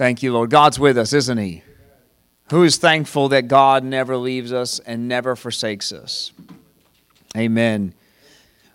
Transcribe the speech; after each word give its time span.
Thank 0.00 0.22
you, 0.22 0.32
Lord. 0.32 0.48
God's 0.48 0.80
with 0.80 0.96
us, 0.96 1.12
isn't 1.12 1.36
He? 1.36 1.62
Who 2.48 2.62
is 2.62 2.78
thankful 2.78 3.28
that 3.28 3.48
God 3.48 3.84
never 3.84 4.16
leaves 4.16 4.50
us 4.50 4.78
and 4.78 5.08
never 5.08 5.36
forsakes 5.36 5.92
us? 5.92 6.32
Amen. 7.36 7.92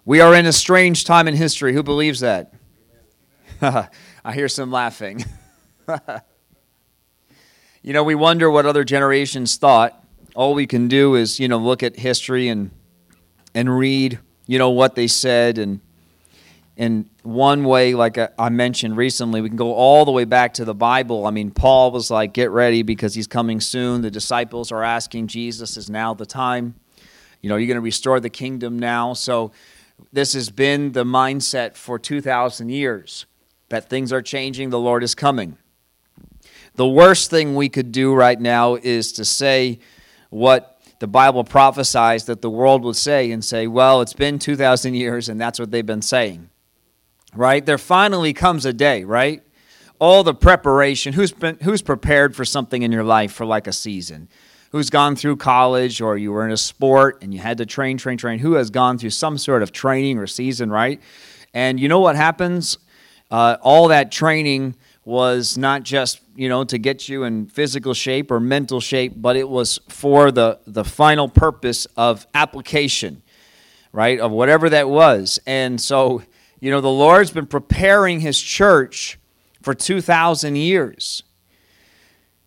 We 0.05 0.21
are 0.21 0.35
in 0.35 0.45
a 0.45 0.53
strange 0.53 1.03
time 1.03 1.27
in 1.27 1.33
history. 1.33 1.73
Who 1.73 1.81
believes 1.81 2.19
that? 2.19 2.53
I 3.59 4.33
hear 4.33 4.47
some 4.47 4.71
laughing. 4.71 5.25
you 7.81 7.93
know, 7.93 8.03
we 8.03 8.13
wonder 8.13 8.51
what 8.51 8.67
other 8.67 8.83
generations 8.83 9.55
thought. 9.55 9.99
All 10.35 10.53
we 10.53 10.67
can 10.67 10.87
do 10.87 11.15
is, 11.15 11.39
you 11.39 11.47
know, 11.47 11.57
look 11.57 11.81
at 11.81 11.95
history 11.97 12.49
and 12.49 12.69
and 13.55 13.75
read, 13.75 14.19
you 14.45 14.59
know, 14.59 14.69
what 14.69 14.93
they 14.93 15.07
said 15.07 15.57
and 15.57 15.79
in 16.77 17.09
one 17.23 17.63
way, 17.63 17.93
like 17.93 18.17
I 18.37 18.49
mentioned 18.49 18.97
recently, 18.97 19.39
we 19.39 19.47
can 19.47 19.57
go 19.57 19.73
all 19.73 20.03
the 20.03 20.11
way 20.11 20.25
back 20.25 20.55
to 20.55 20.65
the 20.65 20.75
Bible. 20.75 21.25
I 21.25 21.31
mean, 21.31 21.51
Paul 21.51 21.91
was 21.91 22.11
like, 22.11 22.33
get 22.33 22.51
ready 22.51 22.83
because 22.83 23.15
he's 23.15 23.27
coming 23.27 23.61
soon. 23.61 24.01
The 24.01 24.11
disciples 24.11 24.71
are 24.71 24.83
asking 24.83 25.27
Jesus, 25.27 25.77
is 25.77 25.89
now 25.89 26.13
the 26.13 26.25
time? 26.25 26.75
You 27.41 27.49
know, 27.49 27.55
you're 27.55 27.67
going 27.67 27.75
to 27.75 27.81
restore 27.81 28.19
the 28.19 28.29
kingdom 28.29 28.77
now. 28.77 29.13
So, 29.13 29.51
this 30.11 30.33
has 30.33 30.49
been 30.49 30.91
the 30.91 31.05
mindset 31.05 31.75
for 31.75 31.97
2,000 31.97 32.67
years 32.67 33.25
that 33.69 33.89
things 33.89 34.11
are 34.11 34.21
changing, 34.21 34.69
the 34.69 34.79
Lord 34.79 35.03
is 35.03 35.15
coming. 35.15 35.57
The 36.75 36.87
worst 36.87 37.29
thing 37.29 37.55
we 37.55 37.69
could 37.69 37.93
do 37.93 38.13
right 38.13 38.39
now 38.39 38.75
is 38.75 39.13
to 39.13 39.23
say 39.23 39.79
what 40.29 40.81
the 40.99 41.07
Bible 41.07 41.45
prophesies 41.45 42.25
that 42.25 42.41
the 42.41 42.49
world 42.49 42.83
would 42.83 42.97
say 42.97 43.31
and 43.31 43.43
say, 43.43 43.67
well, 43.67 44.01
it's 44.01 44.13
been 44.13 44.37
2,000 44.37 44.93
years 44.93 45.29
and 45.29 45.39
that's 45.39 45.57
what 45.57 45.71
they've 45.71 45.85
been 45.85 46.01
saying 46.01 46.49
right? 47.35 47.65
There 47.65 47.77
finally 47.77 48.33
comes 48.33 48.65
a 48.65 48.73
day, 48.73 49.03
right? 49.03 49.43
All 49.99 50.23
the 50.23 50.33
preparation. 50.33 51.13
Who's 51.13 51.31
been 51.31 51.57
who's 51.61 51.81
prepared 51.81 52.35
for 52.35 52.45
something 52.45 52.81
in 52.81 52.91
your 52.91 53.03
life 53.03 53.31
for 53.31 53.45
like 53.45 53.67
a 53.67 53.73
season? 53.73 54.29
Who's 54.71 54.89
gone 54.89 55.15
through 55.15 55.37
college 55.37 56.01
or 56.01 56.17
you 56.17 56.31
were 56.31 56.45
in 56.45 56.51
a 56.51 56.57
sport 56.57 57.19
and 57.21 57.33
you 57.33 57.39
had 57.39 57.57
to 57.59 57.65
train, 57.65 57.97
train, 57.97 58.17
train? 58.17 58.39
Who 58.39 58.53
has 58.53 58.69
gone 58.69 58.97
through 58.97 59.11
some 59.11 59.37
sort 59.37 59.63
of 59.63 59.71
training 59.71 60.17
or 60.17 60.27
season, 60.27 60.69
right? 60.69 61.01
And 61.53 61.79
you 61.79 61.87
know 61.87 62.01
what 62.01 62.17
happens? 62.17 62.77
Uh, 63.31 63.57
all 63.61 63.87
that 63.87 64.11
training 64.11 64.75
was 65.05 65.57
not 65.57 65.83
just 65.83 66.19
you 66.35 66.49
know 66.49 66.63
to 66.65 66.77
get 66.77 67.07
you 67.07 67.23
in 67.23 67.45
physical 67.45 67.93
shape 67.93 68.31
or 68.31 68.39
mental 68.39 68.81
shape, 68.81 69.13
but 69.15 69.35
it 69.35 69.47
was 69.47 69.79
for 69.87 70.31
the 70.31 70.59
the 70.67 70.83
final 70.83 71.29
purpose 71.29 71.85
of 71.95 72.27
application, 72.33 73.21
right? 73.93 74.19
Of 74.19 74.31
whatever 74.31 74.69
that 74.69 74.89
was. 74.89 75.39
And 75.45 75.79
so 75.79 76.21
you 76.65 76.71
know, 76.71 76.81
the 76.81 76.89
Lord's 76.89 77.29
been 77.29 77.45
preparing 77.45 78.21
His 78.21 78.41
church 78.41 79.19
for 79.61 79.75
2,000 79.75 80.55
years, 80.55 81.21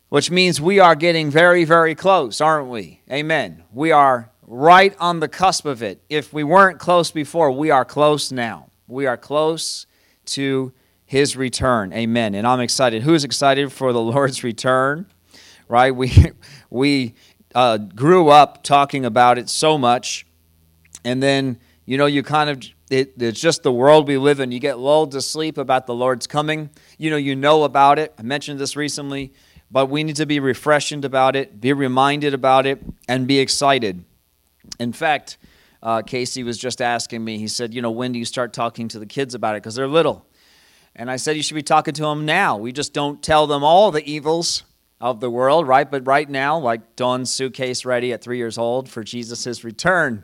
which 0.09 0.29
means 0.29 0.61
we 0.61 0.81
are 0.81 0.97
getting 0.97 1.31
very, 1.31 1.63
very 1.63 1.95
close, 1.95 2.41
aren't 2.41 2.67
we? 2.67 3.01
Amen. 3.13 3.63
We 3.73 3.93
are 3.93 4.33
right 4.45 4.93
on 4.99 5.21
the 5.21 5.29
cusp 5.29 5.67
of 5.67 5.85
it. 5.85 6.03
If 6.09 6.33
we 6.33 6.43
weren't 6.43 6.81
close 6.81 7.13
before, 7.13 7.53
we 7.53 7.71
are 7.71 7.85
close 7.85 8.33
now. 8.33 8.71
We 8.89 9.07
are 9.07 9.17
close 9.17 9.87
to 10.25 10.73
His 11.07 11.37
return. 11.37 11.93
Amen. 11.93 12.35
And 12.35 12.45
I'm 12.45 12.59
excited. 12.59 13.03
Who's 13.03 13.23
excited 13.23 13.73
for 13.73 13.93
the 13.93 14.01
Lord's 14.03 14.43
return? 14.43 15.07
Right? 15.69 15.95
We, 15.95 16.11
we 16.71 17.15
uh, 17.55 17.79
grew 17.79 18.31
up 18.31 18.65
talking 18.65 19.05
about 19.05 19.39
it 19.39 19.49
so 19.49 19.79
much, 19.79 20.27
and 21.05 21.23
then, 21.23 21.61
you 21.89 21.97
know, 21.97 22.05
you 22.05 22.22
kind 22.22 22.50
of 22.50 22.62
it, 22.91 23.14
it's 23.17 23.41
just 23.41 23.62
the 23.62 23.72
world 23.72 24.08
we 24.08 24.19
live 24.19 24.41
in. 24.41 24.53
You 24.53 24.61
get 24.61 24.78
lulled 24.78 25.12
to 25.12 25.22
sleep 25.22 25.56
about 25.56 25.86
the 25.86 25.94
Lord's 25.94 26.27
coming. 26.27 26.69
You 26.98 27.08
know, 27.08 27.17
you 27.17 27.34
know 27.34 27.64
about 27.64 27.98
it. 27.98 28.12
I 28.19 28.22
mentioned 28.22 28.61
this 28.61 28.77
recently, 28.77 29.33
but 29.70 29.86
we 29.86 30.05
need 30.05 30.16
to 30.16 30.27
be 30.27 30.39
refreshed 30.39 30.92
about 30.92 31.34
it, 31.34 31.62
be 31.62 31.72
reminded 31.72 32.34
about 32.34 32.66
it, 32.66 32.83
and 33.09 33.27
be 33.27 33.39
excited. 33.39 34.05
In 34.78 34.92
fact, 34.92 35.39
uh, 35.83 36.03
Casey 36.03 36.43
was 36.43 36.59
just 36.59 36.82
asking 36.82 37.25
me, 37.25 37.38
he 37.38 37.48
said, 37.48 37.72
You 37.72 37.81
know, 37.81 37.91
when 37.91 38.12
do 38.12 38.19
you 38.19 38.27
start 38.27 38.53
talking 38.53 38.88
to 38.88 38.98
the 38.98 39.06
kids 39.06 39.34
about 39.34 39.56
it? 39.56 39.62
Because 39.62 39.75
they're 39.75 39.88
little. 39.88 40.27
And 40.94 41.10
I 41.10 41.16
said, 41.16 41.37
You 41.37 41.43
should 41.43 41.54
be 41.54 41.62
talking 41.62 41.94
to 41.94 42.03
them 42.03 42.27
now. 42.27 42.59
We 42.59 42.71
just 42.71 42.93
don't 42.93 43.22
tell 43.22 43.47
them 43.47 43.65
all 43.65 43.91
the 43.91 44.04
evils 44.06 44.62
of 45.00 45.21
the 45.21 45.31
world, 45.31 45.66
right? 45.66 45.91
But 45.91 46.06
right 46.06 46.28
now, 46.28 46.59
like 46.59 46.97
Dawn's 46.97 47.31
suitcase 47.31 47.87
ready 47.87 48.12
at 48.12 48.21
three 48.21 48.37
years 48.37 48.59
old 48.59 48.91
for 48.91 49.03
Jesus' 49.03 49.65
return 49.65 50.22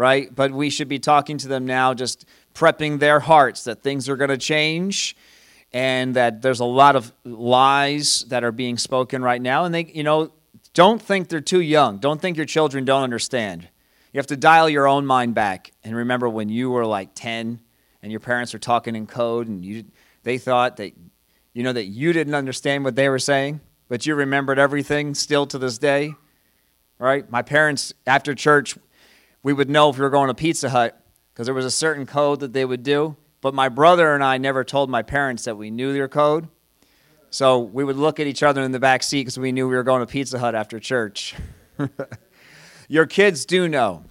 right? 0.00 0.34
But 0.34 0.50
we 0.50 0.70
should 0.70 0.88
be 0.88 0.98
talking 0.98 1.36
to 1.36 1.46
them 1.46 1.66
now, 1.66 1.92
just 1.92 2.24
prepping 2.54 3.00
their 3.00 3.20
hearts 3.20 3.64
that 3.64 3.82
things 3.82 4.08
are 4.08 4.16
going 4.16 4.30
to 4.30 4.38
change 4.38 5.14
and 5.74 6.16
that 6.16 6.40
there's 6.40 6.60
a 6.60 6.64
lot 6.64 6.96
of 6.96 7.12
lies 7.22 8.24
that 8.28 8.42
are 8.42 8.50
being 8.50 8.78
spoken 8.78 9.22
right 9.22 9.42
now. 9.42 9.66
And 9.66 9.74
they, 9.74 9.84
you 9.84 10.02
know, 10.02 10.32
don't 10.72 11.02
think 11.02 11.28
they're 11.28 11.42
too 11.42 11.60
young. 11.60 11.98
Don't 11.98 12.18
think 12.18 12.38
your 12.38 12.46
children 12.46 12.86
don't 12.86 13.02
understand. 13.02 13.68
You 14.14 14.18
have 14.18 14.26
to 14.28 14.38
dial 14.38 14.70
your 14.70 14.88
own 14.88 15.04
mind 15.04 15.34
back 15.34 15.70
and 15.84 15.94
remember 15.94 16.30
when 16.30 16.48
you 16.48 16.70
were 16.70 16.86
like 16.86 17.10
10 17.14 17.60
and 18.02 18.10
your 18.10 18.20
parents 18.20 18.54
were 18.54 18.58
talking 18.58 18.96
in 18.96 19.06
code 19.06 19.48
and 19.48 19.62
you, 19.62 19.84
they 20.22 20.38
thought 20.38 20.78
that, 20.78 20.94
you 21.52 21.62
know, 21.62 21.74
that 21.74 21.88
you 21.88 22.14
didn't 22.14 22.34
understand 22.34 22.84
what 22.84 22.96
they 22.96 23.10
were 23.10 23.18
saying, 23.18 23.60
but 23.86 24.06
you 24.06 24.14
remembered 24.14 24.58
everything 24.58 25.14
still 25.14 25.44
to 25.48 25.58
this 25.58 25.76
day, 25.76 26.14
right? 26.98 27.30
My 27.30 27.42
parents, 27.42 27.92
after 28.06 28.34
church, 28.34 28.78
we 29.42 29.52
would 29.52 29.70
know 29.70 29.90
if 29.90 29.96
we 29.96 30.02
were 30.02 30.10
going 30.10 30.28
to 30.28 30.34
Pizza 30.34 30.70
Hut 30.70 31.00
because 31.32 31.46
there 31.46 31.54
was 31.54 31.64
a 31.64 31.70
certain 31.70 32.06
code 32.06 32.40
that 32.40 32.52
they 32.52 32.64
would 32.64 32.82
do. 32.82 33.16
But 33.40 33.54
my 33.54 33.68
brother 33.68 34.14
and 34.14 34.22
I 34.22 34.38
never 34.38 34.64
told 34.64 34.90
my 34.90 35.02
parents 35.02 35.44
that 35.44 35.56
we 35.56 35.70
knew 35.70 35.92
their 35.92 36.08
code. 36.08 36.48
So 37.30 37.60
we 37.60 37.84
would 37.84 37.96
look 37.96 38.20
at 38.20 38.26
each 38.26 38.42
other 38.42 38.60
in 38.62 38.72
the 38.72 38.80
back 38.80 39.02
seat 39.02 39.22
because 39.22 39.38
we 39.38 39.52
knew 39.52 39.68
we 39.68 39.76
were 39.76 39.82
going 39.82 40.00
to 40.00 40.06
Pizza 40.06 40.38
Hut 40.38 40.54
after 40.54 40.78
church. 40.78 41.34
Your 42.88 43.06
kids 43.06 43.44
do 43.44 43.68
know. 43.68 44.04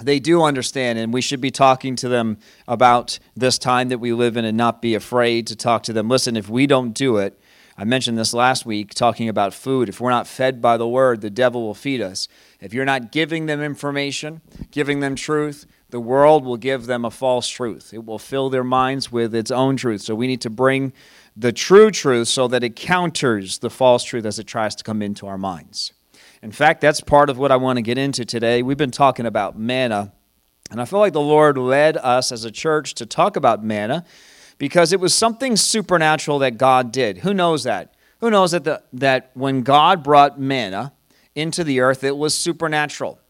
They 0.00 0.18
do 0.18 0.42
understand, 0.42 0.98
and 0.98 1.12
we 1.12 1.20
should 1.20 1.40
be 1.40 1.50
talking 1.50 1.94
to 1.96 2.08
them 2.08 2.38
about 2.66 3.18
this 3.36 3.58
time 3.58 3.90
that 3.90 3.98
we 3.98 4.12
live 4.12 4.36
in 4.36 4.44
and 4.44 4.56
not 4.56 4.82
be 4.82 4.94
afraid 4.94 5.46
to 5.48 5.56
talk 5.56 5.84
to 5.84 5.92
them. 5.92 6.08
Listen, 6.08 6.36
if 6.36 6.48
we 6.48 6.66
don't 6.66 6.92
do 6.92 7.18
it, 7.18 7.38
I 7.76 7.82
mentioned 7.82 8.16
this 8.16 8.32
last 8.32 8.64
week 8.64 8.94
talking 8.94 9.28
about 9.28 9.52
food. 9.52 9.88
If 9.88 10.00
we're 10.00 10.10
not 10.10 10.28
fed 10.28 10.62
by 10.62 10.76
the 10.76 10.86
word, 10.86 11.20
the 11.20 11.30
devil 11.30 11.62
will 11.62 11.74
feed 11.74 12.00
us. 12.00 12.28
If 12.60 12.72
you're 12.72 12.84
not 12.84 13.10
giving 13.10 13.46
them 13.46 13.60
information, 13.60 14.42
giving 14.70 15.00
them 15.00 15.16
truth, 15.16 15.66
the 15.90 15.98
world 15.98 16.44
will 16.44 16.56
give 16.56 16.86
them 16.86 17.04
a 17.04 17.10
false 17.10 17.48
truth. 17.48 17.92
It 17.92 18.04
will 18.04 18.20
fill 18.20 18.48
their 18.48 18.62
minds 18.62 19.10
with 19.10 19.34
its 19.34 19.50
own 19.50 19.76
truth. 19.76 20.02
So 20.02 20.14
we 20.14 20.28
need 20.28 20.40
to 20.42 20.50
bring 20.50 20.92
the 21.36 21.52
true 21.52 21.90
truth 21.90 22.28
so 22.28 22.46
that 22.46 22.62
it 22.62 22.76
counters 22.76 23.58
the 23.58 23.70
false 23.70 24.04
truth 24.04 24.24
as 24.24 24.38
it 24.38 24.46
tries 24.46 24.76
to 24.76 24.84
come 24.84 25.02
into 25.02 25.26
our 25.26 25.38
minds. 25.38 25.92
In 26.42 26.52
fact, 26.52 26.80
that's 26.80 27.00
part 27.00 27.28
of 27.28 27.38
what 27.38 27.50
I 27.50 27.56
want 27.56 27.78
to 27.78 27.82
get 27.82 27.98
into 27.98 28.24
today. 28.24 28.62
We've 28.62 28.76
been 28.76 28.92
talking 28.92 29.26
about 29.26 29.58
manna, 29.58 30.12
and 30.70 30.80
I 30.80 30.84
feel 30.84 31.00
like 31.00 31.12
the 31.12 31.20
Lord 31.20 31.58
led 31.58 31.96
us 31.96 32.30
as 32.30 32.44
a 32.44 32.52
church 32.52 32.94
to 32.94 33.06
talk 33.06 33.34
about 33.34 33.64
manna 33.64 34.04
because 34.64 34.94
it 34.94 34.98
was 34.98 35.14
something 35.14 35.56
supernatural 35.56 36.38
that 36.38 36.56
God 36.56 36.90
did. 36.90 37.18
Who 37.18 37.34
knows 37.34 37.64
that? 37.64 37.92
Who 38.20 38.30
knows 38.30 38.52
that, 38.52 38.64
the, 38.64 38.82
that 38.94 39.30
when 39.34 39.60
God 39.60 40.02
brought 40.02 40.40
manna 40.40 40.94
into 41.34 41.64
the 41.64 41.80
earth, 41.80 42.02
it 42.02 42.16
was 42.16 42.34
supernatural? 42.34 43.20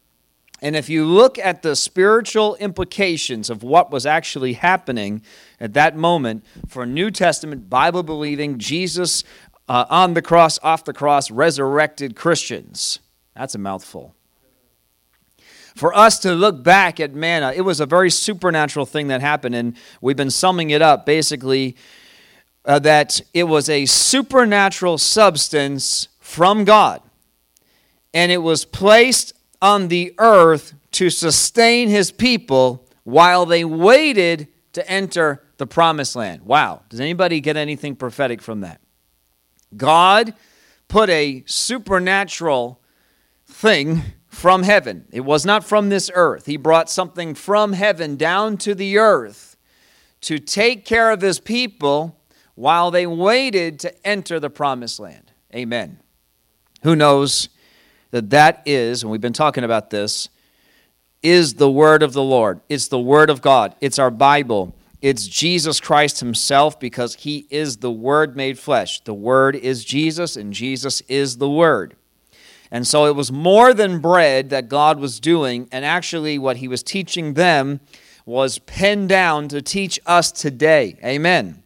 And 0.61 0.77
if 0.77 0.87
you 0.87 1.03
look 1.03 1.37
at 1.37 1.61
the 1.61 1.75
spiritual 1.75 2.55
implications 2.55 3.49
of 3.49 3.63
what 3.63 3.91
was 3.91 4.05
actually 4.05 4.53
happening 4.53 5.23
at 5.59 5.73
that 5.73 5.97
moment 5.97 6.45
for 6.69 6.85
New 6.85 7.11
Testament, 7.11 7.69
Bible 7.69 8.03
believing, 8.03 8.57
Jesus 8.57 9.25
uh, 9.67 9.83
on 9.89 10.13
the 10.13 10.21
cross, 10.21 10.57
off 10.63 10.85
the 10.85 10.93
cross, 10.93 11.29
resurrected 11.29 12.15
Christians, 12.15 12.99
that's 13.35 13.55
a 13.55 13.59
mouthful 13.59 14.15
for 15.75 15.93
us 15.93 16.19
to 16.19 16.33
look 16.33 16.63
back 16.63 16.99
at 16.99 17.13
manna, 17.13 17.51
it 17.53 17.61
was 17.61 17.81
a 17.81 17.85
very 17.85 18.09
supernatural 18.09 18.85
thing 18.85 19.09
that 19.09 19.21
happened. 19.21 19.55
And 19.55 19.75
we've 19.99 20.15
been 20.15 20.31
summing 20.31 20.69
it 20.69 20.81
up 20.81 21.05
basically 21.05 21.75
uh, 22.63 22.79
that 22.79 23.21
it 23.33 23.43
was 23.43 23.69
a 23.69 23.85
supernatural 23.85 24.97
substance 24.97 26.07
from 26.19 26.63
God. 26.63 27.01
And 28.13 28.31
it 28.31 28.37
was 28.37 28.63
placed 28.63 29.33
on 29.61 29.89
the 29.89 30.13
earth 30.17 30.73
to 30.91 31.09
sustain 31.09 31.89
his 31.89 32.09
people 32.09 32.87
while 33.03 33.45
they 33.45 33.65
waited 33.65 34.47
to 34.73 34.89
enter 34.89 35.43
the 35.57 35.67
promised 35.67 36.15
land. 36.15 36.43
Wow. 36.43 36.83
Does 36.89 37.01
anybody 37.01 37.41
get 37.41 37.57
anything 37.57 37.95
prophetic 37.97 38.41
from 38.41 38.61
that? 38.61 38.79
God 39.75 40.33
put 40.87 41.09
a 41.09 41.43
supernatural 41.45 42.79
thing 43.45 44.01
from 44.35 44.63
heaven. 44.63 45.05
It 45.11 45.21
was 45.21 45.45
not 45.45 45.63
from 45.63 45.87
this 45.87 46.11
earth. 46.13 46.45
He 46.45 46.57
brought 46.57 46.89
something 46.89 47.35
from 47.35 47.71
heaven 47.71 48.17
down 48.17 48.57
to 48.57 48.75
the 48.75 48.97
earth 48.97 49.55
to 50.21 50.39
take 50.39 50.83
care 50.83 51.09
of 51.09 51.21
his 51.21 51.39
people 51.39 52.19
while 52.53 52.91
they 52.91 53.07
waited 53.07 53.79
to 53.79 54.07
enter 54.07 54.37
the 54.39 54.49
promised 54.49 54.99
land. 54.99 55.31
Amen. 55.55 55.99
Who 56.83 56.97
knows 56.97 57.47
that 58.11 58.29
that 58.31 58.61
is, 58.65 59.03
and 59.03 59.11
we've 59.11 59.21
been 59.21 59.31
talking 59.31 59.63
about 59.63 59.89
this, 59.89 60.27
is 61.23 61.53
the 61.53 61.71
word 61.71 62.03
of 62.03 62.11
the 62.11 62.21
Lord. 62.21 62.59
It's 62.67 62.89
the 62.89 62.99
word 62.99 63.29
of 63.29 63.41
God. 63.41 63.73
It's 63.79 63.97
our 63.97 64.11
Bible. 64.11 64.75
it's 65.01 65.27
Jesus 65.27 65.79
Christ 65.79 66.19
Himself 66.19 66.79
because 66.79 67.13
He 67.15 67.45
is 67.49 67.77
the 67.77 67.91
Word 67.91 68.35
made 68.35 68.57
flesh. 68.57 69.01
The 69.03 69.13
Word 69.13 69.55
is 69.55 69.85
Jesus, 69.85 70.35
and 70.35 70.51
Jesus 70.51 71.01
is 71.01 71.37
the 71.37 71.49
Word. 71.49 71.95
And 72.75 72.85
so 72.85 73.05
it 73.05 73.15
was 73.15 73.31
more 73.31 73.73
than 73.73 73.99
bread 73.99 74.49
that 74.49 74.67
God 74.67 74.99
was 74.99 75.21
doing, 75.21 75.69
and 75.71 75.85
actually, 75.85 76.37
what 76.37 76.57
He 76.57 76.67
was 76.67 76.83
teaching 76.83 77.35
them 77.35 77.79
was 78.25 78.59
penned 78.59 79.07
down 79.07 79.47
to 79.47 79.61
teach 79.61 79.97
us 80.05 80.29
today. 80.29 80.99
Amen. 81.01 81.63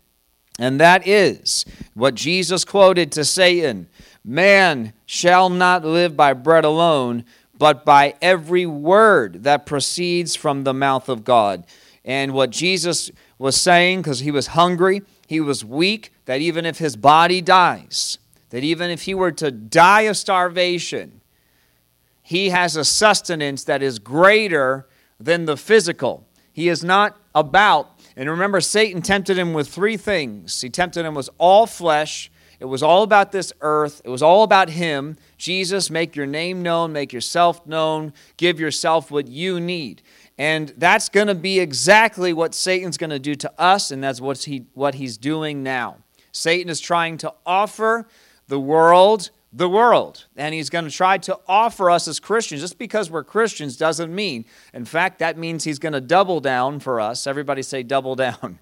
And 0.59 0.79
that 0.79 1.07
is 1.07 1.65
what 1.95 2.13
Jesus 2.13 2.63
quoted 2.63 3.11
to 3.13 3.25
Satan 3.25 3.89
Man 4.23 4.93
shall 5.07 5.49
not 5.49 5.83
live 5.83 6.15
by 6.15 6.33
bread 6.33 6.63
alone, 6.63 7.25
but 7.57 7.83
by 7.83 8.13
every 8.21 8.67
word 8.67 9.45
that 9.45 9.65
proceeds 9.65 10.35
from 10.35 10.63
the 10.63 10.75
mouth 10.75 11.09
of 11.09 11.23
God. 11.23 11.65
And 12.05 12.33
what 12.33 12.51
Jesus 12.51 13.09
was 13.39 13.59
saying, 13.59 14.03
because 14.03 14.19
he 14.19 14.29
was 14.29 14.45
hungry, 14.45 15.01
he 15.25 15.39
was 15.39 15.65
weak, 15.65 16.13
that 16.25 16.39
even 16.39 16.67
if 16.67 16.77
his 16.77 16.95
body 16.95 17.41
dies, 17.41 18.19
that 18.49 18.63
even 18.63 18.89
if 18.89 19.03
he 19.03 19.13
were 19.13 19.31
to 19.33 19.51
die 19.51 20.01
of 20.01 20.17
starvation, 20.17 21.21
he 22.21 22.49
has 22.49 22.75
a 22.75 22.85
sustenance 22.85 23.63
that 23.63 23.81
is 23.81 23.99
greater 23.99 24.87
than 25.19 25.45
the 25.45 25.57
physical. 25.57 26.27
He 26.51 26.69
is 26.69 26.83
not 26.83 27.17
about, 27.33 27.99
and 28.15 28.29
remember, 28.29 28.61
Satan 28.61 29.01
tempted 29.01 29.37
him 29.37 29.53
with 29.53 29.67
three 29.67 29.97
things. 29.97 30.61
He 30.61 30.69
tempted 30.69 31.05
him 31.05 31.15
with 31.15 31.29
all 31.37 31.65
flesh, 31.65 32.31
it 32.59 32.65
was 32.65 32.83
all 32.83 33.03
about 33.03 33.31
this 33.31 33.53
earth, 33.61 34.01
it 34.03 34.09
was 34.09 34.21
all 34.21 34.43
about 34.43 34.69
him. 34.69 35.17
Jesus, 35.37 35.89
make 35.89 36.15
your 36.15 36.25
name 36.25 36.61
known, 36.61 36.91
make 36.91 37.13
yourself 37.13 37.65
known, 37.65 38.13
give 38.35 38.59
yourself 38.59 39.09
what 39.09 39.29
you 39.29 39.61
need. 39.61 40.01
And 40.37 40.73
that's 40.77 41.07
going 41.07 41.27
to 41.27 41.35
be 41.35 41.59
exactly 41.59 42.33
what 42.33 42.53
Satan's 42.53 42.97
going 42.97 43.09
to 43.11 43.19
do 43.19 43.35
to 43.35 43.51
us, 43.59 43.91
and 43.91 44.03
that's 44.03 44.19
what, 44.19 44.43
he, 44.43 44.65
what 44.73 44.95
he's 44.95 45.17
doing 45.17 45.63
now. 45.63 45.97
Satan 46.31 46.69
is 46.69 46.79
trying 46.81 47.17
to 47.19 47.33
offer 47.45 48.07
the 48.49 48.59
world 48.59 49.31
the 49.51 49.69
world. 49.69 50.25
And 50.35 50.53
he's 50.53 50.69
going 50.69 50.85
to 50.85 50.91
try 50.91 51.17
to 51.19 51.39
offer 51.47 51.89
us 51.89 52.07
as 52.07 52.19
Christians. 52.19 52.61
Just 52.61 52.77
because 52.77 53.09
we're 53.09 53.23
Christians 53.23 53.77
doesn't 53.77 54.13
mean, 54.13 54.45
in 54.73 54.85
fact, 54.85 55.19
that 55.19 55.37
means 55.37 55.63
he's 55.63 55.79
going 55.79 55.93
to 55.93 56.01
double 56.01 56.39
down 56.39 56.79
for 56.79 56.99
us. 56.99 57.25
Everybody 57.25 57.61
say 57.63 57.83
double 57.83 58.15
down. 58.15 58.59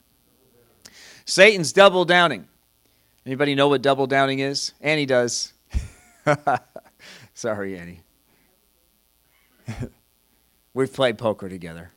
Satan's 1.25 1.73
double 1.73 2.05
downing. 2.05 2.47
Anybody 3.25 3.55
know 3.55 3.67
what 3.67 3.81
double 3.81 4.07
downing 4.07 4.39
is? 4.39 4.71
Annie 4.79 5.05
does. 5.05 5.51
Sorry, 7.33 7.77
Annie. 7.77 7.99
We've 10.73 10.93
played 10.93 11.17
poker 11.17 11.49
together. 11.49 11.91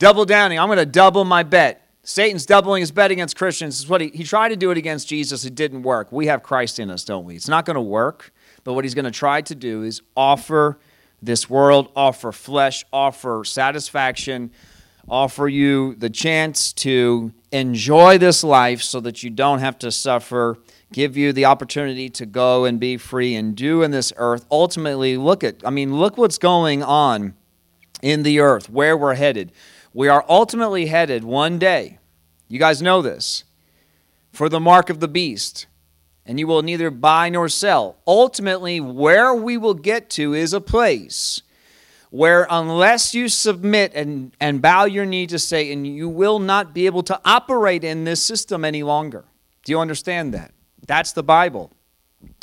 Double 0.00 0.24
downing. 0.24 0.58
I'm 0.58 0.66
going 0.66 0.78
to 0.78 0.86
double 0.86 1.24
my 1.24 1.44
bet. 1.44 1.86
Satan's 2.10 2.44
doubling 2.44 2.80
his 2.80 2.90
bet 2.90 3.12
against 3.12 3.36
Christians. 3.36 3.76
This 3.76 3.84
is 3.84 3.88
what 3.88 4.00
he, 4.00 4.08
he 4.08 4.24
tried 4.24 4.48
to 4.48 4.56
do 4.56 4.72
it 4.72 4.78
against 4.78 5.06
Jesus. 5.06 5.44
It 5.44 5.54
didn't 5.54 5.82
work. 5.82 6.10
We 6.10 6.26
have 6.26 6.42
Christ 6.42 6.80
in 6.80 6.90
us, 6.90 7.04
don't 7.04 7.24
we? 7.24 7.36
It's 7.36 7.46
not 7.46 7.64
going 7.64 7.76
to 7.76 7.80
work. 7.80 8.32
But 8.64 8.74
what 8.74 8.84
he's 8.84 8.94
going 8.94 9.04
to 9.04 9.12
try 9.12 9.42
to 9.42 9.54
do 9.54 9.84
is 9.84 10.02
offer 10.16 10.80
this 11.22 11.48
world, 11.48 11.92
offer 11.94 12.32
flesh, 12.32 12.84
offer 12.92 13.44
satisfaction, 13.44 14.50
offer 15.08 15.46
you 15.46 15.94
the 15.94 16.10
chance 16.10 16.72
to 16.72 17.32
enjoy 17.52 18.18
this 18.18 18.42
life 18.42 18.82
so 18.82 18.98
that 18.98 19.22
you 19.22 19.30
don't 19.30 19.60
have 19.60 19.78
to 19.78 19.92
suffer, 19.92 20.58
give 20.92 21.16
you 21.16 21.32
the 21.32 21.44
opportunity 21.44 22.08
to 22.10 22.26
go 22.26 22.64
and 22.64 22.80
be 22.80 22.96
free 22.96 23.36
and 23.36 23.54
do 23.54 23.82
in 23.82 23.92
this 23.92 24.12
earth. 24.16 24.46
Ultimately, 24.50 25.16
look 25.16 25.44
at, 25.44 25.64
I 25.64 25.70
mean, 25.70 25.96
look 25.96 26.18
what's 26.18 26.38
going 26.38 26.82
on 26.82 27.34
in 28.02 28.24
the 28.24 28.40
earth, 28.40 28.68
where 28.68 28.96
we're 28.96 29.14
headed. 29.14 29.52
We 29.92 30.08
are 30.08 30.24
ultimately 30.28 30.86
headed 30.86 31.22
one 31.22 31.58
day, 31.60 31.98
you 32.50 32.58
guys 32.58 32.82
know 32.82 33.00
this, 33.00 33.44
for 34.32 34.48
the 34.48 34.60
mark 34.60 34.90
of 34.90 34.98
the 34.98 35.08
beast, 35.08 35.66
and 36.26 36.38
you 36.38 36.46
will 36.46 36.62
neither 36.62 36.90
buy 36.90 37.28
nor 37.28 37.48
sell. 37.48 37.96
Ultimately, 38.06 38.80
where 38.80 39.32
we 39.32 39.56
will 39.56 39.74
get 39.74 40.10
to 40.10 40.34
is 40.34 40.52
a 40.52 40.60
place 40.60 41.42
where, 42.10 42.48
unless 42.50 43.14
you 43.14 43.28
submit 43.28 43.92
and, 43.94 44.32
and 44.40 44.60
bow 44.60 44.84
your 44.84 45.06
knee 45.06 45.28
to 45.28 45.38
Satan, 45.38 45.84
you 45.84 46.08
will 46.08 46.40
not 46.40 46.74
be 46.74 46.86
able 46.86 47.04
to 47.04 47.20
operate 47.24 47.84
in 47.84 48.02
this 48.02 48.20
system 48.20 48.64
any 48.64 48.82
longer. 48.82 49.24
Do 49.64 49.70
you 49.70 49.78
understand 49.78 50.34
that? 50.34 50.50
That's 50.86 51.12
the 51.12 51.22
Bible. 51.22 51.70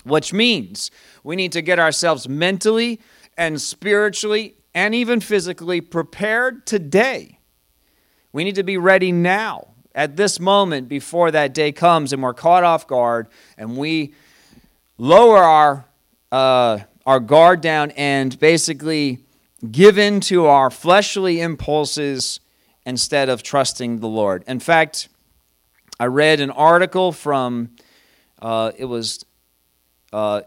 Which 0.05 0.31
means 0.31 0.89
we 1.21 1.35
need 1.35 1.51
to 1.51 1.61
get 1.61 1.79
ourselves 1.79 2.29
mentally 2.29 3.01
and 3.37 3.59
spiritually 3.61 4.55
and 4.73 4.95
even 4.95 5.19
physically 5.19 5.81
prepared 5.81 6.65
today 6.65 7.37
we 8.37 8.43
need 8.43 8.55
to 8.55 8.63
be 8.63 8.77
ready 8.77 9.11
now, 9.11 9.69
at 9.97 10.15
this 10.15 10.39
moment, 10.39 10.87
before 10.87 11.31
that 11.31 11.55
day 11.55 11.71
comes 11.71 12.13
and 12.13 12.21
we're 12.21 12.33
caught 12.33 12.63
off 12.63 12.85
guard 12.85 13.27
and 13.57 13.75
we 13.75 14.13
lower 14.99 15.39
our, 15.39 15.85
uh, 16.31 16.77
our 17.07 17.19
guard 17.19 17.61
down 17.61 17.89
and 17.91 18.39
basically 18.39 19.17
give 19.71 19.97
in 19.97 20.19
to 20.19 20.45
our 20.45 20.69
fleshly 20.69 21.41
impulses 21.41 22.39
instead 22.85 23.27
of 23.27 23.41
trusting 23.41 23.99
the 23.99 24.07
Lord. 24.07 24.43
In 24.47 24.59
fact, 24.59 25.09
I 25.99 26.05
read 26.05 26.41
an 26.41 26.51
article 26.51 27.11
from, 27.11 27.71
uh, 28.39 28.73
it 28.77 28.85
was 28.85 29.25
uh, 30.13 30.41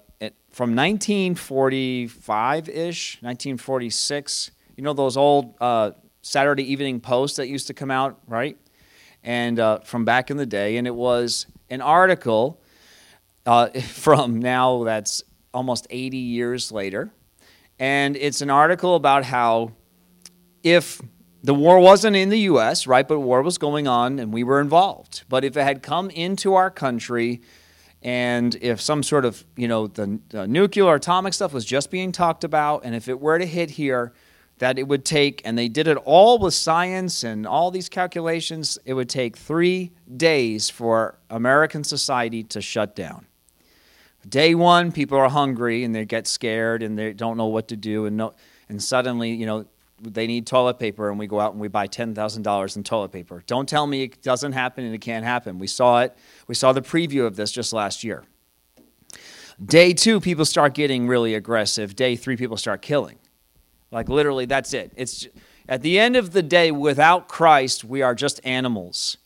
from 0.53 0.77
1945 0.77 2.69
ish, 2.69 3.17
1946. 3.21 4.53
You 4.77 4.85
know 4.85 4.93
those 4.93 5.17
old 5.17 5.55
uh, 5.61 5.91
Saturday 6.23 6.71
Evening 6.71 7.01
Post 7.01 7.37
that 7.39 7.49
used 7.49 7.67
to 7.67 7.75
come 7.75 7.91
out, 7.91 8.21
right? 8.29 8.57
And 9.23 9.59
uh, 9.59 9.81
from 9.81 10.05
back 10.05 10.31
in 10.31 10.37
the 10.37 10.47
day, 10.47 10.77
and 10.77 10.87
it 10.87 10.95
was 10.95 11.47
an 11.69 11.81
article 11.81 12.61
uh, 13.47 13.69
from 13.81 14.39
now 14.39 14.85
that's 14.85 15.23
almost 15.53 15.87
80 15.91 16.17
years 16.17 16.73
later. 16.73 17.11
And 17.79 18.17
it's 18.17 18.43
an 18.43 18.51
article 18.51 18.95
about 18.95 19.25
how 19.25 19.73
if 20.63 21.01
the 21.43 21.55
war 21.55 21.81
wasn't 21.81 22.17
in 22.17 22.29
the 22.29 22.41
U.S., 22.41 22.87
right, 22.87 23.07
but 23.07 23.21
war 23.21 23.43
was 23.43 23.57
going 23.57 23.89
on 23.89 24.19
and 24.19 24.33
we 24.33 24.45
were 24.45 24.61
involved. 24.61 25.25
But 25.29 25.45
if 25.45 25.57
it 25.57 25.63
had 25.63 25.83
come 25.83 26.11
into 26.11 26.55
our 26.55 26.71
country, 26.71 27.41
and 28.03 28.55
if 28.61 28.81
some 28.81 29.03
sort 29.03 29.25
of, 29.25 29.45
you 29.57 29.67
know, 29.67 29.87
the, 29.87 30.21
the 30.29 30.47
nuclear 30.47 30.95
atomic 30.95 31.33
stuff 31.33 31.53
was 31.53 31.65
just 31.65 31.91
being 31.91 32.13
talked 32.13 32.45
about, 32.45 32.85
and 32.85 32.95
if 32.95 33.09
it 33.09 33.21
were 33.21 33.39
to 33.39 33.47
hit 33.47 33.71
here, 33.71 34.13
that 34.61 34.79
it 34.79 34.87
would 34.87 35.07
take, 35.07 35.41
and 35.47 35.57
they 35.57 35.69
did 35.69 35.89
it 35.89 35.97
all 36.05 36.39
with 36.39 36.53
science 36.53 37.25
and 37.25 37.47
all 37.47 37.71
these 37.71 37.89
calculations, 37.89 38.79
it 38.85 38.93
would 38.93 39.09
take 39.09 39.35
three 39.35 39.91
days 40.19 40.69
for 40.69 41.19
American 41.31 41.83
society 41.83 42.43
to 42.45 42.61
shut 42.61 42.95
down. 42.95 43.27
Day 44.29 44.55
one, 44.55 44.93
people 44.93 45.17
are 45.17 45.31
hungry 45.31 45.83
and 45.83 45.95
they 45.95 46.05
get 46.05 46.27
scared 46.27 46.83
and 46.83 46.99
they 46.99 47.15
don't 47.15 47.39
know 47.39 47.47
what 47.47 47.69
to 47.69 47.77
do, 47.77 48.05
and, 48.05 48.19
no, 48.19 48.35
and 48.69 48.83
suddenly, 48.83 49.31
you 49.31 49.47
know, 49.47 49.65
they 49.99 50.27
need 50.27 50.47
toilet 50.47 50.79
paper, 50.79 51.09
and 51.09 51.19
we 51.19 51.27
go 51.27 51.41
out 51.41 51.53
and 51.53 51.61
we 51.61 51.69
buy 51.69 51.89
$10,000 51.89 52.77
in 52.77 52.85
toilet 52.85 53.13
paper. 53.13 53.43
Don't 53.47 53.69
tell 53.69 53.87
me 53.87 54.03
it 54.05 54.21
doesn't 54.21 54.53
happen 54.53 54.85
and 54.85 54.95
it 54.95 55.01
can't 55.01 55.25
happen. 55.25 55.59
We 55.59 55.69
saw 55.69 56.03
it. 56.03 56.15
We 56.49 56.55
saw 56.55 56.75
the 56.75 56.83
preview 56.83 57.25
of 57.25 57.35
this 57.37 57.51
just 57.51 57.73
last 57.73 58.05
year. 58.05 58.25
Day 59.63 59.95
two, 59.95 60.21
people 60.21 60.45
start 60.45 60.75
getting 60.75 61.07
really 61.07 61.35
aggressive. 61.35 61.97
Day 61.97 62.15
three, 62.15 62.37
people 62.37 62.59
start 62.59 62.83
killing. 62.83 63.19
Like 63.91 64.09
literally, 64.09 64.47
that's 64.47 64.73
it. 64.73 64.93
It's 64.97 65.27
at 65.69 65.83
the 65.83 65.99
end 65.99 66.17
of 66.17 66.33
the 66.33 66.43
day, 66.43 66.71
without 66.71 67.29
Christ, 67.29 67.85
we 67.85 68.03
are 68.03 68.15
just 68.15 68.41
animals. 68.45 69.17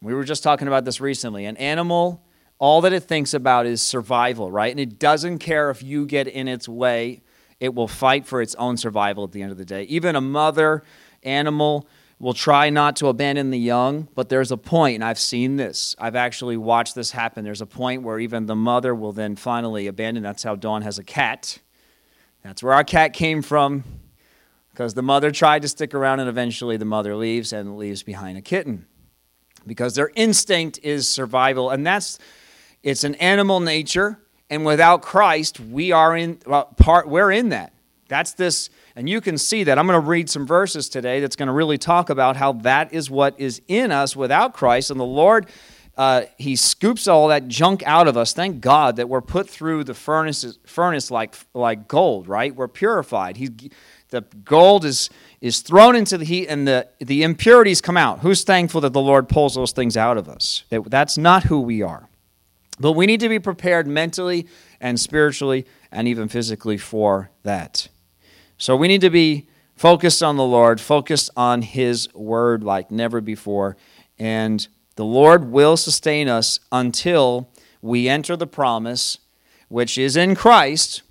We 0.00 0.14
were 0.14 0.24
just 0.24 0.42
talking 0.42 0.68
about 0.68 0.84
this 0.84 1.00
recently. 1.00 1.44
An 1.44 1.56
animal, 1.56 2.22
all 2.58 2.80
that 2.82 2.92
it 2.92 3.04
thinks 3.04 3.34
about 3.34 3.66
is 3.66 3.82
survival, 3.82 4.50
right? 4.50 4.70
And 4.70 4.80
it 4.80 4.98
doesn't 4.98 5.38
care 5.38 5.70
if 5.70 5.82
you 5.82 6.06
get 6.06 6.28
in 6.28 6.48
its 6.48 6.68
way. 6.68 7.22
It 7.60 7.74
will 7.74 7.88
fight 7.88 8.26
for 8.26 8.40
its 8.40 8.54
own 8.54 8.76
survival 8.76 9.24
at 9.24 9.32
the 9.32 9.42
end 9.42 9.50
of 9.50 9.58
the 9.58 9.64
day. 9.64 9.82
Even 9.84 10.14
a 10.14 10.20
mother 10.20 10.84
animal 11.22 11.88
will 12.20 12.34
try 12.34 12.70
not 12.70 12.96
to 12.96 13.08
abandon 13.08 13.50
the 13.50 13.58
young, 13.58 14.08
but 14.14 14.28
there's 14.28 14.50
a 14.50 14.56
point, 14.56 14.96
and 14.96 15.04
I've 15.04 15.18
seen 15.18 15.56
this. 15.56 15.94
I've 15.98 16.16
actually 16.16 16.56
watched 16.56 16.94
this 16.94 17.12
happen. 17.12 17.44
There's 17.44 17.60
a 17.60 17.66
point 17.66 18.02
where 18.02 18.18
even 18.18 18.46
the 18.46 18.56
mother 18.56 18.94
will 18.94 19.12
then 19.12 19.36
finally 19.36 19.86
abandon. 19.86 20.22
That's 20.22 20.42
how 20.42 20.56
Dawn 20.56 20.82
has 20.82 20.98
a 20.98 21.04
cat 21.04 21.58
that's 22.42 22.62
where 22.62 22.72
our 22.72 22.84
cat 22.84 23.12
came 23.12 23.42
from 23.42 23.84
because 24.78 24.94
the 24.94 25.02
mother 25.02 25.32
tried 25.32 25.60
to 25.60 25.66
stick 25.66 25.92
around 25.92 26.20
and 26.20 26.28
eventually 26.28 26.76
the 26.76 26.84
mother 26.84 27.16
leaves 27.16 27.52
and 27.52 27.76
leaves 27.76 28.04
behind 28.04 28.38
a 28.38 28.40
kitten 28.40 28.86
because 29.66 29.96
their 29.96 30.12
instinct 30.14 30.78
is 30.84 31.08
survival 31.08 31.70
and 31.70 31.84
that's 31.84 32.16
it's 32.84 33.02
an 33.02 33.16
animal 33.16 33.58
nature 33.58 34.20
and 34.48 34.64
without 34.64 35.02
Christ 35.02 35.58
we 35.58 35.90
are 35.90 36.16
in 36.16 36.38
well, 36.46 36.66
part 36.76 37.08
we're 37.08 37.32
in 37.32 37.48
that 37.48 37.72
that's 38.06 38.34
this 38.34 38.70
and 38.94 39.08
you 39.08 39.20
can 39.20 39.36
see 39.36 39.64
that 39.64 39.80
I'm 39.80 39.86
going 39.88 40.00
to 40.00 40.08
read 40.08 40.30
some 40.30 40.46
verses 40.46 40.88
today 40.88 41.18
that's 41.18 41.34
going 41.34 41.48
to 41.48 41.52
really 41.52 41.76
talk 41.76 42.08
about 42.08 42.36
how 42.36 42.52
that 42.52 42.92
is 42.92 43.10
what 43.10 43.34
is 43.36 43.60
in 43.66 43.90
us 43.90 44.14
without 44.14 44.54
Christ 44.54 44.92
and 44.92 45.00
the 45.00 45.04
Lord 45.04 45.48
uh, 45.98 46.26
he 46.38 46.54
scoops 46.54 47.08
all 47.08 47.26
that 47.26 47.48
junk 47.48 47.82
out 47.84 48.06
of 48.06 48.16
us. 48.16 48.32
Thank 48.32 48.60
God 48.60 48.94
that 48.96 49.08
we're 49.08 49.20
put 49.20 49.50
through 49.50 49.82
the 49.82 49.94
furnace, 49.94 50.56
furnace 50.64 51.10
like, 51.10 51.34
like 51.54 51.88
gold, 51.88 52.28
right? 52.28 52.54
We're 52.54 52.68
purified. 52.68 53.36
He, 53.36 53.50
the 54.10 54.22
gold 54.44 54.84
is 54.84 55.10
is 55.40 55.60
thrown 55.60 55.94
into 55.94 56.18
the 56.18 56.24
heat 56.24 56.48
and 56.48 56.66
the, 56.66 56.88
the 56.98 57.22
impurities 57.22 57.80
come 57.80 57.96
out. 57.96 58.20
Who's 58.20 58.42
thankful 58.42 58.80
that 58.80 58.92
the 58.92 59.00
Lord 59.00 59.28
pulls 59.28 59.54
those 59.54 59.72
things 59.72 59.96
out 59.96 60.18
of 60.18 60.28
us? 60.28 60.64
That, 60.70 60.90
that's 60.90 61.16
not 61.16 61.44
who 61.44 61.60
we 61.60 61.82
are. 61.82 62.08
But 62.80 62.92
we 62.92 63.06
need 63.06 63.20
to 63.20 63.28
be 63.28 63.38
prepared 63.38 63.86
mentally 63.86 64.46
and 64.80 64.98
spiritually 64.98 65.66
and 65.90 66.08
even 66.08 66.28
physically 66.28 66.76
for 66.76 67.30
that. 67.42 67.88
So 68.56 68.76
we 68.76 68.88
need 68.88 69.00
to 69.02 69.10
be 69.10 69.48
focused 69.76 70.22
on 70.22 70.36
the 70.36 70.44
Lord, 70.44 70.80
focused 70.80 71.30
on 71.36 71.62
His 71.62 72.12
word 72.14 72.64
like 72.64 72.90
never 72.90 73.20
before. 73.20 73.76
And 74.18 74.66
the 74.96 75.04
Lord 75.04 75.50
will 75.52 75.76
sustain 75.76 76.28
us 76.28 76.58
until 76.72 77.48
we 77.80 78.08
enter 78.08 78.36
the 78.36 78.46
promise, 78.46 79.18
which 79.68 79.96
is 79.96 80.16
in 80.16 80.34
Christ, 80.34 81.02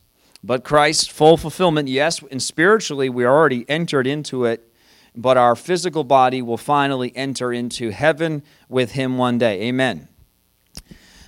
but 0.48 0.64
Christ's 0.64 1.08
full 1.08 1.36
fulfillment, 1.36 1.90
yes, 1.90 2.24
and 2.32 2.42
spiritually 2.42 3.10
we 3.10 3.26
already 3.26 3.70
entered 3.70 4.08
into 4.08 4.46
it, 4.46 4.72
but 5.14 5.36
our 5.36 5.58
physical 5.58 6.06
body 6.06 6.42
will 6.42 6.58
finally 6.58 7.12
enter 7.18 7.52
into 7.52 7.90
heaven 7.90 8.42
with 8.70 8.94
Him 8.94 9.18
one 9.18 9.38
day. 9.38 9.64
Amen. 9.64 10.08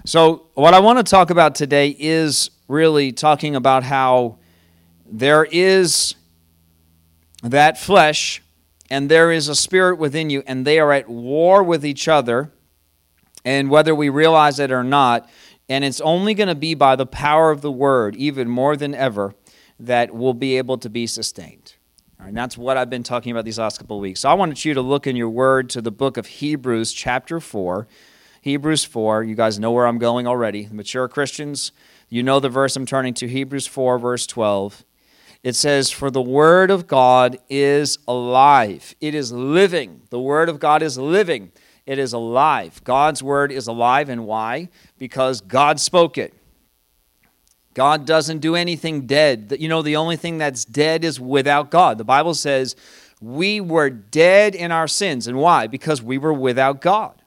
So, 0.06 0.48
what 0.54 0.74
I 0.74 0.80
want 0.80 1.00
to 1.00 1.04
talk 1.04 1.32
about 1.32 1.54
today 1.54 1.94
is 2.00 2.50
really 2.70 3.12
talking 3.12 3.58
about 3.58 3.84
how 3.84 4.38
there 5.06 5.46
is 5.52 6.16
that 7.44 7.78
flesh 7.78 8.42
and 8.90 9.12
there 9.12 9.34
is 9.34 9.50
a 9.50 9.56
spirit 9.56 10.00
within 10.00 10.30
you, 10.30 10.44
and 10.48 10.66
they 10.66 10.80
are 10.80 10.94
at 10.94 11.10
war 11.10 11.62
with 11.62 11.86
each 11.86 12.08
other. 12.08 12.54
And 13.44 13.70
whether 13.70 13.94
we 13.94 14.08
realize 14.08 14.60
it 14.60 14.72
or 14.72 14.84
not, 14.84 15.30
and 15.70 15.86
it's 15.86 16.02
only 16.02 16.34
going 16.34 16.50
to 16.50 16.56
be 16.56 16.74
by 16.74 16.96
the 16.96 17.06
power 17.06 17.52
of 17.52 17.62
the 17.62 17.72
word, 17.72 18.16
even 18.16 18.50
more 18.50 18.76
than 18.76 18.96
ever, 18.96 19.36
that 19.80 20.14
we'll 20.14 20.34
be 20.34 20.58
able 20.58 20.78
to 20.80 20.90
be 20.90 21.08
sustained. 21.08 21.76
All 22.20 22.26
right, 22.26 22.30
and 22.30 22.38
that's 22.38 22.58
what 22.58 22.76
I've 22.76 22.90
been 22.90 23.04
talking 23.04 23.32
about 23.32 23.46
these 23.46 23.60
last 23.60 23.78
couple 23.78 23.98
of 23.98 24.02
weeks. 24.02 24.22
So 24.22 24.30
I 24.30 24.34
wanted 24.34 24.66
you 24.66 24.74
to 24.74 24.82
look 24.82 25.08
in 25.08 25.16
your 25.16 25.30
word 25.30 25.70
to 25.70 25.82
the 25.82 25.92
book 25.92 26.18
of 26.18 26.26
Hebrews, 26.26 26.92
chapter 26.92 27.40
4. 27.40 27.88
Hebrews 28.42 28.84
4. 28.84 29.24
You 29.24 29.36
guys 29.36 29.60
know 29.60 29.72
where 29.72 29.88
I'm 29.88 30.00
going 30.00 30.28
already. 30.28 30.68
Mature 30.72 31.08
Christians, 31.08 31.72
you 32.10 32.24
know 32.24 32.40
the 32.40 32.50
verse 32.50 32.76
I'm 32.76 32.86
turning 32.86 33.14
to, 33.16 33.28
Hebrews 33.28 33.68
4, 33.68 34.00
verse 34.00 34.26
12 34.26 34.84
it 35.44 35.56
says, 35.56 35.90
For 35.90 36.12
the 36.12 36.22
word 36.22 36.70
of 36.70 36.88
God 36.88 37.38
is 37.50 37.98
alive. 38.08 38.96
It 39.00 39.16
is 39.16 39.32
living. 39.32 40.02
The 40.10 40.20
word 40.20 40.50
of 40.50 40.60
God 40.60 40.82
is 40.82 40.98
living. 40.98 41.52
It 41.90 41.98
is 41.98 42.14
alive. 42.14 42.84
God's 42.84 43.24
word 43.24 43.52
is 43.52 43.66
alive. 43.66 44.10
And 44.10 44.28
why? 44.28 44.70
Because 45.00 45.42
God 45.42 45.80
spoke 45.80 46.20
it. 46.20 46.36
God 47.74 48.06
doesn't 48.06 48.40
do 48.40 48.54
anything 48.54 49.08
dead. 49.08 49.58
You 49.60 49.70
know, 49.70 49.82
the 49.82 49.96
only 49.96 50.16
thing 50.16 50.38
that's 50.38 50.66
dead 50.66 51.04
is 51.04 51.20
without 51.20 51.72
God. 51.72 51.98
The 51.98 52.04
Bible 52.04 52.36
says 52.36 52.76
we 53.20 53.60
were 53.60 53.90
dead 53.90 54.54
in 54.54 54.72
our 54.72 54.88
sins. 54.88 55.26
And 55.26 55.40
why? 55.40 55.66
Because 55.66 56.00
we 56.00 56.20
were 56.20 56.32
without 56.32 56.80
God. 56.80 57.24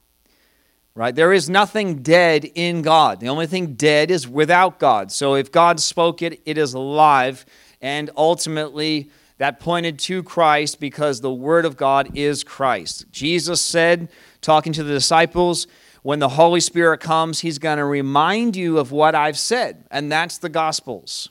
Right? 0.95 1.13
There 1.13 1.33
is 1.33 1.51
nothing 1.51 2.01
dead 2.01 2.45
in 2.45 2.83
God. 2.83 3.19
The 3.19 3.31
only 3.31 3.49
thing 3.49 3.75
dead 3.75 4.13
is 4.13 4.29
without 4.29 4.79
God. 4.79 5.11
So 5.11 5.35
if 5.35 5.51
God 5.51 5.81
spoke 5.81 6.23
it, 6.23 6.41
it 6.47 6.57
is 6.57 6.73
alive 6.73 7.45
and 7.81 8.11
ultimately 8.17 9.11
that 9.39 9.59
pointed 9.59 9.99
to 9.99 10.23
Christ 10.23 10.79
because 10.79 11.21
the 11.21 11.35
Word 11.35 11.65
of 11.65 11.77
God 11.77 12.17
is 12.17 12.45
Christ. 12.45 13.07
Jesus 13.11 13.61
said, 13.61 14.09
talking 14.43 14.73
to 14.75 14.85
the 14.85 14.93
disciples, 14.93 15.67
when 16.03 16.19
the 16.19 16.29
Holy 16.29 16.61
Spirit 16.61 16.99
comes, 16.99 17.41
He's 17.41 17.59
going 17.59 17.79
to 17.79 17.85
remind 17.85 18.57
you 18.57 18.79
of 18.79 18.93
what 18.93 19.15
I've 19.15 19.39
said, 19.39 19.87
and 19.91 20.13
that's 20.13 20.39
the 20.39 20.49
Gospels. 20.49 21.31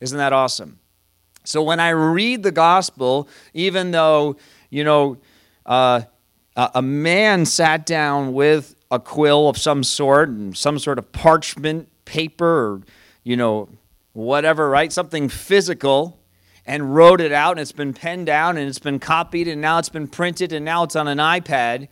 Isn't 0.00 0.18
that 0.18 0.32
awesome? 0.32 0.78
So 1.44 1.62
when 1.62 1.80
I 1.80 1.90
read 1.90 2.42
the 2.42 2.52
Gospel, 2.52 3.28
even 3.54 3.90
though, 3.90 4.36
you 4.68 4.84
know, 4.84 5.18
uh, 5.66 6.02
a 6.56 6.82
man 6.82 7.46
sat 7.46 7.86
down 7.86 8.34
with 8.34 8.74
a 8.90 8.98
quill 8.98 9.48
of 9.48 9.56
some 9.56 9.82
sort 9.82 10.28
and 10.28 10.56
some 10.56 10.78
sort 10.78 10.98
of 10.98 11.10
parchment 11.12 11.88
paper 12.04 12.46
or, 12.46 12.82
you 13.24 13.36
know, 13.36 13.68
whatever, 14.12 14.68
right? 14.68 14.92
Something 14.92 15.28
physical 15.28 16.18
and 16.66 16.94
wrote 16.94 17.20
it 17.20 17.32
out 17.32 17.52
and 17.52 17.60
it's 17.60 17.72
been 17.72 17.94
penned 17.94 18.26
down 18.26 18.56
and 18.56 18.68
it's 18.68 18.78
been 18.78 18.98
copied 18.98 19.48
and 19.48 19.60
now 19.60 19.78
it's 19.78 19.88
been 19.88 20.08
printed 20.08 20.52
and 20.52 20.64
now 20.64 20.82
it's 20.82 20.96
on 20.96 21.08
an 21.08 21.18
iPad. 21.18 21.88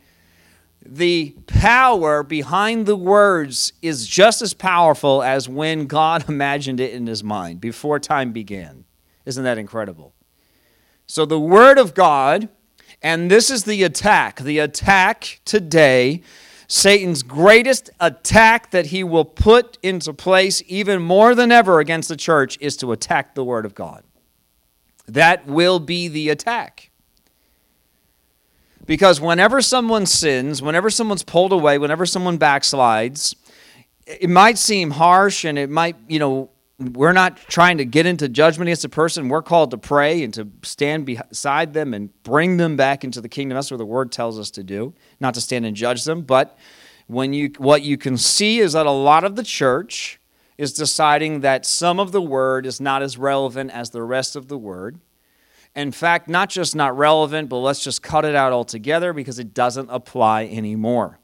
The 0.91 1.37
power 1.47 2.23
behind 2.23 2.87
the 2.87 2.97
words 2.97 3.75
is 3.83 4.07
just 4.07 4.41
as 4.41 4.55
powerful 4.55 5.23
as 5.23 5.49
when 5.49 5.87
God 5.87 6.29
imagined 6.29 6.81
it 6.81 6.95
in 6.95 7.07
his 7.07 7.23
mind 7.23 7.61
before 7.61 7.99
time 7.99 8.33
began. 8.33 8.85
Isn't 9.27 9.45
that 9.45 9.59
incredible? 9.59 10.15
So, 11.07 11.25
the 11.25 11.41
Word 11.41 11.79
of 11.79 11.95
God, 11.95 12.49
and 13.03 13.31
this 13.31 13.51
is 13.51 13.65
the 13.65 13.83
attack. 13.83 14.41
The 14.41 14.59
attack 14.59 15.41
today 15.45 16.23
Satan's 16.69 17.23
greatest 17.23 17.89
attack 17.99 18.71
that 18.73 18.87
he 18.87 19.03
will 19.03 19.25
put 19.25 19.79
into 19.83 20.13
place, 20.13 20.63
even 20.67 21.01
more 21.01 21.35
than 21.35 21.51
ever 21.51 21.81
against 21.81 22.11
the 22.11 22.17
church, 22.17 22.59
is 22.61 22.77
to 22.77 22.93
attack 22.93 23.35
the 23.35 23.45
Word 23.45 23.65
of 23.65 23.75
God. 23.75 24.05
That 25.07 25.47
will 25.47 25.81
be 25.81 26.09
the 26.09 26.29
attack. 26.29 26.88
Because 28.89 29.21
whenever 29.21 29.61
someone 29.61 30.07
sins, 30.07 30.63
whenever 30.63 30.89
someone's 30.89 31.23
pulled 31.23 31.53
away, 31.53 31.77
whenever 31.77 32.07
someone 32.07 32.39
backslides, 32.39 33.35
it 34.07 34.31
might 34.31 34.57
seem 34.57 34.93
harsh 34.93 35.45
and 35.45 35.59
it 35.59 35.69
might, 35.69 35.95
you 36.09 36.19
know, 36.19 36.49
we're 36.79 37.13
not 37.13 37.37
trying 37.37 37.77
to 37.79 37.85
get 37.85 38.07
into 38.07 38.31
judgment 38.31 38.69
against 38.69 38.87
a 38.87 38.89
person. 38.89 39.29
We're 39.29 39.43
called 39.43 39.73
to 39.73 39.79
pray 39.79 40.23
and 40.25 40.33
to 40.33 40.49
stand 40.63 41.05
beside 41.05 41.75
them 41.75 41.93
and 41.93 42.11
bring 42.23 42.57
them 42.57 42.77
back 42.77 43.05
into 43.05 43.21
the 43.21 43.29
kingdom. 43.29 43.57
That's 43.57 43.71
what 43.71 43.77
the 43.77 43.85
word 43.85 44.11
tells 44.11 44.39
us 44.39 44.51
to 44.53 44.63
do, 44.63 44.95
not 45.21 45.35
to 45.35 45.43
stand 45.43 45.67
and 45.67 45.77
judge 45.77 46.05
them. 46.05 46.23
But 46.23 46.57
when 47.09 47.35
you, 47.35 47.53
what 47.59 47.83
you 47.83 47.99
can 47.99 48.17
see 48.17 48.59
is 48.59 48.73
that 48.73 48.87
a 48.87 48.91
lot 48.91 49.23
of 49.23 49.37
the 49.37 49.43
church 49.43 50.19
is 50.57 50.73
deciding 50.73 51.41
that 51.41 51.67
some 51.67 52.01
of 52.01 52.13
the 52.13 52.23
word 52.23 52.65
is 52.65 52.81
not 52.81 53.03
as 53.03 53.19
relevant 53.19 53.71
as 53.71 53.91
the 53.91 54.03
rest 54.03 54.35
of 54.35 54.49
the 54.49 54.57
word. 54.57 54.99
In 55.79 55.93
fact, 55.93 56.29
not 56.29 56.51
just 56.51 56.75
not 56.75 56.99
relevant, 56.99 57.49
but 57.49 57.59
let's 57.59 57.85
just 57.85 58.03
cut 58.03 58.25
it 58.25 58.35
out 58.35 58.53
altogether 58.53 59.13
because 59.13 59.39
it 59.39 59.55
doesn't 59.55 59.89
apply 59.91 60.47
anymore. 60.47 61.21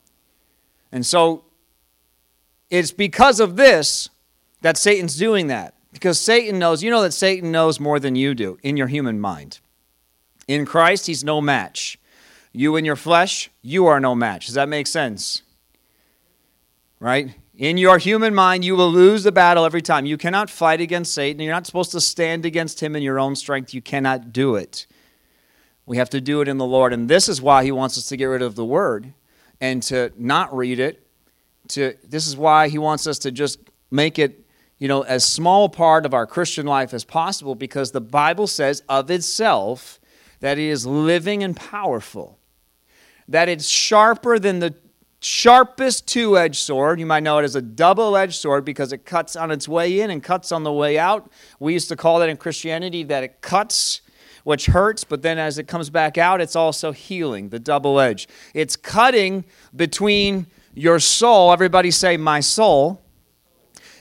And 0.93 1.05
so 1.05 1.45
it's 2.71 2.93
because 2.93 3.41
of 3.41 3.57
this 3.57 4.11
that 4.61 4.77
Satan's 4.77 5.17
doing 5.17 5.49
that 5.49 5.75
because 5.91 6.21
Satan 6.21 6.61
knows, 6.61 6.85
you 6.85 6.91
know 6.93 7.03
that 7.03 7.11
Satan 7.11 7.51
knows 7.51 7.81
more 7.81 7.99
than 7.99 8.15
you 8.15 8.33
do 8.33 8.57
in 8.63 8.77
your 8.77 8.87
human 8.87 9.21
mind. 9.21 9.59
In 10.47 10.65
Christ, 10.67 11.09
he's 11.09 11.25
no 11.25 11.41
match. 11.41 11.99
You 12.53 12.77
in 12.77 12.85
your 12.85 12.95
flesh, 12.95 13.51
you 13.61 13.87
are 13.87 13.99
no 13.99 14.15
match. 14.15 14.47
Does 14.47 14.55
that 14.55 14.69
make 14.69 14.87
sense? 14.87 15.43
Right? 17.01 17.35
In 17.57 17.79
your 17.79 17.99
human 17.99 18.35
mind, 18.35 18.65
you 18.65 18.75
will 18.75 18.91
lose 18.91 19.23
the 19.23 19.31
battle 19.31 19.65
every 19.65 19.83
time. 19.83 20.07
You 20.07 20.17
cannot 20.17 20.51
fight 20.51 20.81
against 20.81 21.15
Satan. 21.15 21.41
You're 21.41 21.55
not 21.55 21.67
supposed 21.67 21.93
to 21.93 22.01
stand 22.01 22.45
against 22.45 22.83
him 22.83 22.97
in 22.97 23.03
your 23.03 23.21
own 23.21 23.37
strength. 23.37 23.73
You 23.73 23.81
cannot 23.81 24.33
do 24.33 24.57
it. 24.57 24.87
We 25.87 25.97
have 25.99 26.11
to 26.11 26.21
do 26.21 26.41
it 26.41 26.49
in 26.49 26.59
the 26.59 26.67
Lord. 26.67 26.93
And 26.93 27.09
this 27.09 27.29
is 27.29 27.41
why 27.41 27.63
he 27.63 27.71
wants 27.71 27.97
us 27.97 28.09
to 28.09 28.17
get 28.17 28.25
rid 28.25 28.43
of 28.43 28.57
the 28.57 28.65
word 28.65 29.13
and 29.61 29.83
to 29.85 30.13
not 30.17 30.55
read 30.57 30.81
it. 30.81 31.07
To, 31.69 31.95
this 32.03 32.27
is 32.27 32.37
why 32.37 32.69
he 32.69 32.79
wants 32.79 33.07
us 33.07 33.21
to 33.21 33.31
just 33.31 33.61
make 33.91 34.19
it 34.19 34.45
you 34.79 34.89
know, 34.89 35.03
as 35.03 35.25
small 35.25 35.69
part 35.69 36.05
of 36.05 36.13
our 36.13 36.27
Christian 36.27 36.67
life 36.67 36.93
as 36.93 37.05
possible 37.05 37.55
because 37.55 37.93
the 37.93 38.01
Bible 38.01 38.47
says 38.47 38.83
of 38.89 39.11
itself 39.11 40.01
that 40.41 40.59
it 40.59 40.69
is 40.69 40.85
living 40.85 41.43
and 41.43 41.57
powerful, 41.57 42.39
that 43.29 43.49
it's 43.49 43.69
sharper 43.69 44.39
than 44.39 44.59
the 44.59 44.75
sharpest 45.25 46.07
two 46.07 46.37
edged 46.39 46.57
sword. 46.57 47.01
You 47.01 47.07
might 47.07 47.23
know 47.23 47.39
it 47.39 47.45
as 47.45 47.57
a 47.57 47.63
double 47.63 48.17
edged 48.17 48.35
sword 48.35 48.65
because 48.65 48.93
it 48.93 49.05
cuts 49.05 49.37
on 49.37 49.51
its 49.51 49.69
way 49.69 50.01
in 50.01 50.11
and 50.11 50.23
cuts 50.23 50.53
on 50.53 50.63
the 50.63 50.73
way 50.73 50.99
out. 50.99 51.31
We 51.59 51.73
used 51.73 51.89
to 51.89 51.97
call 51.97 52.19
that 52.21 52.29
in 52.29 52.37
Christianity 52.37 53.03
that 53.05 53.25
it 53.25 53.41
cuts, 53.41 54.01
which 54.45 54.67
hurts, 54.67 55.05
but 55.05 55.23
then 55.23 55.39
as 55.39 55.59
it 55.59 55.69
comes 55.69 55.91
back 55.91 56.19
out, 56.19 56.41
it's 56.41 56.57
also 56.57 56.93
healing, 56.93 57.49
the 57.49 57.59
double 57.59 58.01
edge. 58.01 58.29
It's 58.53 58.77
cutting 58.77 59.45
between 59.75 60.47
your 60.75 60.99
soul, 61.01 61.53
everybody 61.53 61.91
say, 61.91 62.17
my 62.17 62.41
soul 62.41 63.05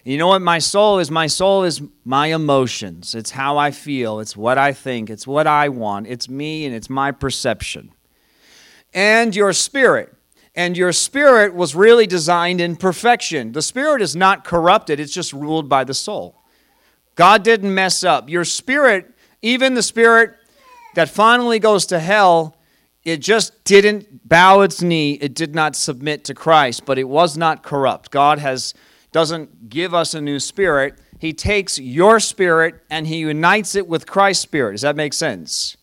you 0.03 0.18
know 0.18 0.27
what 0.27 0.42
my 0.42 0.60
soul 0.60 1.00
is? 1.00 1.10
My 1.10 1.27
soul 1.27 1.63
is 1.63 1.82
my 2.03 2.27
emotions. 2.27 3.15
It's 3.15 3.32
how 3.32 3.58
I 3.58 3.72
feel. 3.72 4.20
It's 4.20 4.36
what 4.36 4.58
I 4.58 4.74
think. 4.74 5.10
It's 5.10 5.25
what 5.25 5.48
I 5.48 5.70
want. 5.70 6.08
It's 6.08 6.27
me 6.27 6.65
and 6.65 6.75
it's 6.75 6.89
my 6.89 7.12
perception. 7.12 7.92
And 8.94 9.34
your 9.34 9.53
spirit. 9.53 10.13
And 10.56 10.78
your 10.78 10.92
spirit 10.92 11.56
was 11.56 11.76
really 11.76 12.06
designed 12.06 12.62
in 12.62 12.76
perfection. 12.76 13.54
The 13.54 13.62
spirit 13.62 14.02
is 14.02 14.16
not 14.16 14.44
corrupted, 14.44 15.00
it's 15.00 15.14
just 15.14 15.34
ruled 15.34 15.68
by 15.68 15.84
the 15.84 15.94
soul. 15.94 16.42
God 17.16 17.44
didn't 17.44 17.74
mess 17.74 18.04
up. 18.04 18.30
Your 18.30 18.46
spirit, 18.46 19.12
even 19.42 19.74
the 19.74 19.84
spirit 19.84 20.36
that 20.96 21.10
finally 21.10 21.60
goes 21.60 21.86
to 21.88 22.00
hell, 22.00 22.58
it 23.04 23.18
just 23.18 23.64
didn't 23.66 24.28
bow 24.28 24.62
its 24.62 24.82
knee. 24.82 25.14
It 25.14 25.34
did 25.34 25.54
not 25.54 25.76
submit 25.76 26.24
to 26.26 26.34
Christ, 26.34 26.86
but 26.86 26.98
it 26.98 27.04
was 27.04 27.38
not 27.38 27.64
corrupt. 27.64 28.12
God 28.12 28.40
has 28.40 28.74
doesn't 29.14 29.70
give 29.70 29.94
us 29.94 30.14
a 30.14 30.20
new 30.20 30.40
spirit, 30.40 31.00
He 31.20 31.32
takes 31.32 31.80
your 31.80 32.20
spirit 32.20 32.84
and 32.90 33.08
he 33.08 33.18
unites 33.18 33.76
it 33.76 33.88
with 33.88 34.08
Christ's 34.08 34.44
spirit. 34.44 34.74
Does 34.74 34.82
that 34.82 34.98
make 34.98 35.14
sense? 35.14 35.78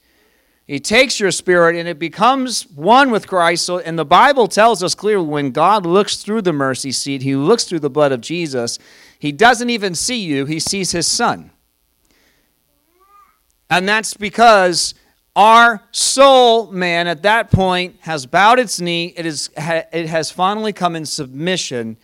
He 0.71 0.79
takes 0.79 1.19
your 1.19 1.33
spirit 1.33 1.75
and 1.75 1.89
it 1.89 1.99
becomes 1.99 2.63
one 2.77 3.11
with 3.11 3.27
Christ. 3.27 3.67
So, 3.67 3.81
and 3.81 3.99
the 3.99 4.05
Bible 4.05 4.47
tells 4.47 4.85
us 4.85 4.95
clearly 4.95 5.27
when 5.27 5.51
God 5.51 5.85
looks 5.85 6.19
through 6.19 6.43
the 6.43 6.53
mercy 6.53 6.93
seat, 6.93 7.23
he 7.23 7.35
looks 7.35 7.65
through 7.65 7.81
the 7.81 7.91
blood 7.91 8.13
of 8.13 8.21
Jesus, 8.21 8.79
he 9.19 9.33
doesn't 9.33 9.69
even 9.69 9.97
see 9.97 10.21
you, 10.21 10.47
he 10.47 10.61
sees 10.61 10.93
his 10.93 11.09
son. 11.09 11.51
And 13.69 13.89
that's 13.89 14.15
because 14.15 14.95
our 15.35 15.83
soul 15.91 16.71
man 16.71 17.09
at 17.09 17.25
that 17.25 17.51
point 17.51 17.97
has 18.03 18.25
bowed 18.27 18.61
its 18.61 18.81
knee. 18.81 19.13
It, 19.17 19.27
is, 19.27 19.51
it 19.57 20.07
has 20.07 20.31
finally 20.31 20.73
come 20.73 20.95
in 20.95 21.05
submission 21.05 21.97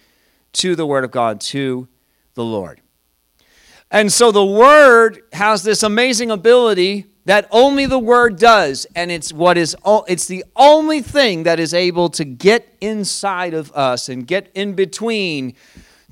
to 0.54 0.74
the 0.74 0.84
Word 0.84 1.04
of 1.04 1.12
God, 1.12 1.40
to 1.42 1.86
the 2.34 2.44
Lord. 2.44 2.80
And 3.92 4.12
so 4.12 4.32
the 4.32 4.44
Word 4.44 5.22
has 5.32 5.62
this 5.62 5.84
amazing 5.84 6.32
ability 6.32 7.06
that 7.26 7.48
only 7.50 7.86
the 7.86 7.98
word 7.98 8.38
does 8.38 8.86
and 8.94 9.10
it's 9.10 9.32
what 9.32 9.58
is 9.58 9.76
it's 10.08 10.26
the 10.26 10.44
only 10.54 11.02
thing 11.02 11.42
that 11.42 11.60
is 11.60 11.74
able 11.74 12.08
to 12.08 12.24
get 12.24 12.74
inside 12.80 13.52
of 13.52 13.70
us 13.72 14.08
and 14.08 14.26
get 14.26 14.50
in 14.54 14.72
between 14.74 15.54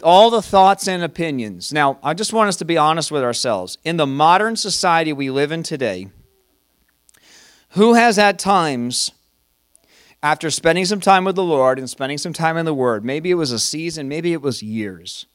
all 0.03 0.29
the 0.29 0.43
thoughts 0.43 0.87
and 0.87 1.03
opinions. 1.03 1.73
Now 1.73 1.99
i 2.03 2.13
just 2.13 2.33
want 2.33 2.49
us 2.49 2.57
to 2.57 2.65
be 2.65 2.77
honest 2.77 3.11
with 3.11 3.23
ourselves. 3.23 3.79
In 3.85 3.97
the 3.97 4.07
modern 4.07 4.57
society 4.57 5.13
we 5.13 5.31
live 5.31 5.51
in 5.51 5.63
today 5.63 6.09
who 7.71 7.95
has 7.95 8.19
at 8.19 8.39
times 8.39 9.13
after 10.23 10.51
spending 10.51 10.85
some 10.85 11.01
time 11.01 11.25
with 11.25 11.37
the 11.37 11.45
lord 11.45 11.79
and 11.79 11.89
spending 11.89 12.19
some 12.19 12.33
time 12.33 12.57
in 12.57 12.67
the 12.67 12.75
word? 12.75 13.05
Maybe 13.05 13.31
it 13.31 13.35
was 13.35 13.53
a 13.53 13.61
season 13.61 14.09
maybe 14.09 14.33
it 14.33 14.43
was 14.43 14.63
years. 14.65 15.27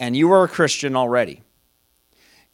And 0.00 0.16
you 0.16 0.26
were 0.28 0.42
a 0.42 0.48
christian 0.48 0.96
already 0.96 1.42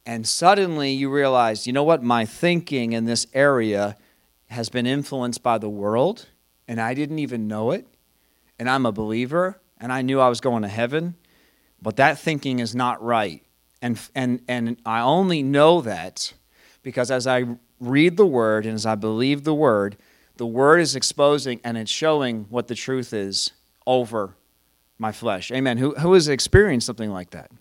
and 0.07 0.25
suddenly 0.25 0.93
you 0.93 1.09
realize, 1.09 1.67
you 1.67 1.73
know 1.73 1.83
what, 1.83 2.01
my 2.01 2.25
thinking 2.25 2.93
in 2.93 3.03
this 3.03 3.27
area 3.33 3.97
has 4.45 4.69
been 4.69 4.87
influenced 4.87 5.43
by 5.43 5.57
the 5.57 5.67
world, 5.67 6.27
and 6.65 6.79
I 6.79 6.93
didn't 6.93 7.19
even 7.19 7.49
know 7.49 7.71
it. 7.71 7.85
And 8.57 8.69
I'm 8.69 8.85
a 8.85 8.93
believer, 8.93 9.59
and 9.77 9.91
I 9.91 10.01
knew 10.01 10.21
I 10.21 10.29
was 10.29 10.39
going 10.39 10.61
to 10.63 10.69
heaven, 10.69 11.15
but 11.81 11.97
that 11.97 12.17
thinking 12.17 12.59
is 12.59 12.73
not 12.73 13.03
right. 13.03 13.43
And, 13.81 13.99
and, 14.15 14.41
and 14.47 14.77
I 14.85 15.01
only 15.01 15.43
know 15.43 15.81
that 15.81 16.33
because 16.83 17.11
as 17.11 17.27
I 17.27 17.43
read 17.81 18.15
the 18.15 18.25
word 18.25 18.65
and 18.65 18.75
as 18.75 18.85
I 18.85 18.95
believe 18.95 19.43
the 19.43 19.53
word, 19.53 19.97
the 20.37 20.47
word 20.47 20.79
is 20.79 20.95
exposing 20.95 21.59
and 21.65 21.77
it's 21.77 21.91
showing 21.91 22.45
what 22.49 22.69
the 22.69 22.75
truth 22.75 23.11
is 23.11 23.51
over 23.85 24.35
my 24.97 25.11
flesh. 25.11 25.51
Amen. 25.51 25.77
Who, 25.77 25.95
who 25.95 26.13
has 26.13 26.29
experienced 26.29 26.87
something 26.87 27.11
like 27.11 27.31
that? 27.31 27.51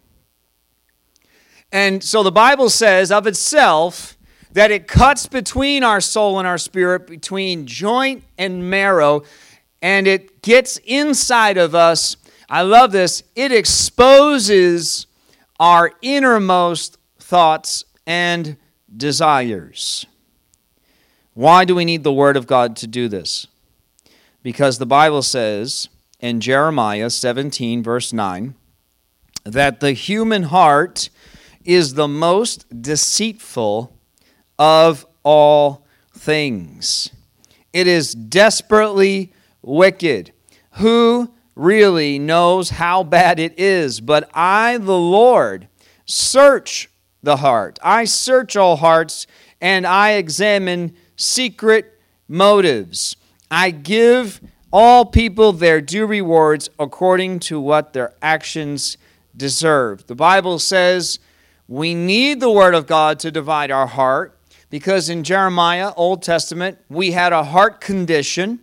And 1.76 2.02
so 2.02 2.22
the 2.22 2.32
Bible 2.32 2.70
says 2.70 3.12
of 3.12 3.26
itself 3.26 4.16
that 4.52 4.70
it 4.70 4.88
cuts 4.88 5.26
between 5.26 5.84
our 5.84 6.00
soul 6.00 6.38
and 6.38 6.48
our 6.48 6.56
spirit, 6.56 7.06
between 7.06 7.66
joint 7.66 8.24
and 8.38 8.70
marrow, 8.70 9.24
and 9.82 10.06
it 10.06 10.40
gets 10.40 10.78
inside 10.86 11.58
of 11.58 11.74
us. 11.74 12.16
I 12.48 12.62
love 12.62 12.92
this. 12.92 13.24
It 13.34 13.52
exposes 13.52 15.06
our 15.60 15.92
innermost 16.00 16.96
thoughts 17.18 17.84
and 18.06 18.56
desires. 18.96 20.06
Why 21.34 21.66
do 21.66 21.74
we 21.74 21.84
need 21.84 22.04
the 22.04 22.10
Word 22.10 22.38
of 22.38 22.46
God 22.46 22.74
to 22.76 22.86
do 22.86 23.06
this? 23.06 23.48
Because 24.42 24.78
the 24.78 24.86
Bible 24.86 25.20
says 25.20 25.90
in 26.20 26.40
Jeremiah 26.40 27.10
17, 27.10 27.82
verse 27.82 28.14
9, 28.14 28.54
that 29.44 29.80
the 29.80 29.92
human 29.92 30.44
heart 30.44 31.10
is 31.66 31.94
the 31.94 32.08
most 32.08 32.82
deceitful 32.82 33.92
of 34.58 35.06
all 35.22 35.84
things. 36.12 37.10
It 37.72 37.86
is 37.86 38.14
desperately 38.14 39.32
wicked. 39.62 40.32
Who 40.72 41.30
really 41.54 42.18
knows 42.18 42.70
how 42.70 43.02
bad 43.02 43.38
it 43.38 43.58
is? 43.58 44.00
But 44.00 44.30
I, 44.32 44.78
the 44.78 44.96
Lord, 44.96 45.68
search 46.04 46.88
the 47.22 47.38
heart. 47.38 47.78
I 47.82 48.04
search 48.04 48.56
all 48.56 48.76
hearts 48.76 49.26
and 49.60 49.86
I 49.86 50.12
examine 50.12 50.94
secret 51.16 52.00
motives. 52.28 53.16
I 53.50 53.70
give 53.70 54.40
all 54.72 55.04
people 55.06 55.52
their 55.52 55.80
due 55.80 56.06
rewards 56.06 56.68
according 56.78 57.40
to 57.40 57.60
what 57.60 57.92
their 57.92 58.14
actions 58.20 58.96
deserve. 59.36 60.06
The 60.06 60.14
Bible 60.14 60.58
says 60.58 61.18
we 61.68 61.94
need 61.94 62.40
the 62.40 62.50
Word 62.50 62.74
of 62.74 62.86
God 62.86 63.18
to 63.20 63.30
divide 63.30 63.70
our 63.70 63.86
heart 63.86 64.38
because 64.70 65.08
in 65.08 65.24
Jeremiah, 65.24 65.92
Old 65.96 66.22
Testament, 66.22 66.78
we 66.88 67.12
had 67.12 67.32
a 67.32 67.44
heart 67.44 67.80
condition, 67.80 68.60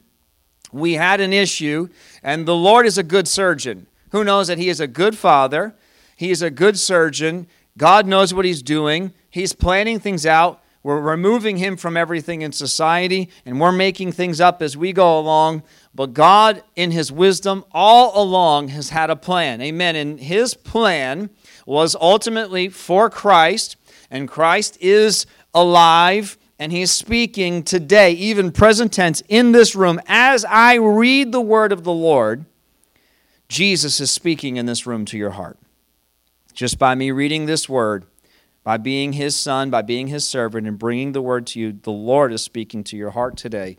we 0.71 0.93
had 0.93 1.21
an 1.21 1.33
issue, 1.33 1.89
and 2.21 2.45
the 2.45 2.55
Lord 2.55 2.85
is 2.85 2.97
a 2.97 3.03
good 3.03 3.27
surgeon. 3.27 3.87
Who 4.11 4.23
knows 4.23 4.47
that 4.47 4.57
He 4.57 4.69
is 4.69 4.79
a 4.79 4.87
good 4.87 5.17
father? 5.17 5.75
He 6.15 6.31
is 6.31 6.41
a 6.41 6.49
good 6.49 6.77
surgeon. 6.77 7.47
God 7.77 8.05
knows 8.05 8.33
what 8.33 8.45
He's 8.45 8.61
doing. 8.61 9.13
He's 9.29 9.53
planning 9.53 9.99
things 9.99 10.25
out. 10.25 10.61
We're 10.83 10.99
removing 10.99 11.57
Him 11.57 11.77
from 11.77 11.95
everything 11.95 12.41
in 12.41 12.51
society, 12.51 13.29
and 13.45 13.59
we're 13.59 13.71
making 13.71 14.11
things 14.11 14.41
up 14.41 14.61
as 14.61 14.75
we 14.75 14.93
go 14.93 15.17
along. 15.17 15.63
But 15.95 16.13
God, 16.13 16.63
in 16.75 16.91
His 16.91 17.11
wisdom, 17.11 17.63
all 17.71 18.21
along 18.21 18.69
has 18.69 18.89
had 18.89 19.09
a 19.09 19.15
plan. 19.15 19.61
Amen. 19.61 19.95
And 19.95 20.19
His 20.19 20.53
plan 20.53 21.29
was 21.65 21.95
ultimately 21.99 22.69
for 22.69 23.09
Christ, 23.09 23.75
and 24.09 24.27
Christ 24.27 24.77
is 24.81 25.25
alive 25.53 26.37
and 26.59 26.71
he's 26.71 26.91
speaking 26.91 27.63
today, 27.63 28.11
even 28.13 28.51
present 28.51 28.93
tense, 28.93 29.21
in 29.27 29.51
this 29.51 29.75
room. 29.75 29.99
As 30.07 30.45
I 30.45 30.75
read 30.75 31.31
the 31.31 31.41
word 31.41 31.71
of 31.71 31.83
the 31.83 31.91
Lord, 31.91 32.45
Jesus 33.49 33.99
is 33.99 34.11
speaking 34.11 34.57
in 34.57 34.65
this 34.65 34.85
room 34.85 35.03
to 35.05 35.17
your 35.17 35.31
heart. 35.31 35.57
Just 36.53 36.77
by 36.77 36.95
me 36.95 37.11
reading 37.11 37.47
this 37.47 37.67
word, 37.67 38.05
by 38.63 38.77
being 38.77 39.13
his 39.13 39.35
son, 39.35 39.71
by 39.71 39.81
being 39.81 40.07
his 40.07 40.23
servant, 40.23 40.67
and 40.67 40.79
bringing 40.79 41.11
the 41.11 41.21
word 41.21 41.47
to 41.47 41.59
you, 41.59 41.73
the 41.73 41.91
Lord 41.91 42.31
is 42.31 42.43
speaking 42.43 42.83
to 42.85 42.95
your 42.95 43.09
heart 43.09 43.35
today. 43.35 43.75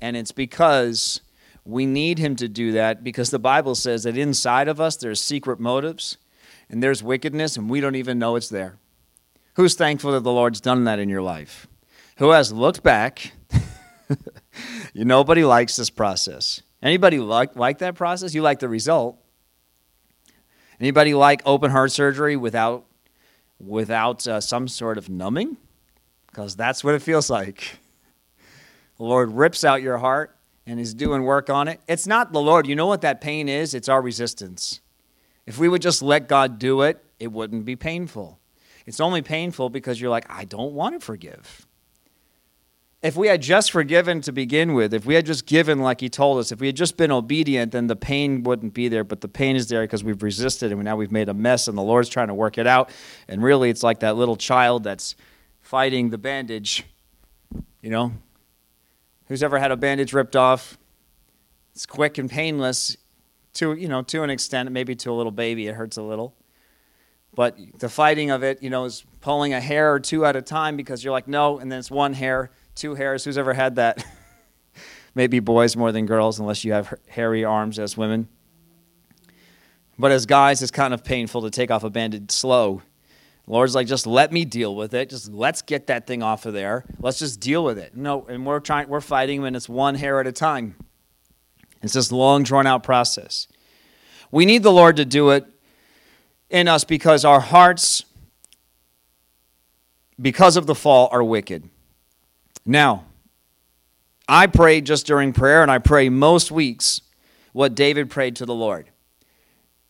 And 0.00 0.16
it's 0.16 0.32
because 0.32 1.20
we 1.64 1.86
need 1.86 2.18
him 2.18 2.34
to 2.36 2.48
do 2.48 2.72
that 2.72 3.04
because 3.04 3.30
the 3.30 3.38
Bible 3.38 3.74
says 3.74 4.02
that 4.02 4.18
inside 4.18 4.66
of 4.66 4.80
us 4.80 4.96
there's 4.96 5.20
secret 5.20 5.60
motives 5.60 6.16
and 6.68 6.82
there's 6.82 7.02
wickedness 7.02 7.56
and 7.56 7.68
we 7.68 7.80
don't 7.80 7.94
even 7.94 8.18
know 8.18 8.36
it's 8.36 8.48
there. 8.48 8.78
Who's 9.54 9.74
thankful 9.74 10.12
that 10.12 10.20
the 10.20 10.32
Lord's 10.32 10.60
done 10.60 10.84
that 10.84 10.98
in 10.98 11.08
your 11.08 11.22
life? 11.22 11.66
Who 12.18 12.30
has 12.30 12.52
looked 12.52 12.82
back? 12.82 13.32
you 14.92 15.04
nobody 15.04 15.44
likes 15.44 15.76
this 15.76 15.90
process. 15.90 16.62
Anybody 16.82 17.18
like 17.18 17.56
like 17.56 17.78
that 17.78 17.94
process? 17.94 18.34
You 18.34 18.42
like 18.42 18.58
the 18.58 18.68
result. 18.68 19.18
Anybody 20.80 21.14
like 21.14 21.40
open 21.46 21.70
heart 21.70 21.92
surgery 21.92 22.36
without 22.36 22.84
without 23.58 24.26
uh, 24.26 24.40
some 24.40 24.68
sort 24.68 24.98
of 24.98 25.08
numbing? 25.08 25.56
Because 26.26 26.56
that's 26.56 26.82
what 26.82 26.94
it 26.94 27.02
feels 27.02 27.30
like. 27.30 27.78
The 28.96 29.04
Lord 29.04 29.32
rips 29.32 29.64
out 29.64 29.82
your 29.82 29.98
heart 29.98 30.36
and 30.66 30.80
is 30.80 30.94
doing 30.94 31.22
work 31.22 31.50
on 31.50 31.68
it. 31.68 31.80
It's 31.88 32.06
not 32.06 32.32
the 32.32 32.40
Lord. 32.40 32.66
You 32.66 32.76
know 32.76 32.86
what 32.86 33.02
that 33.02 33.20
pain 33.20 33.48
is? 33.48 33.74
It's 33.74 33.88
our 33.88 34.02
resistance. 34.02 34.80
If 35.46 35.58
we 35.58 35.68
would 35.68 35.82
just 35.82 36.02
let 36.02 36.28
God 36.28 36.58
do 36.58 36.82
it, 36.82 37.04
it 37.18 37.30
wouldn't 37.30 37.64
be 37.64 37.76
painful. 37.76 38.38
It's 38.86 39.00
only 39.00 39.22
painful 39.22 39.70
because 39.70 40.00
you're 40.00 40.10
like, 40.10 40.26
I 40.28 40.44
don't 40.44 40.72
want 40.72 40.98
to 40.98 41.04
forgive. 41.04 41.66
If 43.02 43.16
we 43.16 43.28
had 43.28 43.42
just 43.42 43.70
forgiven 43.70 44.22
to 44.22 44.32
begin 44.32 44.72
with, 44.72 44.94
if 44.94 45.04
we 45.04 45.14
had 45.14 45.26
just 45.26 45.44
given 45.44 45.80
like 45.80 46.00
He 46.00 46.08
told 46.08 46.38
us, 46.38 46.50
if 46.52 46.60
we 46.60 46.68
had 46.68 46.76
just 46.76 46.96
been 46.96 47.10
obedient, 47.10 47.72
then 47.72 47.86
the 47.86 47.96
pain 47.96 48.42
wouldn't 48.44 48.72
be 48.72 48.88
there. 48.88 49.04
But 49.04 49.20
the 49.20 49.28
pain 49.28 49.56
is 49.56 49.68
there 49.68 49.82
because 49.82 50.02
we've 50.02 50.22
resisted 50.22 50.72
and 50.72 50.82
now 50.82 50.96
we've 50.96 51.12
made 51.12 51.28
a 51.28 51.34
mess 51.34 51.68
and 51.68 51.76
the 51.76 51.82
Lord's 51.82 52.08
trying 52.08 52.28
to 52.28 52.34
work 52.34 52.56
it 52.56 52.66
out. 52.66 52.90
And 53.28 53.42
really, 53.42 53.68
it's 53.68 53.82
like 53.82 54.00
that 54.00 54.16
little 54.16 54.36
child 54.36 54.84
that's 54.84 55.16
fighting 55.60 56.10
the 56.10 56.18
bandage. 56.18 56.84
You 57.82 57.90
know? 57.90 58.12
Who's 59.26 59.42
ever 59.42 59.58
had 59.58 59.70
a 59.70 59.76
bandage 59.76 60.14
ripped 60.14 60.36
off? 60.36 60.78
It's 61.74 61.84
quick 61.86 62.16
and 62.16 62.30
painless 62.30 62.96
to 63.54 63.74
you 63.74 63.88
know 63.88 64.02
to 64.02 64.22
an 64.22 64.30
extent 64.30 64.70
maybe 64.70 64.94
to 64.96 65.10
a 65.10 65.14
little 65.14 65.32
baby 65.32 65.66
it 65.66 65.74
hurts 65.74 65.96
a 65.96 66.02
little. 66.02 66.34
But 67.34 67.58
the 67.78 67.88
fighting 67.88 68.30
of 68.30 68.42
it 68.44 68.62
you 68.62 68.70
know 68.70 68.84
is 68.84 69.04
pulling 69.20 69.54
a 69.54 69.60
hair 69.60 69.92
or 69.92 70.00
two 70.00 70.24
at 70.24 70.36
a 70.36 70.42
time 70.42 70.76
because 70.76 71.02
you're 71.02 71.12
like 71.12 71.28
no 71.28 71.58
and 71.58 71.70
then 71.70 71.78
it's 71.78 71.90
one 71.90 72.12
hair 72.12 72.50
two 72.74 72.94
hairs. 72.94 73.24
Who's 73.24 73.38
ever 73.38 73.54
had 73.54 73.76
that? 73.76 74.04
Maybe 75.14 75.38
boys 75.38 75.76
more 75.76 75.92
than 75.92 76.06
girls 76.06 76.40
unless 76.40 76.64
you 76.64 76.72
have 76.72 76.92
hairy 77.08 77.44
arms 77.44 77.78
as 77.78 77.96
women. 77.96 78.28
But 79.98 80.10
as 80.10 80.26
guys 80.26 80.60
it's 80.60 80.72
kind 80.72 80.92
of 80.92 81.04
painful 81.04 81.42
to 81.42 81.50
take 81.50 81.70
off 81.70 81.84
a 81.84 81.90
bandage 81.90 82.30
slow. 82.30 82.82
Lord's 83.46 83.74
like 83.74 83.86
just 83.86 84.06
let 84.06 84.32
me 84.32 84.44
deal 84.44 84.74
with 84.74 84.94
it. 84.94 85.10
Just 85.10 85.30
let's 85.32 85.62
get 85.62 85.86
that 85.86 86.06
thing 86.06 86.22
off 86.22 86.46
of 86.46 86.54
there. 86.54 86.84
Let's 86.98 87.18
just 87.18 87.40
deal 87.40 87.62
with 87.62 87.78
it. 87.78 87.96
No 87.96 88.26
and 88.26 88.44
we're 88.44 88.60
trying 88.60 88.88
we're 88.88 89.00
fighting 89.00 89.44
and 89.44 89.54
it's 89.54 89.68
one 89.68 89.94
hair 89.94 90.18
at 90.18 90.26
a 90.26 90.32
time 90.32 90.76
it's 91.84 91.94
this 91.94 92.12
long, 92.12 92.42
drawn 92.42 92.66
out 92.66 92.82
process. 92.82 93.48
We 94.30 94.46
need 94.46 94.62
the 94.62 94.72
Lord 94.72 94.96
to 94.96 95.04
do 95.04 95.30
it 95.30 95.46
in 96.50 96.68
us 96.68 96.84
because 96.84 97.24
our 97.24 97.40
hearts, 97.40 98.04
because 100.20 100.56
of 100.56 100.66
the 100.66 100.74
fall, 100.74 101.08
are 101.12 101.22
wicked. 101.22 101.68
Now, 102.66 103.04
I 104.28 104.46
pray 104.46 104.80
just 104.80 105.06
during 105.06 105.32
prayer, 105.32 105.62
and 105.62 105.70
I 105.70 105.78
pray 105.78 106.08
most 106.08 106.50
weeks 106.50 107.02
what 107.52 107.74
David 107.74 108.10
prayed 108.10 108.36
to 108.36 108.46
the 108.46 108.54
Lord. 108.54 108.90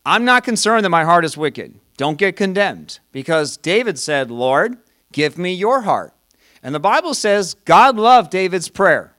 I'm 0.05 0.25
not 0.25 0.43
concerned 0.43 0.85
that 0.85 0.89
my 0.89 1.03
heart 1.03 1.25
is 1.25 1.35
wicked. 1.35 1.79
Don't 1.97 2.17
get 2.17 2.35
condemned 2.35 2.99
because 3.11 3.57
David 3.57 3.97
said, 3.97 4.29
Lord, 4.29 4.77
give 5.11 5.37
me 5.37 5.53
your 5.53 5.81
heart. 5.81 6.13
And 6.61 6.75
the 6.75 6.79
Bible 6.79 7.13
says 7.13 7.53
God 7.65 7.95
loved 7.95 8.31
David's 8.31 8.69
prayer. 8.69 9.15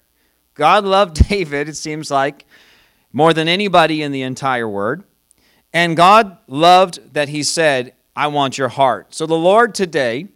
God 0.55 0.85
loved 0.85 1.29
David, 1.29 1.69
it 1.69 1.77
seems 1.77 2.11
like, 2.11 2.46
more 3.17 3.33
than 3.33 3.49
anybody 3.49 4.03
in 4.03 4.13
the 4.13 4.21
entire 4.21 4.69
word. 4.69 5.03
And 5.73 5.97
God 5.97 6.37
loved 6.47 7.15
that 7.15 7.31
he 7.31 7.43
said, 7.43 7.95
I 8.15 8.27
want 8.27 8.59
your 8.59 8.69
heart. 8.69 9.15
So 9.15 9.25
the 9.25 9.33
Lord 9.33 9.75
today 9.75 10.27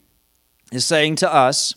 is 0.73 0.87
saying 0.87 1.17
to 1.17 1.31
us, 1.31 1.75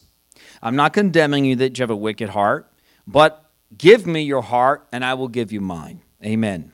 I'm 0.62 0.78
not 0.78 0.94
condemning 0.94 1.44
you 1.44 1.58
that 1.58 1.78
you 1.78 1.84
have 1.84 1.90
a 1.90 1.96
wicked 1.96 2.30
heart, 2.30 2.72
but 3.06 3.52
give 3.78 4.08
me 4.08 4.22
your 4.22 4.44
heart 4.44 4.88
and 4.94 5.04
I 5.04 5.16
will 5.16 5.28
give 5.28 5.52
you 5.52 5.60
mine. 5.60 6.00
Amen. 6.24 6.72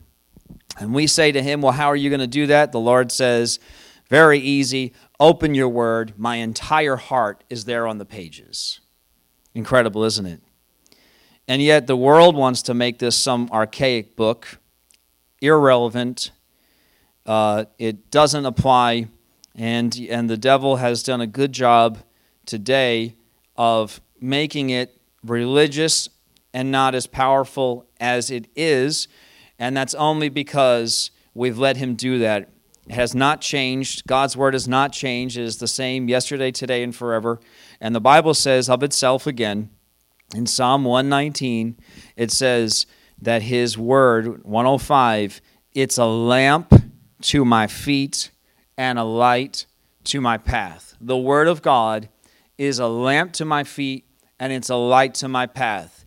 And 0.78 0.94
we 0.94 1.08
say 1.08 1.32
to 1.32 1.42
him, 1.42 1.63
Well, 1.63 1.72
how 1.72 1.88
are 1.88 1.96
you 1.96 2.12
going 2.12 2.20
to 2.20 2.28
do 2.28 2.46
that? 2.46 2.72
The 2.72 2.80
Lord 2.80 3.12
says, 3.12 3.58
Very 4.10 4.38
easy. 4.38 4.94
Open 5.20 5.56
your 5.56 5.70
word. 5.70 6.13
My 6.20 6.36
entire 6.36 6.98
heart 6.98 7.44
is 7.50 7.65
there 7.65 7.88
on 7.88 7.98
the 7.98 8.06
pages. 8.06 8.80
Incredible, 9.56 10.04
isn't 10.04 10.28
it? 10.28 10.44
And 11.50 11.64
yet 11.64 11.88
the 11.88 11.98
world 11.98 12.36
wants 12.36 12.62
to 12.62 12.76
make 12.76 13.00
this 13.00 13.18
some 13.18 13.50
archaic 13.52 14.16
book, 14.16 14.60
irrelevant. 15.42 16.30
Uh, 17.26 17.66
it 17.80 18.12
doesn't 18.12 18.46
apply. 18.46 19.08
And, 19.56 20.00
and 20.12 20.30
the 20.30 20.38
devil 20.38 20.76
has 20.76 21.02
done 21.02 21.22
a 21.22 21.28
good 21.28 21.52
job 21.52 21.98
today 22.46 23.16
of 23.58 24.00
making 24.22 24.70
it 24.70 25.02
religious 25.24 26.08
and 26.54 26.72
not 26.72 26.94
as 26.94 27.08
powerful 27.08 27.90
as 28.00 28.30
it 28.30 28.46
is. 28.56 29.08
And 29.58 29.76
that's 29.76 29.96
only 29.96 30.30
because 30.30 31.10
we've 31.34 31.58
let 31.58 31.78
him 31.78 31.96
do 31.96 32.20
that. 32.20 32.50
It 32.88 32.94
has 32.94 33.16
not 33.16 33.42
changed. 33.42 34.06
God's 34.06 34.38
word 34.38 34.54
has 34.54 34.68
not 34.68 34.94
changed. 34.94 35.36
It 35.36 35.46
is 35.46 35.58
the 35.58 35.68
same 35.68 36.10
yesterday, 36.10 36.52
today, 36.52 36.84
and 36.84 36.96
forever. 36.96 37.40
And 37.82 37.96
the 37.96 38.00
Bible 38.00 38.36
says 38.36 38.70
of 38.70 38.84
itself 38.84 39.26
again 39.26 39.72
in 40.36 40.46
Psalm 40.46 40.84
119, 40.84 41.78
it 42.15 42.32
says 42.32 42.86
that 43.22 43.42
his 43.44 43.78
word, 43.78 44.44
105, 44.44 45.42
it's 45.74 45.98
a 45.98 46.06
lamp 46.06 46.74
to 47.22 47.44
my 47.44 47.68
feet 47.68 48.32
and 48.78 48.98
a 48.98 49.04
light 49.04 49.65
to 50.06 50.22
my 50.22 50.38
path. 50.38 50.96
The 51.02 51.18
word 51.18 51.48
of 51.48 51.62
God 51.62 52.10
is 52.58 52.80
a 52.80 52.88
lamp 52.88 53.34
to 53.34 53.46
my 53.46 53.63
feet 53.63 54.06
and 54.39 54.54
it's 54.54 54.70
a 54.70 54.76
light 54.76 55.13
to 55.15 55.28
my 55.28 55.46
path. 55.46 56.06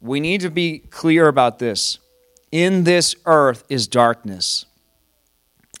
We 0.00 0.20
need 0.20 0.40
to 0.42 0.50
be 0.50 0.78
clear 0.78 1.28
about 1.28 1.58
this. 1.58 1.98
In 2.50 2.84
this 2.84 3.14
earth 3.26 3.64
is 3.68 3.86
darkness. 3.86 4.66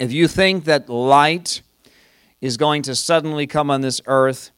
If 0.00 0.12
you 0.12 0.26
think 0.26 0.64
that 0.64 0.88
light 0.88 1.62
is 2.40 2.56
going 2.56 2.82
to 2.82 2.94
suddenly 2.94 3.46
come 3.46 3.70
on 3.70 3.80
this 3.80 4.00
earth, 4.06 4.50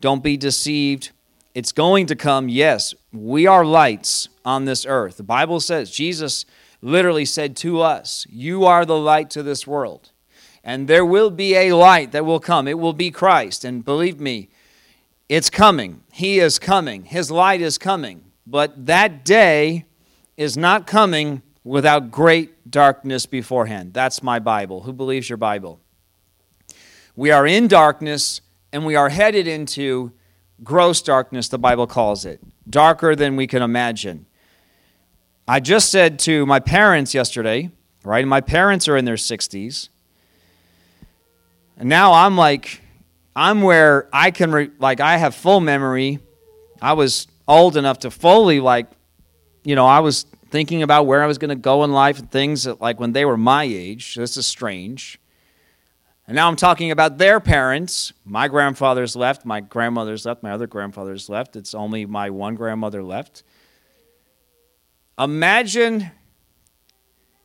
don't 0.00 0.22
be 0.22 0.36
deceived. 0.36 1.10
It's 1.58 1.72
going 1.72 2.06
to 2.06 2.14
come, 2.14 2.48
yes. 2.48 2.94
We 3.12 3.48
are 3.48 3.64
lights 3.64 4.28
on 4.44 4.64
this 4.64 4.86
earth. 4.86 5.16
The 5.16 5.24
Bible 5.24 5.58
says, 5.58 5.90
Jesus 5.90 6.44
literally 6.80 7.24
said 7.24 7.56
to 7.56 7.80
us, 7.80 8.28
You 8.30 8.64
are 8.64 8.84
the 8.84 8.96
light 8.96 9.28
to 9.30 9.42
this 9.42 9.66
world. 9.66 10.12
And 10.62 10.86
there 10.86 11.04
will 11.04 11.30
be 11.30 11.56
a 11.56 11.72
light 11.72 12.12
that 12.12 12.24
will 12.24 12.38
come. 12.38 12.68
It 12.68 12.78
will 12.78 12.92
be 12.92 13.10
Christ. 13.10 13.64
And 13.64 13.84
believe 13.84 14.20
me, 14.20 14.50
it's 15.28 15.50
coming. 15.50 16.04
He 16.12 16.38
is 16.38 16.60
coming. 16.60 17.02
His 17.02 17.28
light 17.28 17.60
is 17.60 17.76
coming. 17.76 18.26
But 18.46 18.86
that 18.86 19.24
day 19.24 19.84
is 20.36 20.56
not 20.56 20.86
coming 20.86 21.42
without 21.64 22.12
great 22.12 22.70
darkness 22.70 23.26
beforehand. 23.26 23.94
That's 23.94 24.22
my 24.22 24.38
Bible. 24.38 24.82
Who 24.82 24.92
believes 24.92 25.28
your 25.28 25.38
Bible? 25.38 25.80
We 27.16 27.32
are 27.32 27.48
in 27.48 27.66
darkness 27.66 28.42
and 28.72 28.86
we 28.86 28.94
are 28.94 29.08
headed 29.08 29.48
into 29.48 30.12
gross 30.62 31.02
darkness, 31.02 31.48
the 31.48 31.58
Bible 31.58 31.86
calls 31.86 32.24
it. 32.24 32.40
Darker 32.68 33.14
than 33.14 33.36
we 33.36 33.46
can 33.46 33.62
imagine. 33.62 34.26
I 35.46 35.60
just 35.60 35.90
said 35.90 36.18
to 36.20 36.44
my 36.44 36.60
parents 36.60 37.14
yesterday, 37.14 37.70
right? 38.04 38.26
My 38.26 38.40
parents 38.40 38.88
are 38.88 38.96
in 38.96 39.04
their 39.04 39.16
60s. 39.16 39.88
And 41.78 41.88
now 41.88 42.12
I'm 42.12 42.36
like, 42.36 42.82
I'm 43.34 43.62
where 43.62 44.08
I 44.12 44.30
can, 44.30 44.52
re- 44.52 44.70
like, 44.78 45.00
I 45.00 45.16
have 45.16 45.34
full 45.34 45.60
memory. 45.60 46.18
I 46.82 46.92
was 46.92 47.28
old 47.46 47.76
enough 47.76 48.00
to 48.00 48.10
fully, 48.10 48.60
like, 48.60 48.88
you 49.64 49.74
know, 49.74 49.86
I 49.86 50.00
was 50.00 50.26
thinking 50.50 50.82
about 50.82 51.06
where 51.06 51.22
I 51.22 51.26
was 51.26 51.38
going 51.38 51.50
to 51.50 51.56
go 51.56 51.84
in 51.84 51.92
life 51.92 52.18
and 52.18 52.30
things 52.30 52.64
that, 52.64 52.80
like 52.80 52.98
when 52.98 53.12
they 53.12 53.24
were 53.24 53.36
my 53.36 53.64
age. 53.64 54.16
This 54.16 54.36
is 54.36 54.46
strange. 54.46 55.18
And 56.28 56.34
now 56.34 56.46
I'm 56.46 56.56
talking 56.56 56.90
about 56.90 57.16
their 57.16 57.40
parents. 57.40 58.12
My 58.26 58.48
grandfather's 58.48 59.16
left, 59.16 59.46
my 59.46 59.60
grandmother's 59.60 60.26
left, 60.26 60.42
my 60.42 60.50
other 60.50 60.66
grandfather's 60.66 61.30
left. 61.30 61.56
It's 61.56 61.74
only 61.74 62.04
my 62.04 62.28
one 62.28 62.54
grandmother 62.54 63.02
left. 63.02 63.44
Imagine 65.18 66.10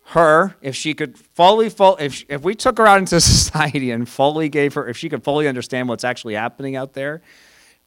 her 0.07 0.57
if 0.61 0.75
she 0.75 0.93
could 0.93 1.17
fully, 1.17 1.69
full, 1.69 1.95
if, 1.95 2.25
if 2.27 2.41
we 2.41 2.55
took 2.55 2.77
her 2.77 2.85
out 2.85 2.99
into 2.99 3.21
society 3.21 3.89
and 3.89 4.07
fully 4.07 4.49
gave 4.49 4.73
her, 4.73 4.85
if 4.89 4.97
she 4.97 5.07
could 5.07 5.23
fully 5.23 5.47
understand 5.47 5.87
what's 5.87 6.03
actually 6.03 6.33
happening 6.33 6.75
out 6.75 6.91
there, 6.91 7.21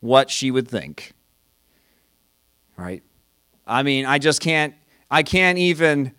what 0.00 0.30
she 0.30 0.50
would 0.50 0.66
think. 0.66 1.12
Right? 2.78 3.02
I 3.66 3.82
mean, 3.82 4.06
I 4.06 4.18
just 4.18 4.40
can't, 4.40 4.74
I 5.10 5.24
can't 5.24 5.58
even, 5.58 6.12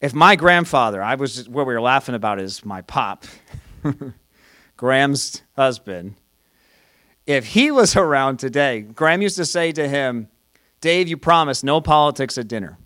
if 0.00 0.14
my 0.14 0.36
grandfather, 0.36 1.02
I 1.02 1.16
was, 1.16 1.48
what 1.48 1.66
we 1.66 1.74
were 1.74 1.80
laughing 1.80 2.14
about 2.14 2.38
is 2.38 2.64
my 2.64 2.82
pop. 2.82 3.24
Graham's 4.76 5.42
husband, 5.56 6.16
if 7.26 7.46
he 7.46 7.70
was 7.70 7.96
around 7.96 8.38
today, 8.38 8.80
Graham 8.80 9.22
used 9.22 9.36
to 9.36 9.44
say 9.44 9.72
to 9.72 9.88
him, 9.88 10.28
Dave, 10.80 11.08
you 11.08 11.16
promised 11.16 11.62
no 11.62 11.80
politics 11.80 12.38
at 12.38 12.48
dinner. 12.48 12.78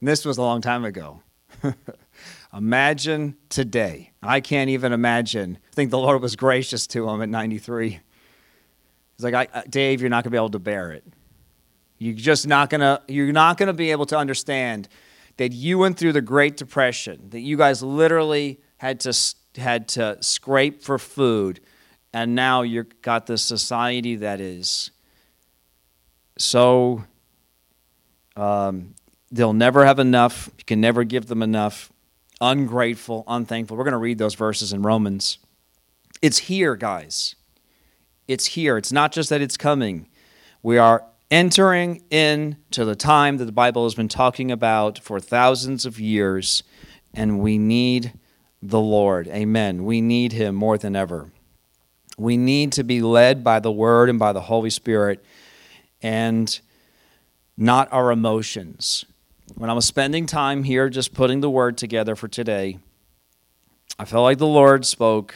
And 0.00 0.08
this 0.08 0.24
was 0.24 0.38
a 0.38 0.42
long 0.42 0.60
time 0.60 0.84
ago. 0.84 1.22
imagine 2.52 3.36
today. 3.48 4.12
I 4.22 4.40
can't 4.40 4.70
even 4.70 4.92
imagine. 4.92 5.58
I 5.70 5.74
think 5.74 5.90
the 5.90 5.98
Lord 5.98 6.20
was 6.20 6.36
gracious 6.36 6.86
to 6.88 7.08
him 7.08 7.22
at 7.22 7.28
93. 7.28 8.00
He's 9.16 9.24
like, 9.24 9.70
Dave, 9.70 10.00
you're 10.00 10.10
not 10.10 10.24
going 10.24 10.30
to 10.30 10.30
be 10.30 10.36
able 10.36 10.50
to 10.50 10.58
bear 10.58 10.92
it. 10.92 11.04
You're 11.98 12.14
just 12.14 12.46
not 12.46 12.70
going 12.70 12.80
to, 12.80 13.02
you're 13.08 13.32
not 13.32 13.58
going 13.58 13.66
to 13.66 13.72
be 13.74 13.90
able 13.90 14.06
to 14.06 14.16
understand 14.16 14.88
that 15.36 15.52
you 15.52 15.78
went 15.78 15.98
through 15.98 16.12
the 16.12 16.22
Great 16.22 16.56
Depression, 16.56 17.30
that 17.30 17.40
you 17.40 17.56
guys 17.56 17.82
literally 17.82 18.60
had 18.80 18.98
to 19.00 19.12
had 19.56 19.88
to 19.88 20.16
scrape 20.22 20.82
for 20.82 20.98
food, 20.98 21.60
and 22.14 22.34
now 22.34 22.62
you've 22.62 23.02
got 23.02 23.26
this 23.26 23.42
society 23.42 24.16
that 24.16 24.40
is 24.40 24.90
so 26.38 27.04
um, 28.36 28.94
they'll 29.30 29.52
never 29.52 29.84
have 29.84 29.98
enough. 29.98 30.48
You 30.56 30.64
can 30.64 30.80
never 30.80 31.04
give 31.04 31.26
them 31.26 31.42
enough. 31.42 31.92
Ungrateful, 32.40 33.24
unthankful. 33.28 33.76
We're 33.76 33.84
going 33.84 33.92
to 33.92 33.98
read 33.98 34.16
those 34.16 34.34
verses 34.34 34.72
in 34.72 34.80
Romans. 34.80 35.36
It's 36.22 36.38
here, 36.38 36.74
guys. 36.74 37.34
It's 38.26 38.46
here. 38.46 38.78
It's 38.78 38.92
not 38.92 39.12
just 39.12 39.28
that 39.28 39.42
it's 39.42 39.58
coming. 39.58 40.08
We 40.62 40.78
are 40.78 41.04
entering 41.30 42.02
into 42.10 42.86
the 42.86 42.96
time 42.96 43.36
that 43.36 43.44
the 43.44 43.52
Bible 43.52 43.84
has 43.84 43.94
been 43.94 44.08
talking 44.08 44.50
about 44.50 44.98
for 44.98 45.20
thousands 45.20 45.84
of 45.84 46.00
years, 46.00 46.62
and 47.12 47.40
we 47.40 47.58
need 47.58 48.14
the 48.62 48.80
Lord. 48.80 49.28
Amen. 49.28 49.84
We 49.84 50.00
need 50.00 50.32
him 50.32 50.54
more 50.54 50.78
than 50.78 50.94
ever. 50.94 51.30
We 52.18 52.36
need 52.36 52.72
to 52.72 52.84
be 52.84 53.00
led 53.00 53.42
by 53.42 53.60
the 53.60 53.72
Word 53.72 54.10
and 54.10 54.18
by 54.18 54.32
the 54.32 54.42
Holy 54.42 54.70
Spirit 54.70 55.24
and 56.02 56.60
not 57.56 57.88
our 57.92 58.10
emotions. 58.10 59.04
When 59.54 59.70
I 59.70 59.72
was 59.72 59.86
spending 59.86 60.26
time 60.26 60.64
here 60.64 60.88
just 60.88 61.14
putting 61.14 61.40
the 61.40 61.50
Word 61.50 61.78
together 61.78 62.14
for 62.14 62.28
today, 62.28 62.78
I 63.98 64.04
felt 64.04 64.24
like 64.24 64.38
the 64.38 64.46
Lord 64.46 64.84
spoke 64.84 65.34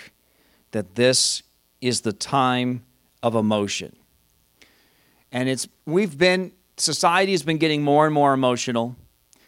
that 0.71 0.95
this 0.95 1.43
is 1.81 2.03
the 2.03 2.13
time 2.13 2.85
of 3.23 3.35
emotion. 3.35 3.97
And 5.33 5.49
it's 5.49 5.69
we've 5.87 6.17
been 6.17 6.53
society 6.77 7.33
has 7.33 7.43
been 7.43 7.59
getting 7.59 7.83
more 7.83 8.07
and 8.07 8.15
more 8.15 8.33
emotional. 8.33 8.97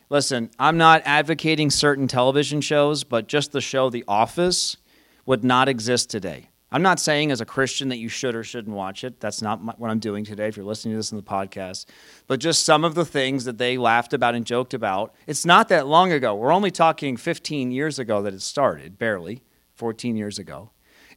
Listen, 0.08 0.50
I'm 0.58 0.76
not 0.78 1.02
advocating 1.04 1.68
certain 1.68 2.06
television 2.06 2.60
shows, 2.60 3.02
but 3.02 3.26
just 3.26 3.50
the 3.50 3.60
show 3.60 3.90
The 3.90 4.04
Office 4.06 4.76
would 5.24 5.42
not 5.42 5.68
exist 5.68 6.10
today. 6.10 6.48
I'm 6.70 6.82
not 6.82 7.00
saying 7.00 7.32
as 7.32 7.40
a 7.40 7.44
Christian 7.44 7.88
that 7.88 7.98
you 7.98 8.08
should 8.08 8.36
or 8.36 8.44
shouldn't 8.44 8.76
watch 8.76 9.02
it. 9.02 9.18
That's 9.18 9.42
not 9.42 9.62
my, 9.62 9.72
what 9.78 9.90
I'm 9.90 9.98
doing 9.98 10.24
today 10.24 10.46
if 10.46 10.56
you're 10.56 10.66
listening 10.66 10.94
to 10.94 10.98
this 10.98 11.10
in 11.10 11.16
the 11.16 11.22
podcast. 11.24 11.86
But 12.28 12.38
just 12.38 12.62
some 12.62 12.84
of 12.84 12.94
the 12.94 13.04
things 13.04 13.44
that 13.46 13.58
they 13.58 13.78
laughed 13.78 14.12
about 14.12 14.34
and 14.36 14.44
joked 14.44 14.74
about. 14.74 15.14
It's 15.26 15.44
not 15.44 15.68
that 15.70 15.86
long 15.88 16.12
ago. 16.12 16.34
We're 16.34 16.52
only 16.52 16.70
talking 16.70 17.16
15 17.16 17.72
years 17.72 17.98
ago 17.98 18.22
that 18.22 18.34
it 18.34 18.42
started, 18.42 18.98
barely, 18.98 19.42
14 19.74 20.16
years 20.16 20.38
ago. 20.38 20.70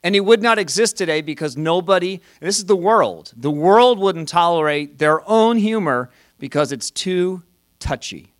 And 0.03 0.15
it 0.15 0.21
would 0.21 0.41
not 0.41 0.57
exist 0.57 0.97
today 0.97 1.21
because 1.21 1.57
nobody, 1.57 2.21
this 2.39 2.57
is 2.57 2.65
the 2.65 2.75
world, 2.75 3.33
the 3.35 3.51
world 3.51 3.99
wouldn't 3.99 4.29
tolerate 4.29 4.97
their 4.97 5.27
own 5.29 5.57
humor 5.57 6.09
because 6.39 6.71
it's 6.71 6.89
too 6.89 7.43
touchy. 7.79 8.33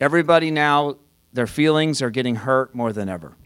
Everybody 0.00 0.50
now, 0.50 0.96
their 1.32 1.46
feelings 1.46 2.02
are 2.02 2.10
getting 2.10 2.36
hurt 2.36 2.74
more 2.74 2.92
than 2.92 3.08
ever. 3.08 3.36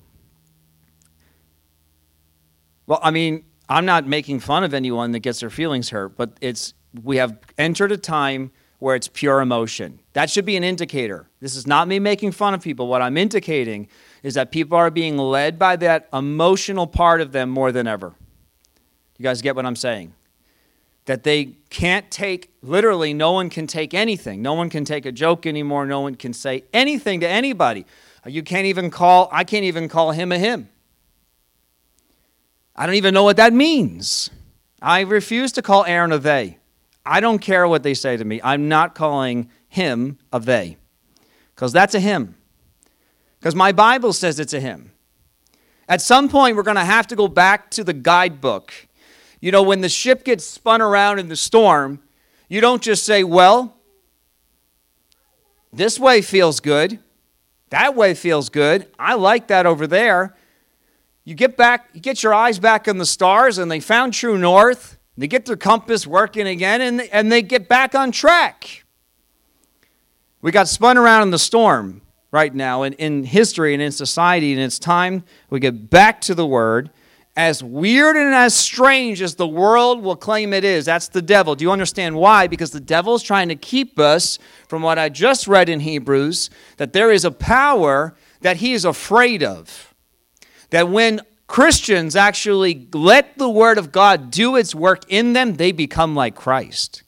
Well, 2.86 3.00
I 3.02 3.10
mean, 3.10 3.44
I'm 3.68 3.84
not 3.84 4.06
making 4.06 4.40
fun 4.40 4.64
of 4.64 4.74
anyone 4.74 5.12
that 5.12 5.20
gets 5.20 5.40
their 5.40 5.50
feelings 5.50 5.90
hurt, 5.90 6.16
but 6.16 6.36
it's 6.40 6.74
we 7.04 7.18
have 7.18 7.38
entered 7.56 7.92
a 7.92 7.96
time 7.96 8.50
where 8.80 8.96
it's 8.96 9.08
pure 9.08 9.40
emotion. 9.40 10.00
That 10.14 10.28
should 10.28 10.44
be 10.44 10.56
an 10.56 10.64
indicator. 10.64 11.28
This 11.38 11.54
is 11.54 11.66
not 11.66 11.86
me 11.86 12.00
making 12.00 12.32
fun 12.32 12.54
of 12.54 12.62
people. 12.62 12.88
What 12.88 13.02
I'm 13.02 13.16
indicating 13.16 13.88
is 14.22 14.34
that 14.34 14.50
people 14.50 14.76
are 14.76 14.90
being 14.90 15.18
led 15.18 15.58
by 15.58 15.76
that 15.76 16.08
emotional 16.12 16.86
part 16.86 17.20
of 17.20 17.30
them 17.30 17.50
more 17.50 17.70
than 17.70 17.86
ever. 17.86 18.14
You 19.18 19.22
guys 19.22 19.42
get 19.42 19.54
what 19.54 19.66
I'm 19.66 19.76
saying? 19.76 20.14
That 21.06 21.24
they 21.24 21.56
can't 21.70 22.10
take, 22.10 22.52
literally, 22.62 23.14
no 23.14 23.32
one 23.32 23.50
can 23.50 23.66
take 23.66 23.94
anything. 23.94 24.42
No 24.42 24.54
one 24.54 24.70
can 24.70 24.84
take 24.84 25.06
a 25.06 25.12
joke 25.12 25.46
anymore. 25.46 25.86
No 25.86 26.00
one 26.00 26.14
can 26.14 26.32
say 26.32 26.64
anything 26.72 27.20
to 27.20 27.28
anybody. 27.28 27.86
You 28.26 28.42
can't 28.42 28.66
even 28.66 28.90
call, 28.90 29.28
I 29.32 29.44
can't 29.44 29.64
even 29.64 29.88
call 29.88 30.12
him 30.12 30.30
a 30.30 30.38
him. 30.38 30.68
I 32.76 32.86
don't 32.86 32.94
even 32.94 33.14
know 33.14 33.24
what 33.24 33.38
that 33.38 33.52
means. 33.52 34.30
I 34.80 35.00
refuse 35.00 35.52
to 35.52 35.62
call 35.62 35.84
Aaron 35.84 36.12
a 36.12 36.18
they. 36.18 36.58
I 37.04 37.20
don't 37.20 37.38
care 37.38 37.66
what 37.66 37.82
they 37.82 37.94
say 37.94 38.16
to 38.16 38.24
me. 38.24 38.40
I'm 38.42 38.68
not 38.68 38.94
calling 38.94 39.50
him 39.68 40.18
a 40.32 40.40
they 40.40 40.76
because 41.54 41.72
that's 41.72 41.94
a 41.94 42.00
him. 42.00 42.36
Because 43.38 43.54
my 43.54 43.72
Bible 43.72 44.12
says 44.12 44.38
it's 44.38 44.52
a 44.52 44.60
him. 44.60 44.92
At 45.88 46.00
some 46.00 46.28
point, 46.28 46.56
we're 46.56 46.62
going 46.62 46.76
to 46.76 46.84
have 46.84 47.06
to 47.08 47.16
go 47.16 47.26
back 47.26 47.70
to 47.72 47.82
the 47.82 47.92
guidebook. 47.92 48.72
You 49.40 49.52
know, 49.52 49.62
when 49.62 49.80
the 49.80 49.88
ship 49.88 50.24
gets 50.24 50.44
spun 50.44 50.80
around 50.80 51.18
in 51.18 51.28
the 51.28 51.36
storm, 51.36 52.00
you 52.48 52.60
don't 52.60 52.82
just 52.82 53.04
say, 53.04 53.24
well, 53.24 53.76
this 55.72 55.98
way 55.98 56.20
feels 56.20 56.60
good. 56.60 56.98
That 57.70 57.94
way 57.94 58.14
feels 58.14 58.48
good. 58.48 58.88
I 58.98 59.14
like 59.14 59.48
that 59.48 59.66
over 59.66 59.86
there 59.86 60.34
you 61.24 61.34
get 61.34 61.56
back, 61.56 61.90
you 61.92 62.00
get 62.00 62.22
your 62.22 62.34
eyes 62.34 62.58
back 62.58 62.88
on 62.88 62.98
the 62.98 63.06
stars, 63.06 63.58
and 63.58 63.70
they 63.70 63.80
found 63.80 64.14
true 64.14 64.38
north. 64.38 64.98
They 65.16 65.28
get 65.28 65.44
their 65.44 65.56
compass 65.56 66.06
working 66.06 66.46
again, 66.46 66.80
and, 66.80 67.02
and 67.12 67.30
they 67.30 67.42
get 67.42 67.68
back 67.68 67.94
on 67.94 68.10
track. 68.10 68.84
We 70.40 70.50
got 70.50 70.68
spun 70.68 70.96
around 70.96 71.22
in 71.22 71.30
the 71.30 71.38
storm 71.38 72.00
right 72.32 72.54
now 72.54 72.84
in, 72.84 72.94
in 72.94 73.24
history 73.24 73.74
and 73.74 73.82
in 73.82 73.92
society, 73.92 74.52
and 74.52 74.60
it's 74.60 74.78
time 74.78 75.24
we 75.50 75.60
get 75.60 75.90
back 75.90 76.20
to 76.22 76.34
the 76.34 76.46
Word. 76.46 76.90
As 77.36 77.62
weird 77.62 78.16
and 78.16 78.34
as 78.34 78.54
strange 78.54 79.22
as 79.22 79.36
the 79.36 79.46
world 79.46 80.02
will 80.02 80.16
claim 80.16 80.52
it 80.52 80.64
is, 80.64 80.84
that's 80.84 81.08
the 81.08 81.22
devil. 81.22 81.54
Do 81.54 81.64
you 81.64 81.70
understand 81.70 82.16
why? 82.16 82.48
Because 82.48 82.72
the 82.72 82.80
devil 82.80 83.14
is 83.14 83.22
trying 83.22 83.48
to 83.48 83.54
keep 83.54 83.98
us 83.98 84.38
from 84.68 84.82
what 84.82 84.98
I 84.98 85.08
just 85.08 85.46
read 85.46 85.68
in 85.68 85.80
Hebrews 85.80 86.50
that 86.76 86.92
there 86.92 87.10
is 87.10 87.24
a 87.24 87.30
power 87.30 88.16
that 88.40 88.56
he 88.56 88.72
is 88.72 88.84
afraid 88.84 89.42
of 89.42 89.94
that 90.70 90.88
when 90.88 91.20
Christians 91.46 92.14
actually 92.14 92.88
let 92.92 93.36
the 93.36 93.48
Word 93.48 93.78
of 93.78 93.92
God 93.92 94.30
do 94.30 94.56
its 94.56 94.74
work 94.74 95.02
in 95.08 95.32
them, 95.32 95.54
they 95.54 95.72
become 95.72 96.14
like 96.14 96.34
Christ. 96.34 97.02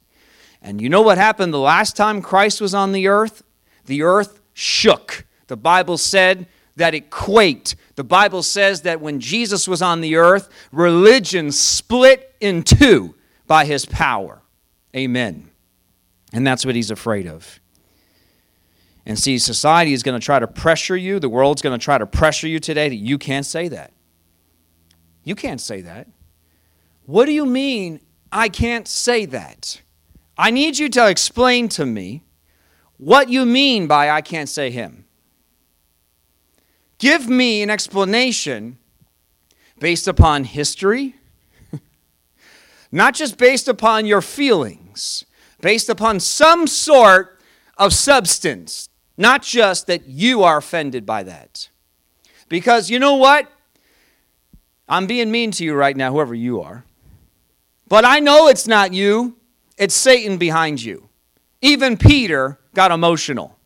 And 0.61 0.81
you 0.81 0.89
know 0.89 1.03
what 1.03 1.19
happened 1.19 1.53
the 1.53 1.59
last 1.59 1.97
time 1.97 2.23
Christ 2.23 2.61
was 2.61 2.75
on 2.75 2.93
the 2.93 3.09
earth? 3.09 3.43
The 3.87 4.03
earth 4.03 4.41
shook. 4.53 5.27
The 5.47 5.57
Bible 5.57 5.99
said 5.99 6.47
that 6.77 6.95
it 6.95 7.11
quaked. 7.11 7.77
The 7.97 8.05
Bible 8.05 8.43
says 8.43 8.83
that 8.83 9.01
when 9.01 9.21
Jesus 9.21 9.69
was 9.69 9.83
on 9.83 10.01
the 10.01 10.17
earth, 10.17 10.49
religion 10.73 11.53
split 11.53 12.35
in 12.41 12.63
two 12.63 13.15
by 13.47 13.65
his 13.65 13.85
power. 13.85 14.41
Amen. 14.97 15.51
And 16.33 16.47
that's 16.47 16.65
what 16.65 16.75
he's 16.75 16.91
afraid 16.91 17.27
of. 17.27 17.61
And 19.05 19.19
see, 19.19 19.39
society 19.39 19.93
is 19.93 20.03
going 20.03 20.19
to 20.19 20.25
try 20.25 20.39
to 20.39 20.47
pressure 20.47 20.97
you. 20.97 21.19
The 21.19 21.29
world's 21.29 21.61
going 21.61 21.79
to 21.79 21.85
try 21.85 21.99
to 21.99 22.07
pressure 22.07 22.47
you 22.47 22.61
today 22.61 22.89
that 22.89 22.95
you 22.95 23.19
can't 23.19 23.45
say 23.45 23.69
that. 23.69 23.93
You 25.25 25.35
can't 25.35 25.61
say 25.61 25.83
that. 25.83 26.09
What 27.05 27.27
do 27.27 27.33
you 27.33 27.45
mean, 27.45 28.01
I 28.31 28.49
can't 28.49 28.87
say 28.87 29.27
that? 29.27 29.81
I 30.39 30.51
need 30.51 30.79
you 30.79 30.89
to 30.91 31.09
explain 31.09 31.69
to 31.71 31.85
me 31.85 32.23
what 32.97 33.29
you 33.29 33.45
mean 33.45 33.87
by 33.87 34.11
I 34.11 34.21
can't 34.21 34.49
say 34.49 34.71
him. 34.71 35.02
Give 37.03 37.29
me 37.29 37.65
an 37.65 37.69
explanation 37.69 38.79
based 39.81 40.07
upon 40.07 40.45
history, 40.45 41.17
not 42.93 43.15
just 43.15 43.39
based 43.39 43.67
upon 43.67 44.07
your 44.07 44.23
feelings, 44.23 45.25
based 45.61 45.89
upon 45.89 46.21
some 46.21 46.69
sort 46.69 47.41
of 47.77 47.93
substance 47.93 48.89
not 49.17 49.43
just 49.43 49.89
that 49.89 50.07
you 50.07 50.45
are 50.45 50.59
offended 50.59 51.05
by 51.05 51.25
that. 51.25 51.69
Because 52.49 52.89
you 52.89 53.01
know 53.01 53.15
what? 53.15 53.51
I'm 54.89 55.09
being 55.09 55.33
mean 55.33 55.51
to 55.53 55.65
you 55.65 55.75
right 55.75 55.97
now, 55.97 56.13
whoever 56.13 56.37
you 56.37 56.61
are. 56.61 56.85
But 57.89 58.05
I 58.05 58.21
know 58.21 58.47
it's 58.47 58.69
not 58.69 58.93
you, 58.93 59.37
it's 59.77 59.95
Satan 59.95 60.39
behind 60.39 60.81
you. 60.81 61.09
Even 61.63 61.97
Peter 61.97 62.61
got 62.75 62.93
emotional. 62.93 63.59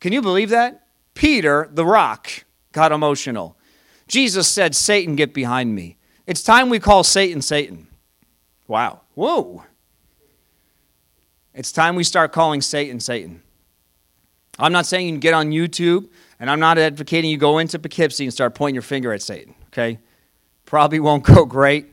Can 0.00 0.14
you 0.14 0.22
believe 0.22 0.48
that? 0.48 0.86
Peter, 1.12 1.68
the 1.70 1.84
rock, 1.84 2.44
got 2.72 2.92
emotional. 2.92 3.56
Jesus 4.08 4.48
said, 4.48 4.74
Satan, 4.74 5.16
get 5.16 5.32
behind 5.32 5.74
me. 5.74 5.96
It's 6.26 6.42
time 6.42 6.68
we 6.68 6.78
call 6.78 7.04
Satan 7.04 7.42
Satan. 7.42 7.88
Wow. 8.66 9.00
Whoa. 9.14 9.64
It's 11.54 11.72
time 11.72 11.96
we 11.96 12.04
start 12.04 12.32
calling 12.32 12.60
Satan 12.60 13.00
Satan. 13.00 13.42
I'm 14.58 14.72
not 14.72 14.86
saying 14.86 15.06
you 15.06 15.12
can 15.12 15.20
get 15.20 15.34
on 15.34 15.50
YouTube, 15.50 16.08
and 16.38 16.50
I'm 16.50 16.60
not 16.60 16.78
advocating 16.78 17.30
you 17.30 17.38
go 17.38 17.58
into 17.58 17.78
Poughkeepsie 17.78 18.24
and 18.24 18.32
start 18.32 18.54
pointing 18.54 18.74
your 18.74 18.82
finger 18.82 19.12
at 19.12 19.22
Satan, 19.22 19.54
okay? 19.68 19.98
Probably 20.66 21.00
won't 21.00 21.24
go 21.24 21.44
great. 21.44 21.86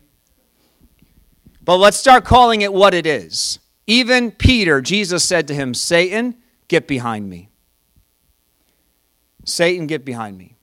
But 1.64 1.78
let's 1.78 1.98
start 1.98 2.26
calling 2.26 2.62
it 2.62 2.72
what 2.72 2.94
it 2.94 3.06
is. 3.06 3.60
Even 3.88 4.32
Peter, 4.32 4.82
Jesus 4.82 5.24
said 5.24 5.48
to 5.48 5.54
him, 5.54 5.74
Satan, 5.74 6.36
get 6.68 6.88
behind 6.88 7.30
me. 7.30 7.50
Satan, 9.46 9.88
get 9.88 10.04
behind 10.04 10.38
me. 10.38 10.57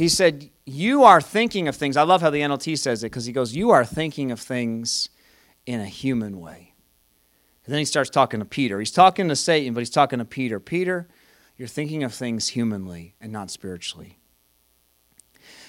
He 0.00 0.08
said, 0.08 0.48
You 0.64 1.04
are 1.04 1.20
thinking 1.20 1.68
of 1.68 1.76
things. 1.76 1.94
I 1.94 2.04
love 2.04 2.22
how 2.22 2.30
the 2.30 2.40
NLT 2.40 2.78
says 2.78 3.04
it 3.04 3.08
because 3.08 3.26
he 3.26 3.34
goes, 3.34 3.54
You 3.54 3.68
are 3.68 3.84
thinking 3.84 4.30
of 4.30 4.40
things 4.40 5.10
in 5.66 5.78
a 5.78 5.84
human 5.84 6.40
way. 6.40 6.72
And 7.66 7.74
then 7.74 7.80
he 7.80 7.84
starts 7.84 8.08
talking 8.08 8.40
to 8.40 8.46
Peter. 8.46 8.78
He's 8.78 8.92
talking 8.92 9.28
to 9.28 9.36
Satan, 9.36 9.74
but 9.74 9.80
he's 9.80 9.90
talking 9.90 10.18
to 10.18 10.24
Peter. 10.24 10.58
Peter, 10.58 11.06
you're 11.58 11.68
thinking 11.68 12.02
of 12.02 12.14
things 12.14 12.48
humanly 12.48 13.14
and 13.20 13.30
not 13.30 13.50
spiritually. 13.50 14.18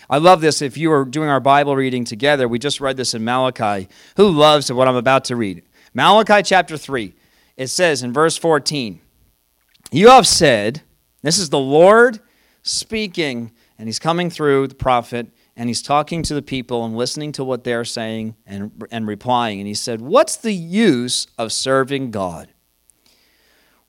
I 0.09 0.17
love 0.17 0.39
this. 0.39 0.61
If 0.61 0.77
you 0.77 0.91
were 0.91 1.03
doing 1.03 1.27
our 1.27 1.41
Bible 1.41 1.75
reading 1.75 2.05
together, 2.05 2.47
we 2.47 2.57
just 2.57 2.79
read 2.79 2.95
this 2.95 3.13
in 3.13 3.25
Malachi. 3.25 3.89
Who 4.15 4.29
loves 4.29 4.71
what 4.71 4.87
I'm 4.87 4.95
about 4.95 5.25
to 5.25 5.35
read? 5.35 5.61
Malachi 5.93 6.41
chapter 6.41 6.77
3. 6.77 7.13
It 7.57 7.67
says 7.67 8.01
in 8.01 8.13
verse 8.13 8.37
14, 8.37 9.01
You 9.91 10.07
have 10.07 10.25
said, 10.25 10.83
this 11.21 11.37
is 11.37 11.49
the 11.49 11.59
Lord 11.59 12.21
speaking, 12.63 13.51
and 13.81 13.87
he's 13.87 13.97
coming 13.97 14.29
through 14.29 14.67
the 14.67 14.75
prophet 14.75 15.25
and 15.55 15.67
he's 15.67 15.81
talking 15.81 16.21
to 16.21 16.35
the 16.35 16.43
people 16.43 16.85
and 16.85 16.95
listening 16.95 17.31
to 17.31 17.43
what 17.43 17.63
they're 17.63 17.83
saying 17.83 18.35
and, 18.45 18.83
and 18.91 19.07
replying. 19.07 19.59
And 19.59 19.67
he 19.67 19.73
said, 19.73 20.01
What's 20.01 20.35
the 20.35 20.53
use 20.53 21.25
of 21.35 21.51
serving 21.51 22.11
God? 22.11 22.49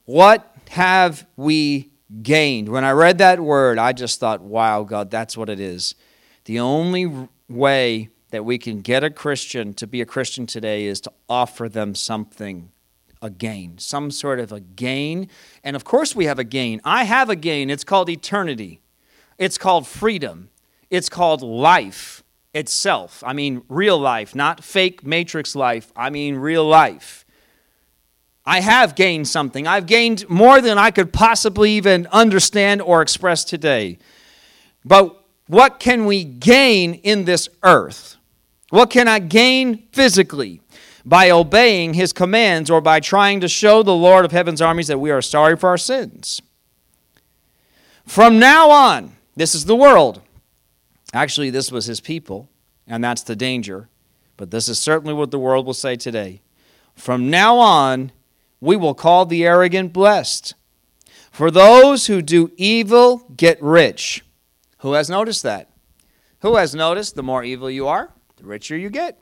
What 0.06 0.50
have 0.70 1.26
we 1.36 1.90
gained? 2.22 2.70
When 2.70 2.84
I 2.86 2.92
read 2.92 3.18
that 3.18 3.38
word, 3.38 3.76
I 3.76 3.92
just 3.92 4.18
thought, 4.18 4.40
wow, 4.40 4.82
God, 4.82 5.10
that's 5.10 5.36
what 5.36 5.50
it 5.50 5.60
is. 5.60 5.94
The 6.46 6.58
only 6.58 7.28
way 7.50 8.08
that 8.30 8.46
we 8.46 8.56
can 8.56 8.80
get 8.80 9.04
a 9.04 9.10
Christian 9.10 9.74
to 9.74 9.86
be 9.86 10.00
a 10.00 10.06
Christian 10.06 10.46
today 10.46 10.86
is 10.86 11.02
to 11.02 11.12
offer 11.28 11.68
them 11.68 11.94
something 11.94 12.72
a 13.20 13.28
gain, 13.28 13.76
some 13.76 14.10
sort 14.10 14.40
of 14.40 14.52
a 14.52 14.60
gain. 14.60 15.28
And 15.62 15.76
of 15.76 15.84
course, 15.84 16.16
we 16.16 16.24
have 16.24 16.38
a 16.38 16.44
gain. 16.44 16.80
I 16.82 17.04
have 17.04 17.28
a 17.28 17.36
gain. 17.36 17.68
It's 17.68 17.84
called 17.84 18.08
eternity, 18.08 18.80
it's 19.38 19.58
called 19.58 19.86
freedom. 19.86 20.50
It's 20.90 21.08
called 21.08 21.42
life 21.42 22.22
itself. 22.54 23.22
I 23.26 23.32
mean, 23.32 23.62
real 23.68 23.98
life, 23.98 24.34
not 24.34 24.62
fake 24.62 25.06
matrix 25.06 25.56
life. 25.56 25.92
I 25.96 26.10
mean, 26.10 26.36
real 26.36 26.66
life. 26.66 27.24
I 28.44 28.60
have 28.60 28.94
gained 28.94 29.28
something. 29.28 29.66
I've 29.66 29.86
gained 29.86 30.28
more 30.28 30.60
than 30.60 30.76
I 30.76 30.90
could 30.90 31.12
possibly 31.12 31.72
even 31.72 32.06
understand 32.08 32.82
or 32.82 33.00
express 33.00 33.44
today. 33.44 33.98
But 34.84 35.16
what 35.46 35.78
can 35.78 36.06
we 36.06 36.24
gain 36.24 36.94
in 36.94 37.24
this 37.24 37.48
earth? 37.62 38.16
What 38.70 38.90
can 38.90 39.06
I 39.06 39.18
gain 39.18 39.86
physically 39.92 40.60
by 41.04 41.30
obeying 41.30 41.94
his 41.94 42.12
commands 42.12 42.70
or 42.70 42.80
by 42.80 43.00
trying 43.00 43.40
to 43.40 43.48
show 43.48 43.82
the 43.82 43.94
Lord 43.94 44.24
of 44.24 44.32
heaven's 44.32 44.62
armies 44.62 44.88
that 44.88 44.98
we 44.98 45.10
are 45.10 45.22
sorry 45.22 45.56
for 45.56 45.68
our 45.68 45.78
sins? 45.78 46.42
From 48.06 48.38
now 48.38 48.70
on, 48.70 49.16
this 49.34 49.54
is 49.54 49.64
the 49.64 49.76
world. 49.76 50.20
Actually, 51.14 51.50
this 51.50 51.70
was 51.70 51.86
his 51.86 52.00
people, 52.00 52.48
and 52.86 53.02
that's 53.02 53.22
the 53.22 53.36
danger. 53.36 53.88
But 54.36 54.50
this 54.50 54.68
is 54.68 54.78
certainly 54.78 55.14
what 55.14 55.30
the 55.30 55.38
world 55.38 55.66
will 55.66 55.74
say 55.74 55.96
today. 55.96 56.42
From 56.94 57.30
now 57.30 57.56
on, 57.56 58.12
we 58.60 58.76
will 58.76 58.94
call 58.94 59.26
the 59.26 59.44
arrogant 59.44 59.92
blessed. 59.92 60.54
For 61.30 61.50
those 61.50 62.06
who 62.06 62.22
do 62.22 62.52
evil 62.56 63.26
get 63.36 63.62
rich. 63.62 64.24
Who 64.78 64.92
has 64.94 65.08
noticed 65.08 65.42
that? 65.44 65.70
Who 66.40 66.56
has 66.56 66.74
noticed 66.74 67.14
the 67.14 67.22
more 67.22 67.44
evil 67.44 67.70
you 67.70 67.86
are, 67.86 68.10
the 68.36 68.44
richer 68.44 68.76
you 68.76 68.90
get? 68.90 69.18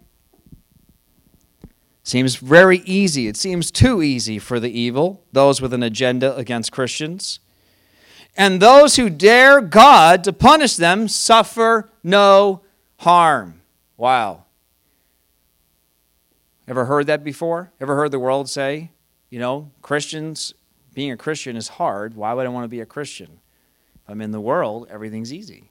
Seems 2.03 2.37
very 2.37 2.79
easy. 2.79 3.29
It 3.29 3.37
seems 3.37 3.71
too 3.71 4.03
easy 4.03 4.39
for 4.39 4.59
the 4.59 4.71
evil, 4.71 5.23
those 5.33 5.61
with 5.61 5.73
an 5.73 5.83
agenda 5.83 6.35
against 6.35 6.73
Christians. 6.73 7.41
And 8.37 8.61
those 8.61 8.97
who 8.97 9.11
dare 9.11 9.61
God 9.61 10.25
to 10.25 10.33
punish 10.33 10.77
them 10.77 11.09
suffer 11.09 11.91
no 12.03 12.63
harm. 12.99 13.61
Wow. 13.97 14.45
Ever 16.69 16.85
heard 16.85 17.07
that 17.09 17.25
before? 17.25 17.73
Ever 17.81 17.97
heard 17.97 18.13
the 18.13 18.19
world 18.19 18.49
say, 18.49 18.91
you 19.29 19.39
know, 19.39 19.71
Christians, 19.83 20.55
being 20.95 21.11
a 21.11 21.17
Christian 21.17 21.57
is 21.57 21.69
hard. 21.69 22.15
Why 22.15 22.33
would 22.33 22.47
I 22.47 22.49
want 22.49 22.65
to 22.65 22.69
be 22.69 22.81
a 22.81 22.87
Christian? 22.87 23.41
If 23.97 24.09
I'm 24.09 24.21
in 24.21 24.31
the 24.31 24.41
world, 24.41 24.87
everything's 24.91 25.33
easy. 25.33 25.71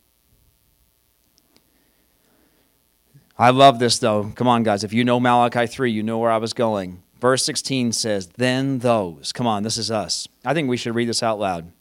I 3.37 3.51
love 3.51 3.79
this 3.79 3.99
though. 3.99 4.33
Come 4.35 4.49
on, 4.49 4.63
guys. 4.63 4.83
If 4.83 4.91
you 4.91 5.05
know 5.05 5.19
Malachi 5.19 5.65
3, 5.65 5.89
you 5.89 6.03
know 6.03 6.17
where 6.17 6.31
I 6.31 6.37
was 6.37 6.51
going. 6.51 7.01
Verse 7.21 7.43
16 7.45 7.93
says, 7.93 8.27
Then 8.35 8.79
those. 8.79 9.31
Come 9.31 9.47
on, 9.47 9.63
this 9.63 9.77
is 9.77 9.89
us. 9.89 10.27
I 10.43 10.53
think 10.53 10.69
we 10.69 10.77
should 10.77 10.95
read 10.95 11.07
this 11.07 11.23
out 11.23 11.39
loud. 11.39 11.71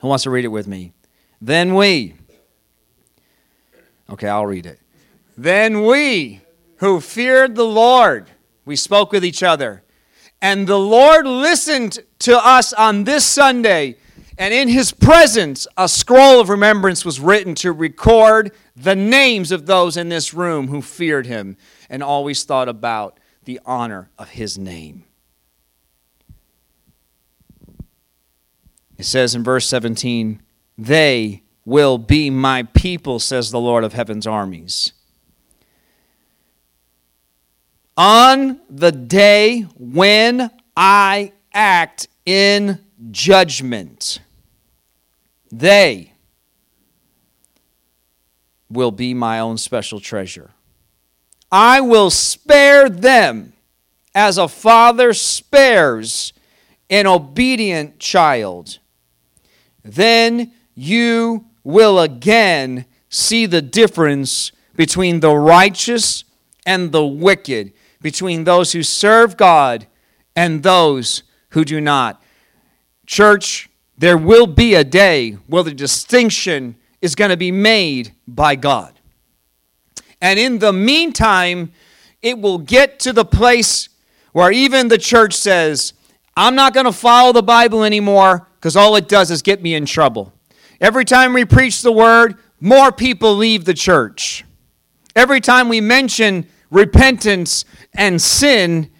Who 0.00 0.08
wants 0.08 0.24
to 0.24 0.30
read 0.30 0.44
it 0.44 0.48
with 0.48 0.66
me? 0.66 0.92
Then 1.40 1.74
we. 1.74 2.14
Okay, 4.10 4.28
I'll 4.28 4.46
read 4.46 4.66
it. 4.66 4.80
Then 5.36 5.84
we 5.84 6.40
who 6.78 7.00
feared 7.00 7.54
the 7.54 7.64
Lord, 7.64 8.30
we 8.64 8.76
spoke 8.76 9.12
with 9.12 9.24
each 9.24 9.42
other. 9.42 9.82
And 10.40 10.66
the 10.66 10.78
Lord 10.78 11.26
listened 11.26 11.98
to 12.20 12.36
us 12.36 12.72
on 12.72 13.04
this 13.04 13.24
Sunday. 13.24 13.96
And 14.38 14.52
in 14.52 14.68
his 14.68 14.92
presence, 14.92 15.66
a 15.78 15.88
scroll 15.88 16.40
of 16.40 16.50
remembrance 16.50 17.04
was 17.04 17.18
written 17.18 17.54
to 17.56 17.72
record 17.72 18.52
the 18.74 18.94
names 18.94 19.50
of 19.50 19.64
those 19.64 19.96
in 19.96 20.10
this 20.10 20.34
room 20.34 20.68
who 20.68 20.82
feared 20.82 21.26
him 21.26 21.56
and 21.88 22.02
always 22.02 22.44
thought 22.44 22.68
about 22.68 23.18
the 23.44 23.60
honor 23.64 24.10
of 24.18 24.30
his 24.30 24.58
name. 24.58 25.04
It 28.98 29.04
says 29.04 29.34
in 29.34 29.42
verse 29.42 29.66
17, 29.66 30.40
They 30.78 31.42
will 31.64 31.98
be 31.98 32.30
my 32.30 32.62
people, 32.62 33.18
says 33.18 33.50
the 33.50 33.60
Lord 33.60 33.84
of 33.84 33.92
heaven's 33.92 34.26
armies. 34.26 34.92
On 37.96 38.60
the 38.68 38.92
day 38.92 39.62
when 39.78 40.50
I 40.76 41.32
act 41.52 42.08
in 42.26 42.78
judgment, 43.10 44.20
they 45.50 46.12
will 48.68 48.90
be 48.90 49.14
my 49.14 49.40
own 49.40 49.56
special 49.56 50.00
treasure. 50.00 50.50
I 51.50 51.80
will 51.80 52.10
spare 52.10 52.88
them 52.88 53.54
as 54.14 54.36
a 54.38 54.48
father 54.48 55.14
spares 55.14 56.32
an 56.90 57.06
obedient 57.06 57.98
child 57.98 58.78
then 59.86 60.52
you 60.74 61.46
will 61.64 62.00
again 62.00 62.84
see 63.08 63.46
the 63.46 63.62
difference 63.62 64.52
between 64.74 65.20
the 65.20 65.34
righteous 65.34 66.24
and 66.66 66.92
the 66.92 67.04
wicked, 67.06 67.72
between 68.02 68.44
those 68.44 68.72
who 68.72 68.82
serve 68.82 69.36
God 69.36 69.86
and 70.34 70.62
those 70.62 71.22
who 71.50 71.64
do 71.64 71.80
not. 71.80 72.22
Church, 73.06 73.70
there 73.96 74.18
will 74.18 74.46
be 74.46 74.74
a 74.74 74.84
day 74.84 75.32
where 75.46 75.62
the 75.62 75.72
distinction 75.72 76.76
is 77.00 77.14
going 77.14 77.30
to 77.30 77.36
be 77.36 77.52
made 77.52 78.12
by 78.26 78.56
God. 78.56 78.92
And 80.20 80.38
in 80.38 80.58
the 80.58 80.72
meantime, 80.72 81.72
it 82.20 82.38
will 82.38 82.58
get 82.58 82.98
to 83.00 83.12
the 83.12 83.24
place 83.24 83.88
where 84.32 84.50
even 84.50 84.88
the 84.88 84.98
church 84.98 85.34
says, 85.34 85.92
I'm 86.36 86.54
not 86.54 86.74
going 86.74 86.86
to 86.86 86.92
follow 86.92 87.32
the 87.32 87.42
Bible 87.42 87.84
anymore 87.84 88.46
because 88.56 88.76
all 88.76 88.96
it 88.96 89.08
does 89.08 89.30
is 89.30 89.42
get 89.42 89.62
me 89.62 89.74
in 89.74 89.86
trouble. 89.86 90.32
Every 90.80 91.04
time 91.04 91.32
we 91.32 91.44
preach 91.44 91.82
the 91.82 91.92
word, 91.92 92.36
more 92.60 92.90
people 92.92 93.36
leave 93.36 93.64
the 93.64 93.74
church. 93.74 94.44
Every 95.14 95.40
time 95.40 95.68
we 95.68 95.80
mention 95.80 96.46
repentance 96.70 97.64
and 97.94 98.20
sin, 98.20 98.90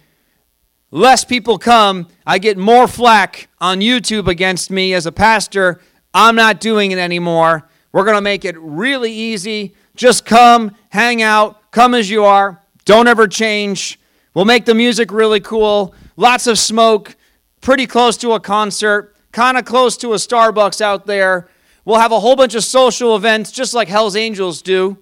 less 0.91 1.23
people 1.23 1.57
come. 1.57 2.07
I 2.25 2.39
get 2.39 2.57
more 2.57 2.87
flack 2.87 3.49
on 3.59 3.81
YouTube 3.81 4.27
against 4.27 4.71
me 4.71 4.93
as 4.93 5.05
a 5.05 5.11
pastor. 5.11 5.81
I'm 6.13 6.35
not 6.35 6.59
doing 6.59 6.91
it 6.91 6.97
anymore. 6.97 7.67
We're 7.91 8.03
going 8.03 8.15
to 8.15 8.21
make 8.21 8.45
it 8.45 8.55
really 8.59 9.11
easy. 9.11 9.75
Just 9.95 10.25
come, 10.25 10.75
hang 10.89 11.21
out, 11.21 11.71
come 11.71 11.93
as 11.93 12.09
you 12.09 12.25
are. 12.25 12.61
Don't 12.85 13.07
ever 13.07 13.27
change. 13.27 13.99
We'll 14.33 14.45
make 14.45 14.65
the 14.65 14.75
music 14.75 15.11
really 15.11 15.39
cool. 15.39 15.93
Lots 16.15 16.47
of 16.47 16.57
smoke, 16.57 17.15
pretty 17.61 17.87
close 17.87 18.17
to 18.17 18.33
a 18.33 18.39
concert 18.39 19.16
kind 19.37 19.55
of 19.55 19.65
close 19.65 19.95
to 19.97 20.13
a 20.13 20.15
Starbucks 20.15 20.81
out 20.81 21.05
there. 21.05 21.47
We'll 21.85 21.99
have 21.99 22.11
a 22.11 22.19
whole 22.19 22.35
bunch 22.35 22.55
of 22.55 22.63
social 22.63 23.15
events 23.15 23.51
just 23.51 23.75
like 23.75 23.87
Hell's 23.87 24.15
Angels 24.15 24.63
do. 24.63 24.97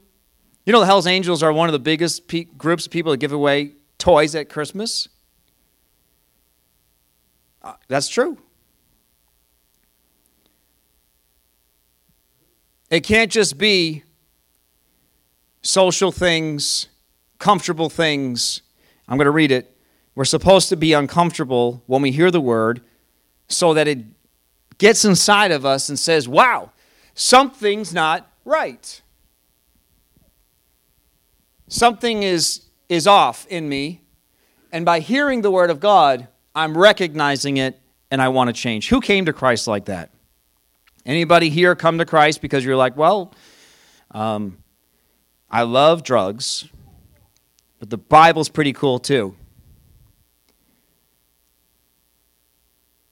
You 0.65 0.73
know, 0.73 0.81
the 0.81 0.85
Hell's 0.85 1.07
Angels 1.07 1.41
are 1.41 1.53
one 1.53 1.69
of 1.69 1.73
the 1.73 1.79
biggest 1.79 2.27
pe- 2.27 2.43
groups 2.43 2.85
of 2.85 2.91
people 2.91 3.13
that 3.13 3.19
give 3.19 3.31
away 3.31 3.75
toys 3.97 4.35
at 4.35 4.49
Christmas. 4.49 5.07
Uh, 7.63 7.75
that's 7.87 8.09
true. 8.09 8.37
It 12.89 13.05
can't 13.05 13.31
just 13.31 13.57
be 13.57 14.03
social 15.61 16.11
things, 16.11 16.89
comfortable 17.39 17.89
things. 17.89 18.63
I'm 19.07 19.17
going 19.17 19.27
to 19.27 19.31
read 19.31 19.53
it. 19.53 19.77
We're 20.13 20.25
supposed 20.25 20.67
to 20.67 20.75
be 20.75 20.91
uncomfortable 20.91 21.83
when 21.85 22.01
we 22.01 22.11
hear 22.11 22.31
the 22.31 22.41
word 22.41 22.81
so 23.47 23.73
that 23.73 23.87
it 23.87 23.99
gets 24.77 25.05
inside 25.05 25.51
of 25.51 25.65
us 25.65 25.89
and 25.89 25.97
says, 25.97 26.27
wow, 26.27 26.71
something's 27.13 27.93
not 27.93 28.29
right. 28.43 29.01
Something 31.67 32.23
is, 32.23 32.65
is 32.89 33.07
off 33.07 33.47
in 33.47 33.67
me. 33.67 34.01
And 34.71 34.85
by 34.85 34.99
hearing 34.99 35.41
the 35.41 35.51
word 35.51 35.69
of 35.69 35.79
God, 35.79 36.27
I'm 36.53 36.77
recognizing 36.77 37.57
it 37.57 37.79
and 38.11 38.21
I 38.21 38.29
want 38.29 38.49
to 38.49 38.53
change. 38.53 38.89
Who 38.89 39.01
came 39.01 39.25
to 39.25 39.33
Christ 39.33 39.67
like 39.67 39.85
that? 39.85 40.11
Anybody 41.05 41.49
here 41.49 41.75
come 41.75 41.97
to 41.99 42.05
Christ 42.05 42.41
because 42.41 42.65
you're 42.65 42.75
like, 42.75 42.97
well, 42.97 43.33
um, 44.11 44.57
I 45.49 45.63
love 45.63 46.03
drugs, 46.03 46.67
but 47.79 47.89
the 47.89 47.97
Bible's 47.97 48.49
pretty 48.49 48.73
cool 48.73 48.99
too. 48.99 49.35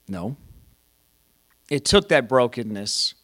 No. 0.08 0.36
It 1.74 1.84
took 1.84 2.08
that 2.10 2.28
brokenness, 2.28 3.14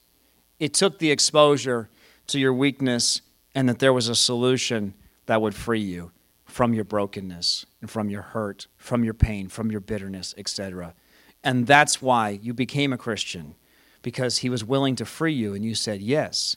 it 0.58 0.74
took 0.74 0.98
the 0.98 1.12
exposure 1.12 1.88
to 2.26 2.40
your 2.40 2.52
weakness, 2.52 3.22
and 3.54 3.68
that 3.68 3.78
there 3.78 3.92
was 3.92 4.08
a 4.08 4.16
solution 4.16 4.94
that 5.26 5.40
would 5.40 5.54
free 5.54 5.78
you 5.78 6.10
from 6.46 6.74
your 6.74 6.82
brokenness 6.82 7.64
and 7.80 7.88
from 7.88 8.10
your 8.10 8.22
hurt, 8.22 8.66
from 8.76 9.04
your 9.04 9.14
pain, 9.14 9.48
from 9.48 9.70
your 9.70 9.78
bitterness, 9.80 10.34
etc. 10.36 10.96
And 11.44 11.64
that's 11.68 12.02
why 12.02 12.40
you 12.42 12.52
became 12.52 12.92
a 12.92 12.98
Christian, 12.98 13.54
because 14.02 14.38
he 14.38 14.50
was 14.50 14.64
willing 14.64 14.96
to 14.96 15.04
free 15.04 15.32
you, 15.32 15.54
and 15.54 15.64
you 15.64 15.76
said 15.76 16.00
yes. 16.00 16.56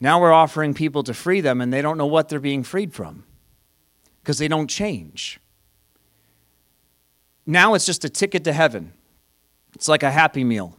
Now 0.00 0.20
we're 0.20 0.34
offering 0.34 0.74
people 0.74 1.02
to 1.04 1.14
free 1.14 1.40
them, 1.40 1.62
and 1.62 1.72
they 1.72 1.80
don't 1.80 1.96
know 1.96 2.04
what 2.04 2.28
they're 2.28 2.40
being 2.40 2.62
freed 2.62 2.92
from 2.92 3.24
because 4.20 4.36
they 4.36 4.48
don't 4.48 4.68
change. 4.68 5.40
Now 7.46 7.72
it's 7.72 7.86
just 7.86 8.04
a 8.04 8.10
ticket 8.10 8.44
to 8.44 8.52
heaven. 8.52 8.92
It's 9.74 9.88
like 9.88 10.02
a 10.02 10.10
happy 10.10 10.44
meal. 10.44 10.76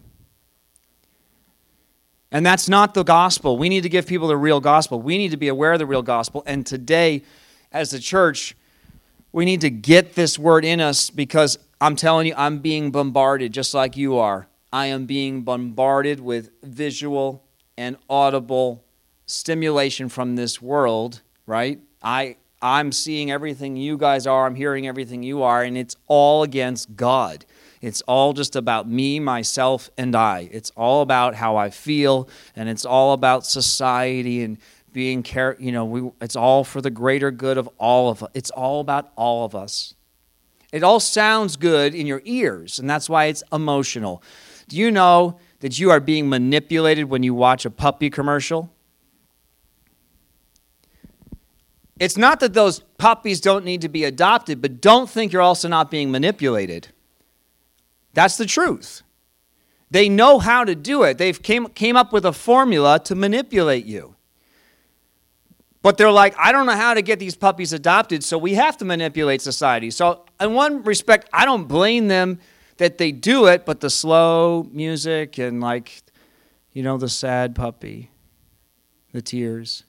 And 2.32 2.45
that's 2.45 2.69
not 2.69 2.93
the 2.93 3.03
gospel. 3.03 3.57
We 3.57 3.67
need 3.67 3.84
to 3.84 3.89
give 3.89 4.07
people 4.07 4.29
the 4.29 4.38
real 4.38 4.61
gospel. 4.61 5.01
We 5.01 5.17
need 5.17 5.32
to 5.32 5.38
be 5.38 5.49
aware 5.49 5.73
of 5.73 5.79
the 5.79 5.86
real 5.86 6.01
gospel. 6.01 6.43
And 6.45 6.65
today, 6.65 7.23
as 7.71 7.93
a 7.93 7.99
church, 7.99 8.55
we 9.34 9.45
need 9.45 9.61
to 9.61 9.69
get 9.69 10.15
this 10.15 10.39
word 10.39 10.63
in 10.63 10.79
us 10.79 11.09
because 11.09 11.57
I'm 11.82 11.95
telling 11.95 12.27
you, 12.27 12.34
I'm 12.38 12.59
being 12.59 12.91
bombarded 12.91 13.53
just 13.53 13.73
like 13.73 13.97
you 13.97 14.17
are. 14.17 14.47
I 14.71 14.88
am 14.88 15.05
being 15.05 15.41
bombarded 15.41 16.21
with 16.21 16.51
visual 16.63 17.43
and 17.77 17.97
audible 18.09 18.84
stimulation 19.25 20.07
from 20.07 20.36
this 20.36 20.61
world, 20.61 21.21
right? 21.45 21.79
I 22.01 22.38
I'm 22.61 22.91
seeing 22.91 23.32
everything 23.32 23.75
you 23.75 23.97
guys 23.97 24.27
are, 24.27 24.45
I'm 24.45 24.55
hearing 24.55 24.88
everything 24.88 25.23
you 25.23 25.41
are, 25.41 25.63
and 25.63 25.75
it's 25.75 25.95
all 26.07 26.43
against 26.43 26.95
God. 26.95 27.43
It's 27.82 28.01
all 28.01 28.34
just 28.34 28.55
about 28.55 28.88
me, 28.88 29.19
myself, 29.19 29.89
and 29.97 30.15
I. 30.15 30.49
It's 30.51 30.71
all 30.77 31.01
about 31.01 31.34
how 31.34 31.57
I 31.57 31.71
feel, 31.71 32.29
and 32.55 32.69
it's 32.69 32.86
all 32.86 33.13
about 33.13 33.45
society 33.45 34.43
and 34.43 34.59
being 34.93 35.23
care. 35.23 35.55
You 35.59 35.71
know, 35.71 35.86
we, 35.86 36.11
it's 36.21 36.36
all 36.36 36.63
for 36.63 36.79
the 36.79 36.91
greater 36.91 37.32
good 37.32 37.57
of 37.57 37.67
all 37.79 38.09
of 38.09 38.21
us. 38.21 38.29
It's 38.36 38.51
all 38.51 38.82
about 38.82 39.11
all 39.15 39.45
of 39.45 39.55
us. 39.55 39.95
It 40.71 40.84
all 40.84 40.99
sounds 40.99 41.57
good 41.57 41.95
in 41.95 42.05
your 42.05 42.21
ears, 42.23 42.77
and 42.77 42.89
that's 42.89 43.09
why 43.09 43.25
it's 43.25 43.43
emotional. 43.51 44.21
Do 44.67 44.77
you 44.77 44.91
know 44.91 45.39
that 45.59 45.79
you 45.79 45.89
are 45.89 45.99
being 45.99 46.29
manipulated 46.29 47.05
when 47.05 47.23
you 47.23 47.34
watch 47.34 47.65
a 47.65 47.71
puppy 47.71 48.09
commercial? 48.09 48.71
It's 51.99 52.17
not 52.17 52.39
that 52.39 52.53
those 52.53 52.79
puppies 52.97 53.41
don't 53.41 53.65
need 53.65 53.82
to 53.82 53.89
be 53.89 54.03
adopted, 54.03 54.61
but 54.61 54.82
don't 54.82 55.09
think 55.09 55.34
you're 55.34 55.41
also 55.41 55.67
not 55.67 55.91
being 55.91 56.09
manipulated. 56.09 56.88
That's 58.14 58.38
the 58.38 58.45
truth. 58.45 59.03
They 59.89 60.07
know 60.07 60.39
how 60.39 60.64
to 60.64 60.74
do 60.74 61.03
it. 61.03 61.18
They've 61.18 61.41
came, 61.41 61.68
came 61.68 61.95
up 61.95 62.14
with 62.14 62.26
a 62.26 62.32
formula 62.32 62.99
to 63.05 63.16
manipulate 63.16 63.86
you. 63.86 64.16
But 65.82 65.97
they're 65.97 66.12
like, 66.12 66.36
I 66.38 66.51
don't 66.51 66.66
know 66.66 66.76
how 66.76 66.93
to 66.93 67.01
get 67.01 67.20
these 67.20 67.36
puppies 67.36 67.74
adopted, 67.74 68.24
so 68.24 68.38
we 68.38 68.53
have 68.53 68.78
to 68.78 68.86
manipulate 68.86 69.41
society. 69.41 69.89
So, 69.89 70.26
in 70.39 70.53
one 70.53 70.84
respect, 70.84 71.28
I 71.34 71.43
don't 71.43 71.68
blame 71.68 72.07
them 72.07 72.39
that 72.78 72.97
they 72.97 73.12
do 73.12 73.47
it, 73.47 73.66
but 73.66 73.80
the 73.80 73.89
slow 73.89 74.68
music 74.72 75.39
and, 75.39 75.59
like, 75.59 76.03
you 76.72 76.84
know, 76.84 76.97
the 76.97 77.09
sad 77.09 77.55
puppy, 77.55 78.12
the 79.12 79.22
tears. 79.22 79.84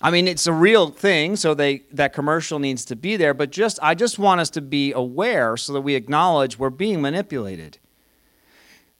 I 0.00 0.10
mean, 0.10 0.28
it's 0.28 0.46
a 0.46 0.52
real 0.52 0.90
thing, 0.90 1.36
so 1.36 1.54
they 1.54 1.84
that 1.92 2.12
commercial 2.12 2.58
needs 2.58 2.84
to 2.86 2.96
be 2.96 3.16
there. 3.16 3.32
But 3.32 3.50
just 3.50 3.78
I 3.82 3.94
just 3.94 4.18
want 4.18 4.40
us 4.40 4.50
to 4.50 4.60
be 4.60 4.92
aware 4.92 5.56
so 5.56 5.72
that 5.72 5.80
we 5.80 5.94
acknowledge 5.94 6.58
we're 6.58 6.70
being 6.70 7.00
manipulated. 7.00 7.78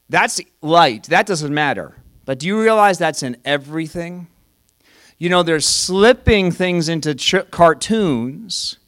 That's 0.09 0.41
light. 0.63 1.05
That 1.05 1.27
doesn't 1.27 1.53
matter. 1.53 1.97
But 2.25 2.39
do 2.39 2.47
you 2.47 2.61
realize 2.61 2.99
that's 2.99 3.23
in 3.23 3.37
everything? 3.45 4.29
You 5.19 5.29
know, 5.29 5.43
they're 5.43 5.61
slipping 5.61 6.51
things 6.51 6.89
into 6.89 7.15
ch- 7.15 7.51
cartoons. 7.51 8.79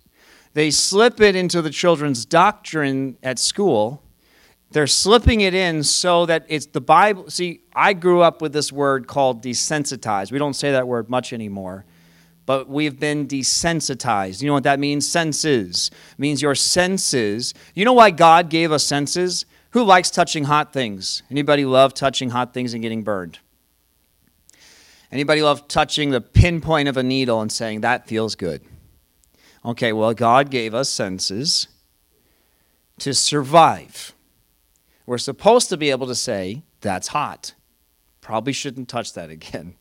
They 0.55 0.71
slip 0.71 1.21
it 1.21 1.37
into 1.37 1.61
the 1.61 1.71
children's 1.71 2.25
doctrine 2.25 3.19
at 3.23 3.39
school. 3.39 4.03
They're 4.71 4.87
slipping 4.87 5.43
it 5.43 5.55
in 5.55 5.83
so 5.83 6.27
that 6.27 6.47
it's 6.49 6.67
the 6.67 6.81
Bible. 6.81 7.31
See, 7.31 7.61
I 7.75 7.93
grew 7.93 8.23
up 8.23 8.41
with 8.41 8.53
this 8.53 8.73
word 8.73 9.07
called 9.07 9.43
desensitized. 9.43 10.33
We 10.33 10.39
don't 10.39 10.55
say 10.55 10.73
that 10.73 10.89
word 10.89 11.11
much 11.11 11.33
anymore 11.33 11.85
but 12.47 12.69
we've 12.69 12.99
been 12.99 13.27
desensitized. 13.27 14.41
You 14.41 14.47
know 14.47 14.55
what 14.55 14.63
that 14.63 14.79
means? 14.79 15.09
Senses. 15.09 15.91
It 16.13 16.19
means 16.19 16.41
your 16.41 16.55
senses. 16.55 17.53
You 17.75 17.85
know 17.85 17.93
why 17.93 18.11
God 18.11 18.49
gave 18.49 18.73
us 18.73 18.85
senses? 18.85 19.45
Who 19.73 19.83
likes 19.83 20.11
touching 20.11 20.45
hot 20.45 20.73
things? 20.73 21.23
Anybody 21.31 21.65
love 21.65 21.93
touching 21.93 22.31
hot 22.31 22.55
things 22.55 22.73
and 22.73 22.83
getting 22.83 23.03
burned? 23.03 23.41
Anybody 25.13 25.43
love 25.43 25.69
touching 25.69 26.11
the 26.11 26.21
pinpoint 26.21 26.89
of 26.89 26.97
a 26.97 27.03
needle 27.03 27.41
and 27.41 27.51
saying 27.51 27.83
that 27.83 28.09
feels 28.09 28.35
good? 28.35 28.63
Okay, 29.65 29.93
well 29.93 30.15
God 30.15 30.51
gave 30.51 30.75
us 30.75 30.89
senses 30.89 31.69
to 33.01 33.13
survive. 33.13 34.15
We're 35.05 35.19
supposed 35.19 35.69
to 35.69 35.77
be 35.77 35.91
able 35.91 36.07
to 36.07 36.15
say 36.15 36.63
that's 36.81 37.09
hot. 37.09 37.55
Probably 38.21 38.53
shouldn't 38.53 38.89
touch 38.89 39.13
that 39.15 39.31
again. 39.31 39.75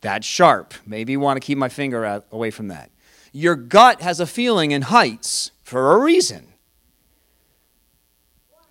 That's 0.00 0.26
sharp. 0.26 0.74
Maybe 0.86 1.12
you 1.12 1.20
want 1.20 1.40
to 1.40 1.46
keep 1.46 1.58
my 1.58 1.68
finger 1.68 2.04
out, 2.04 2.26
away 2.32 2.50
from 2.50 2.68
that. 2.68 2.90
Your 3.32 3.54
gut 3.54 4.00
has 4.00 4.20
a 4.20 4.26
feeling 4.26 4.70
in 4.72 4.82
heights 4.82 5.52
for 5.62 5.92
a 5.92 5.98
reason. 5.98 6.46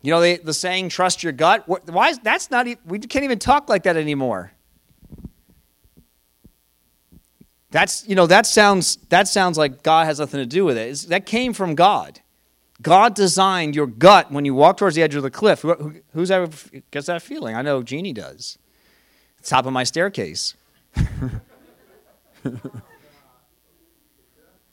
You 0.02 0.12
know 0.12 0.22
the, 0.22 0.38
the 0.38 0.54
saying, 0.54 0.90
trust 0.90 1.24
your 1.24 1.34
gut? 1.34 1.68
Why 1.68 2.10
is 2.10 2.20
that's 2.20 2.50
not, 2.50 2.68
we 2.86 3.00
can't 3.00 3.26
even 3.26 3.40
talk 3.40 3.70
like 3.70 3.84
that 3.84 3.98
anymore. 3.98 4.54
That's, 7.72 8.08
you 8.08 8.16
know, 8.16 8.26
that 8.26 8.46
sounds, 8.46 8.96
that 9.10 9.28
sounds 9.28 9.58
like 9.58 9.84
God 9.84 10.06
has 10.06 10.20
nothing 10.20 10.40
to 10.40 10.46
do 10.46 10.66
with 10.66 10.78
it. 10.78 10.90
It's, 10.90 11.06
that 11.06 11.26
came 11.26 11.54
from 11.54 11.76
God. 11.76 12.22
God 12.82 13.14
designed 13.14 13.76
your 13.76 13.88
gut 13.88 14.32
when 14.32 14.46
you 14.46 14.56
walk 14.56 14.78
towards 14.78 14.96
the 14.96 15.04
edge 15.04 15.16
of 15.16 15.22
the 15.22 15.30
cliff. 15.30 15.62
Who, 15.62 15.96
who's 16.14 16.32
ever 16.32 16.50
gets 16.92 17.08
that 17.08 17.22
feeling? 17.22 17.56
I 17.56 17.62
know 17.62 17.84
Jeannie 17.84 18.14
does. 18.14 18.58
Top 19.44 19.66
of 19.66 19.74
my 19.74 19.84
staircase. 19.84 20.56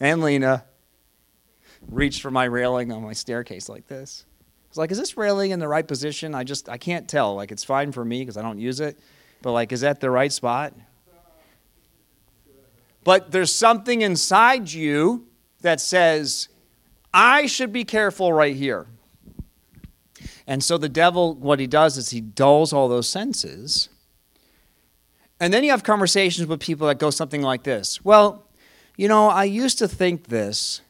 and 0.01 0.23
Lena 0.23 0.64
reached 1.89 2.23
for 2.23 2.31
my 2.31 2.45
railing 2.45 2.93
on 2.93 3.03
my 3.03 3.12
staircase 3.12 3.69
like 3.69 3.87
this. 3.87 4.25
I 4.29 4.69
was 4.71 4.79
like, 4.79 4.91
is 4.91 4.99
this 4.99 5.17
railing 5.17 5.53
in 5.53 5.61
the 5.61 5.69
right 5.69 5.87
position? 5.87 6.35
I 6.35 6.45
just, 6.45 6.69
I 6.69 6.79
can't 6.79 7.09
tell. 7.09 7.35
Like, 7.35 7.53
it's 7.53 7.64
fine 7.64 7.93
for 7.93 8.05
me 8.05 8.21
because 8.21 8.37
I 8.37 8.43
don't 8.43 8.59
use 8.59 8.81
it. 8.81 8.99
But, 9.43 9.53
like, 9.53 9.73
is 9.73 9.83
that 9.83 10.01
the 10.01 10.11
right 10.11 10.33
spot? 10.33 10.75
But 13.05 13.31
there's 13.31 13.55
something 13.55 14.03
inside 14.03 14.73
you 14.73 15.27
that 15.61 15.81
says, 15.81 16.49
I 17.14 17.47
should 17.47 17.73
be 17.73 17.85
careful 17.85 18.33
right 18.33 18.57
here. 18.57 18.87
And 20.47 20.62
so 20.62 20.77
the 20.79 20.89
devil, 20.89 21.35
what 21.35 21.61
he 21.61 21.67
does 21.67 21.97
is 21.97 22.11
he 22.11 22.21
dulls 22.21 22.73
all 22.73 22.89
those 22.89 23.09
senses 23.09 23.89
and 25.41 25.53
then 25.53 25.64
you 25.64 25.70
have 25.70 25.82
conversations 25.82 26.47
with 26.47 26.61
people 26.61 26.87
that 26.87 26.99
go 26.99 27.11
something 27.11 27.43
like 27.43 27.62
this 27.62 28.05
Well, 28.05 28.47
you 28.97 29.09
know, 29.09 29.28
I 29.28 29.45
used 29.45 29.78
to 29.78 29.89
think 29.89 30.28
this, 30.28 30.80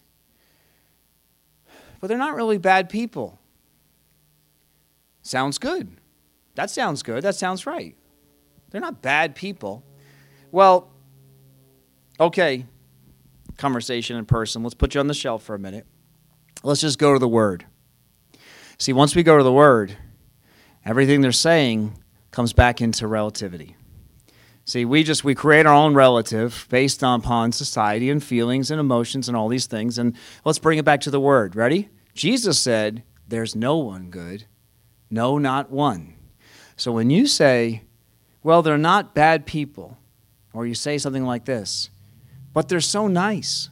but 2.01 2.07
they're 2.07 2.19
not 2.19 2.35
really 2.35 2.59
bad 2.59 2.89
people. 2.89 3.39
Sounds 5.23 5.59
good. 5.59 5.97
That 6.55 6.71
sounds 6.71 7.03
good. 7.03 7.23
That 7.25 7.35
sounds 7.35 7.67
right. 7.67 7.97
They're 8.71 8.81
not 8.81 9.03
bad 9.03 9.35
people. 9.35 9.83
Well, 10.53 10.89
okay, 12.21 12.67
conversation 13.57 14.17
in 14.17 14.25
person. 14.25 14.63
Let's 14.63 14.75
put 14.75 14.95
you 14.95 15.01
on 15.01 15.09
the 15.09 15.15
shelf 15.15 15.43
for 15.43 15.55
a 15.55 15.59
minute. 15.59 15.87
Let's 16.63 16.81
just 16.81 16.99
go 16.99 17.13
to 17.13 17.19
the 17.19 17.29
Word. 17.29 17.67
See, 18.79 18.93
once 18.93 19.17
we 19.17 19.23
go 19.23 19.37
to 19.37 19.43
the 19.43 19.53
Word, 19.53 19.97
everything 20.85 21.21
they're 21.21 21.33
saying 21.33 21.99
comes 22.31 22.53
back 22.53 22.81
into 22.81 23.07
relativity. 23.07 23.77
See, 24.67 24.85
we 24.85 25.05
just 25.05 25.23
we 25.23 25.37
create 25.37 25.65
our 25.65 25.73
own 25.73 25.95
relative 25.95 26.67
based 26.69 27.01
upon 27.05 27.53
society 27.53 28.11
and 28.11 28.23
feelings 28.23 28.69
and 28.69 28.81
emotions 28.81 29.29
and 29.29 29.37
all 29.37 29.47
these 29.47 29.67
things. 29.67 29.97
And 29.97 30.17
let's 30.45 30.59
bring 30.59 30.77
it 30.77 30.85
back 30.85 31.01
to 31.03 31.11
the 31.11 31.21
word. 31.21 31.55
Ready? 31.55 31.89
Jesus 32.15 32.59
said, 32.59 33.05
There's 33.29 33.55
no 33.55 33.77
one 33.77 34.11
good. 34.11 34.47
No, 35.09 35.39
not 35.39 35.71
one. 35.71 36.15
So 36.77 36.91
when 36.91 37.11
you 37.11 37.29
say, 37.29 37.85
Well, 38.43 38.61
they're 38.61 38.77
not 38.77 39.15
bad 39.15 39.47
people, 39.47 39.99
or 40.53 40.67
you 40.67 40.75
say 40.75 40.99
something 40.99 41.25
like 41.25 41.45
this, 41.45 41.89
but 42.53 42.69
they're 42.69 42.81
so 42.81 43.07
nice. 43.07 43.69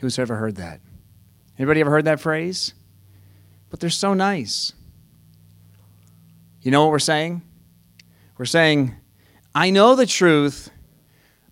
Who's 0.00 0.18
ever 0.18 0.36
heard 0.36 0.56
that? 0.56 0.82
Anybody 1.58 1.80
ever 1.80 1.90
heard 1.90 2.04
that 2.04 2.20
phrase? 2.20 2.74
But 3.70 3.80
they're 3.80 3.88
so 3.88 4.12
nice. 4.12 4.74
You 6.60 6.70
know 6.70 6.82
what 6.82 6.90
we're 6.90 6.98
saying? 6.98 7.40
We're 8.36 8.44
saying, 8.44 8.96
I 9.56 9.70
know 9.70 9.94
the 9.94 10.04
truth, 10.04 10.70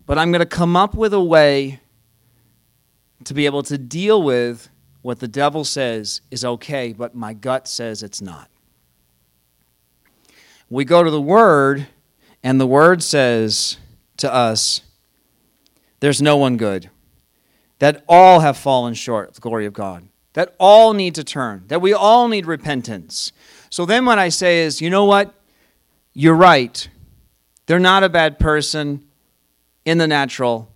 but 0.05 0.19
I'm 0.19 0.31
going 0.31 0.41
to 0.41 0.45
come 0.45 0.75
up 0.75 0.93
with 0.93 1.11
a 1.11 1.19
way 1.19 1.79
to 3.23 3.33
be 3.33 3.47
able 3.47 3.63
to 3.63 3.79
deal 3.79 4.21
with 4.21 4.69
what 5.01 5.21
the 5.21 5.27
devil 5.27 5.63
says 5.63 6.21
is 6.29 6.45
okay, 6.45 6.93
but 6.93 7.15
my 7.15 7.33
gut 7.33 7.67
says 7.67 8.03
it's 8.03 8.21
not. 8.21 8.51
We 10.69 10.85
go 10.85 11.01
to 11.01 11.09
the 11.09 11.19
Word, 11.19 11.87
and 12.43 12.61
the 12.61 12.67
Word 12.67 13.01
says 13.01 13.77
to 14.17 14.31
us, 14.31 14.81
There's 15.99 16.21
no 16.21 16.37
one 16.37 16.57
good, 16.57 16.91
that 17.79 18.03
all 18.07 18.41
have 18.41 18.55
fallen 18.55 18.93
short 18.93 19.29
of 19.29 19.33
the 19.33 19.41
glory 19.41 19.65
of 19.65 19.73
God, 19.73 20.07
that 20.33 20.53
all 20.59 20.93
need 20.93 21.15
to 21.15 21.23
turn, 21.23 21.63
that 21.69 21.81
we 21.81 21.91
all 21.91 22.27
need 22.27 22.45
repentance. 22.45 23.31
So 23.71 23.83
then, 23.83 24.05
what 24.05 24.19
I 24.19 24.29
say 24.29 24.59
is, 24.59 24.79
you 24.79 24.91
know 24.91 25.05
what? 25.05 25.33
You're 26.13 26.35
right. 26.35 26.87
They're 27.65 27.79
not 27.79 28.03
a 28.03 28.09
bad 28.09 28.39
person 28.39 29.03
in 29.85 29.97
the 29.97 30.07
natural, 30.07 30.69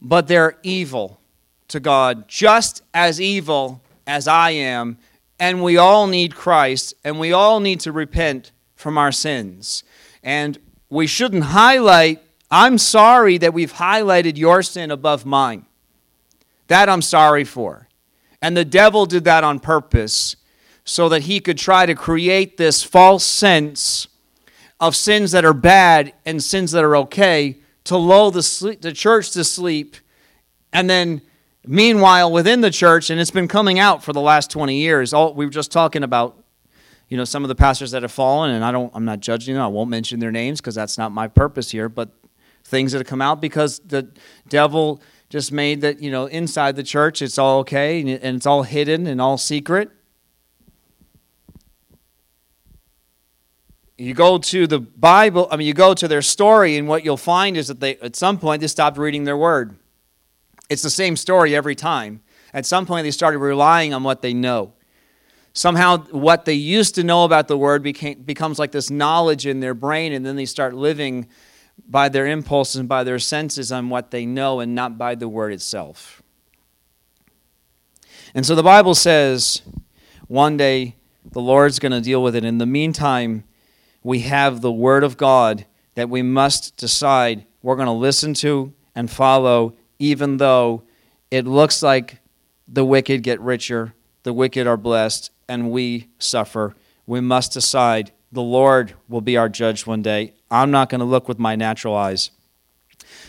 but 0.00 0.28
they're 0.28 0.58
evil 0.62 1.20
to 1.68 1.80
God, 1.80 2.28
just 2.28 2.82
as 2.92 3.20
evil 3.20 3.80
as 4.06 4.28
I 4.28 4.50
am. 4.50 4.98
And 5.38 5.62
we 5.62 5.76
all 5.76 6.06
need 6.06 6.34
Christ, 6.34 6.94
and 7.04 7.18
we 7.18 7.32
all 7.32 7.60
need 7.60 7.80
to 7.80 7.92
repent 7.92 8.52
from 8.74 8.98
our 8.98 9.12
sins. 9.12 9.84
And 10.22 10.58
we 10.90 11.06
shouldn't 11.06 11.44
highlight, 11.44 12.22
I'm 12.50 12.76
sorry 12.76 13.38
that 13.38 13.54
we've 13.54 13.72
highlighted 13.72 14.36
your 14.36 14.62
sin 14.62 14.90
above 14.90 15.24
mine. 15.24 15.64
That 16.66 16.88
I'm 16.88 17.02
sorry 17.02 17.44
for. 17.44 17.88
And 18.42 18.56
the 18.56 18.64
devil 18.64 19.06
did 19.06 19.24
that 19.24 19.44
on 19.44 19.60
purpose 19.60 20.36
so 20.84 21.08
that 21.08 21.22
he 21.22 21.40
could 21.40 21.58
try 21.58 21.86
to 21.86 21.94
create 21.94 22.56
this 22.56 22.82
false 22.82 23.24
sense 23.24 24.08
of 24.80 24.96
sins 24.96 25.32
that 25.32 25.44
are 25.44 25.52
bad 25.52 26.14
and 26.24 26.42
sins 26.42 26.72
that 26.72 26.82
are 26.82 26.96
okay 26.96 27.58
to 27.84 27.96
lull 27.96 28.30
the, 28.30 28.42
sleep, 28.42 28.80
the 28.80 28.92
church 28.92 29.30
to 29.32 29.44
sleep. 29.44 29.96
And 30.72 30.88
then, 30.88 31.20
meanwhile, 31.66 32.32
within 32.32 32.62
the 32.62 32.70
church, 32.70 33.10
and 33.10 33.20
it's 33.20 33.30
been 33.30 33.48
coming 33.48 33.78
out 33.78 34.02
for 34.02 34.12
the 34.12 34.20
last 34.20 34.50
20 34.50 34.76
years, 34.76 35.12
all, 35.12 35.34
we 35.34 35.44
were 35.44 35.50
just 35.50 35.70
talking 35.70 36.02
about 36.02 36.36
you 37.08 37.16
know 37.16 37.24
some 37.24 37.42
of 37.42 37.48
the 37.48 37.56
pastors 37.56 37.90
that 37.90 38.02
have 38.02 38.12
fallen 38.12 38.52
and 38.52 38.64
i 38.64 38.70
don't 38.70 38.92
i'm 38.94 39.04
not 39.04 39.18
judging 39.18 39.54
them 39.54 39.64
i 39.64 39.66
won't 39.66 39.90
mention 39.90 40.20
their 40.20 40.30
names 40.30 40.60
because 40.60 40.76
that's 40.76 40.96
not 40.96 41.10
my 41.10 41.26
purpose 41.26 41.68
here 41.68 41.88
but 41.88 42.10
things 42.62 42.92
that 42.92 42.98
have 42.98 43.06
come 43.08 43.20
out 43.20 43.40
because 43.40 43.80
the 43.80 44.08
devil 44.48 45.02
just 45.28 45.50
made 45.50 45.80
that 45.80 46.00
you 46.00 46.08
know 46.08 46.26
inside 46.26 46.76
the 46.76 46.84
church 46.84 47.20
it's 47.20 47.36
all 47.36 47.58
okay 47.58 48.00
and 48.00 48.36
it's 48.36 48.46
all 48.46 48.62
hidden 48.62 49.08
and 49.08 49.20
all 49.20 49.36
secret 49.36 49.90
you 54.00 54.14
go 54.14 54.38
to 54.38 54.66
the 54.66 54.78
Bible, 54.78 55.46
I 55.50 55.56
mean, 55.56 55.66
you 55.66 55.74
go 55.74 55.92
to 55.92 56.08
their 56.08 56.22
story, 56.22 56.78
and 56.78 56.88
what 56.88 57.04
you'll 57.04 57.18
find 57.18 57.54
is 57.54 57.68
that 57.68 57.80
they, 57.80 57.96
at 57.96 58.16
some 58.16 58.38
point, 58.38 58.62
they 58.62 58.66
stopped 58.66 58.96
reading 58.96 59.24
their 59.24 59.36
word. 59.36 59.76
It's 60.70 60.80
the 60.80 60.88
same 60.88 61.16
story 61.16 61.54
every 61.54 61.74
time. 61.74 62.22
At 62.54 62.64
some 62.64 62.86
point, 62.86 63.04
they 63.04 63.10
started 63.10 63.38
relying 63.38 63.92
on 63.92 64.02
what 64.02 64.22
they 64.22 64.32
know. 64.32 64.72
Somehow, 65.52 65.98
what 66.12 66.46
they 66.46 66.54
used 66.54 66.94
to 66.94 67.04
know 67.04 67.24
about 67.24 67.46
the 67.46 67.58
word 67.58 67.82
became, 67.82 68.22
becomes 68.22 68.58
like 68.58 68.72
this 68.72 68.90
knowledge 68.90 69.46
in 69.46 69.60
their 69.60 69.74
brain, 69.74 70.14
and 70.14 70.24
then 70.24 70.34
they 70.34 70.46
start 70.46 70.74
living 70.74 71.28
by 71.86 72.08
their 72.08 72.26
impulses 72.26 72.76
and 72.76 72.88
by 72.88 73.04
their 73.04 73.18
senses 73.18 73.70
on 73.70 73.90
what 73.90 74.12
they 74.12 74.24
know 74.24 74.60
and 74.60 74.74
not 74.74 74.96
by 74.96 75.14
the 75.14 75.28
word 75.28 75.52
itself. 75.52 76.22
And 78.34 78.46
so 78.46 78.54
the 78.54 78.62
Bible 78.62 78.94
says 78.94 79.60
one 80.26 80.56
day 80.56 80.96
the 81.32 81.40
Lord's 81.40 81.78
going 81.78 81.92
to 81.92 82.00
deal 82.00 82.22
with 82.22 82.34
it. 82.34 82.44
In 82.44 82.58
the 82.58 82.66
meantime, 82.66 83.44
we 84.02 84.20
have 84.20 84.60
the 84.60 84.72
Word 84.72 85.04
of 85.04 85.16
God 85.16 85.66
that 85.94 86.08
we 86.08 86.22
must 86.22 86.76
decide 86.76 87.44
we're 87.62 87.76
going 87.76 87.86
to 87.86 87.92
listen 87.92 88.34
to 88.34 88.72
and 88.94 89.10
follow, 89.10 89.74
even 89.98 90.38
though 90.38 90.82
it 91.30 91.46
looks 91.46 91.82
like 91.82 92.18
the 92.66 92.84
wicked 92.84 93.22
get 93.22 93.40
richer, 93.40 93.94
the 94.22 94.32
wicked 94.32 94.66
are 94.66 94.76
blessed, 94.76 95.30
and 95.48 95.70
we 95.70 96.08
suffer. 96.18 96.74
We 97.06 97.20
must 97.20 97.52
decide 97.52 98.12
the 98.32 98.42
Lord 98.42 98.94
will 99.08 99.20
be 99.20 99.36
our 99.36 99.48
judge 99.48 99.86
one 99.86 100.02
day. 100.02 100.34
I'm 100.50 100.70
not 100.70 100.88
going 100.88 101.00
to 101.00 101.04
look 101.04 101.28
with 101.28 101.38
my 101.38 101.56
natural 101.56 101.96
eyes. 101.96 102.30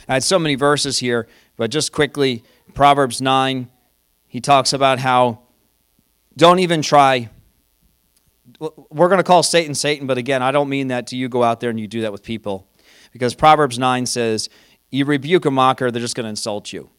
I 0.08 0.14
had 0.14 0.24
so 0.24 0.40
many 0.40 0.56
verses 0.56 1.00
here, 1.00 1.28
but 1.58 1.72
just 1.72 1.92
quickly 1.92 2.44
Proverbs 2.74 3.22
9, 3.22 3.70
he 4.28 4.40
talks 4.40 4.74
about 4.74 5.00
how 5.00 5.40
don't 6.38 6.60
even 6.60 6.82
try 6.82 7.30
we're 8.62 9.08
going 9.08 9.18
to 9.18 9.24
call 9.24 9.42
Satan 9.42 9.74
Satan, 9.74 10.06
but 10.06 10.20
again, 10.20 10.44
I 10.44 10.52
don't 10.52 10.70
mean 10.70 10.90
that 10.90 11.08
to 11.08 11.16
you 11.16 11.28
go 11.30 11.44
out 11.44 11.60
there 11.60 11.72
and 11.72 11.80
you 11.80 11.88
do 11.88 12.02
that 12.02 12.12
with 12.12 12.22
people. 12.22 12.68
Because 13.12 13.34
Proverbs 13.34 13.80
9 13.80 14.06
says, 14.06 14.50
you 14.92 15.06
rebuke 15.06 15.46
a 15.46 15.52
mocker, 15.52 15.90
they're 15.90 16.02
just 16.02 16.16
going 16.16 16.26
to 16.26 16.30
insult 16.30 16.72
you. 16.72 16.90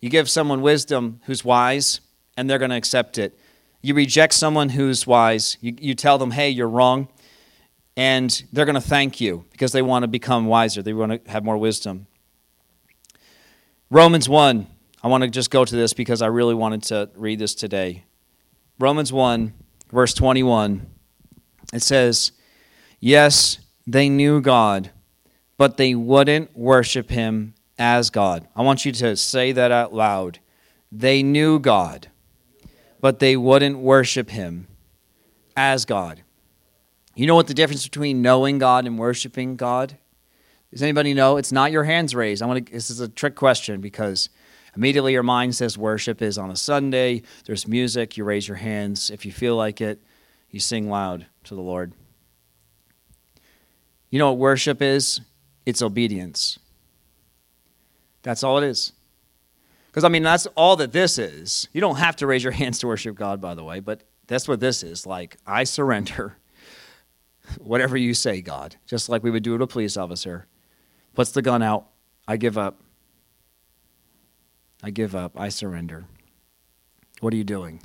You 0.00 0.10
give 0.10 0.28
someone 0.28 0.60
wisdom 0.60 1.20
who's 1.24 1.44
wise, 1.44 2.00
and 2.36 2.50
they're 2.50 2.58
going 2.58 2.70
to 2.70 2.76
accept 2.76 3.18
it. 3.18 3.38
You 3.82 3.94
reject 3.94 4.34
someone 4.34 4.70
who's 4.70 5.06
wise, 5.06 5.56
you, 5.60 5.76
you 5.78 5.94
tell 5.94 6.18
them, 6.18 6.32
hey, 6.32 6.50
you're 6.50 6.68
wrong, 6.68 7.08
and 7.96 8.42
they're 8.52 8.64
going 8.64 8.74
to 8.74 8.80
thank 8.80 9.20
you 9.20 9.44
because 9.52 9.72
they 9.72 9.82
want 9.82 10.02
to 10.02 10.08
become 10.08 10.46
wiser, 10.46 10.82
they 10.82 10.92
want 10.92 11.24
to 11.24 11.30
have 11.30 11.44
more 11.44 11.56
wisdom. 11.56 12.06
Romans 13.90 14.28
1, 14.28 14.66
I 15.02 15.08
want 15.08 15.22
to 15.22 15.30
just 15.30 15.50
go 15.50 15.64
to 15.64 15.76
this 15.76 15.92
because 15.92 16.20
I 16.20 16.26
really 16.26 16.54
wanted 16.54 16.82
to 16.84 17.10
read 17.14 17.38
this 17.38 17.54
today. 17.54 18.04
Romans 18.78 19.12
1 19.12 19.52
verse 19.90 20.14
21, 20.14 20.86
it 21.72 21.82
says, 21.82 22.32
Yes, 23.00 23.58
they 23.86 24.08
knew 24.08 24.40
God, 24.40 24.90
but 25.56 25.76
they 25.76 25.94
wouldn't 25.94 26.56
worship 26.56 27.10
him 27.10 27.54
as 27.78 28.10
God. 28.10 28.46
I 28.56 28.62
want 28.62 28.84
you 28.84 28.92
to 28.92 29.16
say 29.16 29.52
that 29.52 29.70
out 29.70 29.94
loud. 29.94 30.40
They 30.90 31.22
knew 31.22 31.58
God, 31.58 32.08
but 33.00 33.18
they 33.18 33.36
wouldn't 33.36 33.78
worship 33.78 34.30
him 34.30 34.66
as 35.56 35.84
God. 35.84 36.22
You 37.14 37.26
know 37.26 37.34
what 37.34 37.48
the 37.48 37.54
difference 37.54 37.84
between 37.84 38.22
knowing 38.22 38.58
God 38.58 38.86
and 38.86 38.98
worshiping 38.98 39.56
God? 39.56 39.98
Does 40.70 40.82
anybody 40.82 41.14
know? 41.14 41.36
It's 41.36 41.52
not 41.52 41.72
your 41.72 41.84
hands 41.84 42.14
raised. 42.14 42.42
I 42.42 42.46
want 42.46 42.66
to, 42.66 42.72
this 42.72 42.90
is 42.90 43.00
a 43.00 43.08
trick 43.08 43.34
question 43.34 43.80
because 43.80 44.28
Immediately, 44.78 45.12
your 45.12 45.24
mind 45.24 45.56
says 45.56 45.76
worship 45.76 46.22
is 46.22 46.38
on 46.38 46.52
a 46.52 46.56
Sunday. 46.56 47.22
There's 47.46 47.66
music. 47.66 48.16
You 48.16 48.22
raise 48.22 48.46
your 48.46 48.58
hands. 48.58 49.10
If 49.10 49.26
you 49.26 49.32
feel 49.32 49.56
like 49.56 49.80
it, 49.80 50.00
you 50.52 50.60
sing 50.60 50.88
loud 50.88 51.26
to 51.44 51.56
the 51.56 51.60
Lord. 51.60 51.94
You 54.08 54.20
know 54.20 54.30
what 54.30 54.38
worship 54.38 54.80
is? 54.80 55.20
It's 55.66 55.82
obedience. 55.82 56.60
That's 58.22 58.44
all 58.44 58.58
it 58.58 58.68
is. 58.68 58.92
Because, 59.88 60.04
I 60.04 60.10
mean, 60.10 60.22
that's 60.22 60.46
all 60.54 60.76
that 60.76 60.92
this 60.92 61.18
is. 61.18 61.66
You 61.72 61.80
don't 61.80 61.96
have 61.96 62.14
to 62.14 62.28
raise 62.28 62.44
your 62.44 62.52
hands 62.52 62.78
to 62.78 62.86
worship 62.86 63.16
God, 63.16 63.40
by 63.40 63.56
the 63.56 63.64
way, 63.64 63.80
but 63.80 64.04
that's 64.28 64.46
what 64.46 64.60
this 64.60 64.84
is. 64.84 65.04
Like, 65.04 65.38
I 65.44 65.64
surrender. 65.64 66.36
Whatever 67.58 67.96
you 67.96 68.14
say, 68.14 68.42
God. 68.42 68.76
Just 68.86 69.08
like 69.08 69.24
we 69.24 69.32
would 69.32 69.42
do 69.42 69.58
to 69.58 69.64
a 69.64 69.66
police 69.66 69.96
officer. 69.96 70.46
Puts 71.14 71.32
the 71.32 71.42
gun 71.42 71.64
out. 71.64 71.88
I 72.28 72.36
give 72.36 72.56
up. 72.56 72.80
I 74.82 74.90
give 74.90 75.14
up. 75.14 75.38
I 75.38 75.48
surrender. 75.48 76.06
What 77.20 77.32
are 77.32 77.36
you 77.36 77.44
doing? 77.44 77.82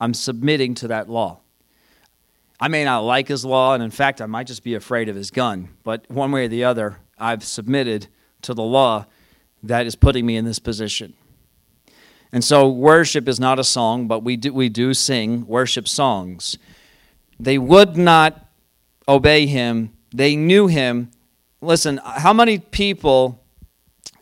I'm 0.00 0.14
submitting 0.14 0.74
to 0.76 0.88
that 0.88 1.08
law. 1.08 1.40
I 2.60 2.68
may 2.68 2.84
not 2.84 3.00
like 3.00 3.28
his 3.28 3.44
law, 3.44 3.74
and 3.74 3.82
in 3.82 3.90
fact, 3.90 4.20
I 4.20 4.26
might 4.26 4.46
just 4.46 4.62
be 4.62 4.74
afraid 4.74 5.08
of 5.08 5.16
his 5.16 5.30
gun, 5.30 5.70
but 5.82 6.08
one 6.10 6.30
way 6.30 6.44
or 6.44 6.48
the 6.48 6.64
other, 6.64 6.98
I've 7.18 7.42
submitted 7.42 8.06
to 8.42 8.54
the 8.54 8.62
law 8.62 9.06
that 9.62 9.86
is 9.86 9.96
putting 9.96 10.24
me 10.24 10.36
in 10.36 10.44
this 10.44 10.58
position. 10.58 11.14
And 12.32 12.44
so, 12.44 12.68
worship 12.68 13.28
is 13.28 13.40
not 13.40 13.58
a 13.58 13.64
song, 13.64 14.08
but 14.08 14.20
we 14.20 14.36
do, 14.36 14.52
we 14.52 14.68
do 14.68 14.94
sing 14.94 15.46
worship 15.46 15.88
songs. 15.88 16.58
They 17.38 17.58
would 17.58 17.96
not 17.96 18.48
obey 19.08 19.46
him, 19.46 19.92
they 20.12 20.36
knew 20.36 20.66
him. 20.66 21.10
Listen, 21.60 22.00
how 22.04 22.32
many 22.32 22.58
people 22.58 23.43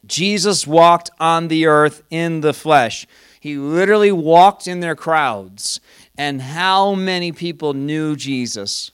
Jesus 0.06 0.66
walked 0.66 1.10
on 1.20 1.48
the 1.48 1.66
earth 1.66 2.02
in 2.10 2.40
the 2.40 2.52
flesh. 2.52 3.06
He 3.40 3.56
literally 3.56 4.12
walked 4.12 4.66
in 4.66 4.80
their 4.80 4.96
crowds. 4.96 5.80
And 6.16 6.42
how 6.42 6.94
many 6.94 7.32
people 7.32 7.74
knew 7.74 8.16
Jesus? 8.16 8.90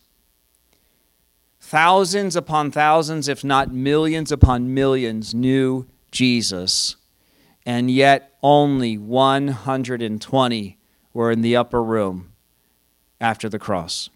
Thousands 1.61 2.37
upon 2.37 2.71
thousands, 2.71 3.29
if 3.29 3.45
not 3.45 3.73
millions 3.73 4.33
upon 4.33 4.73
millions, 4.73 5.35
knew 5.35 5.87
Jesus. 6.11 6.97
And 7.67 7.91
yet 7.91 8.39
only 8.43 8.97
120 8.97 10.79
were 11.13 11.31
in 11.31 11.43
the 11.43 11.57
upper 11.57 11.83
room 11.83 12.33
after 13.21 13.49
the 13.49 13.59
cross. 13.59 14.09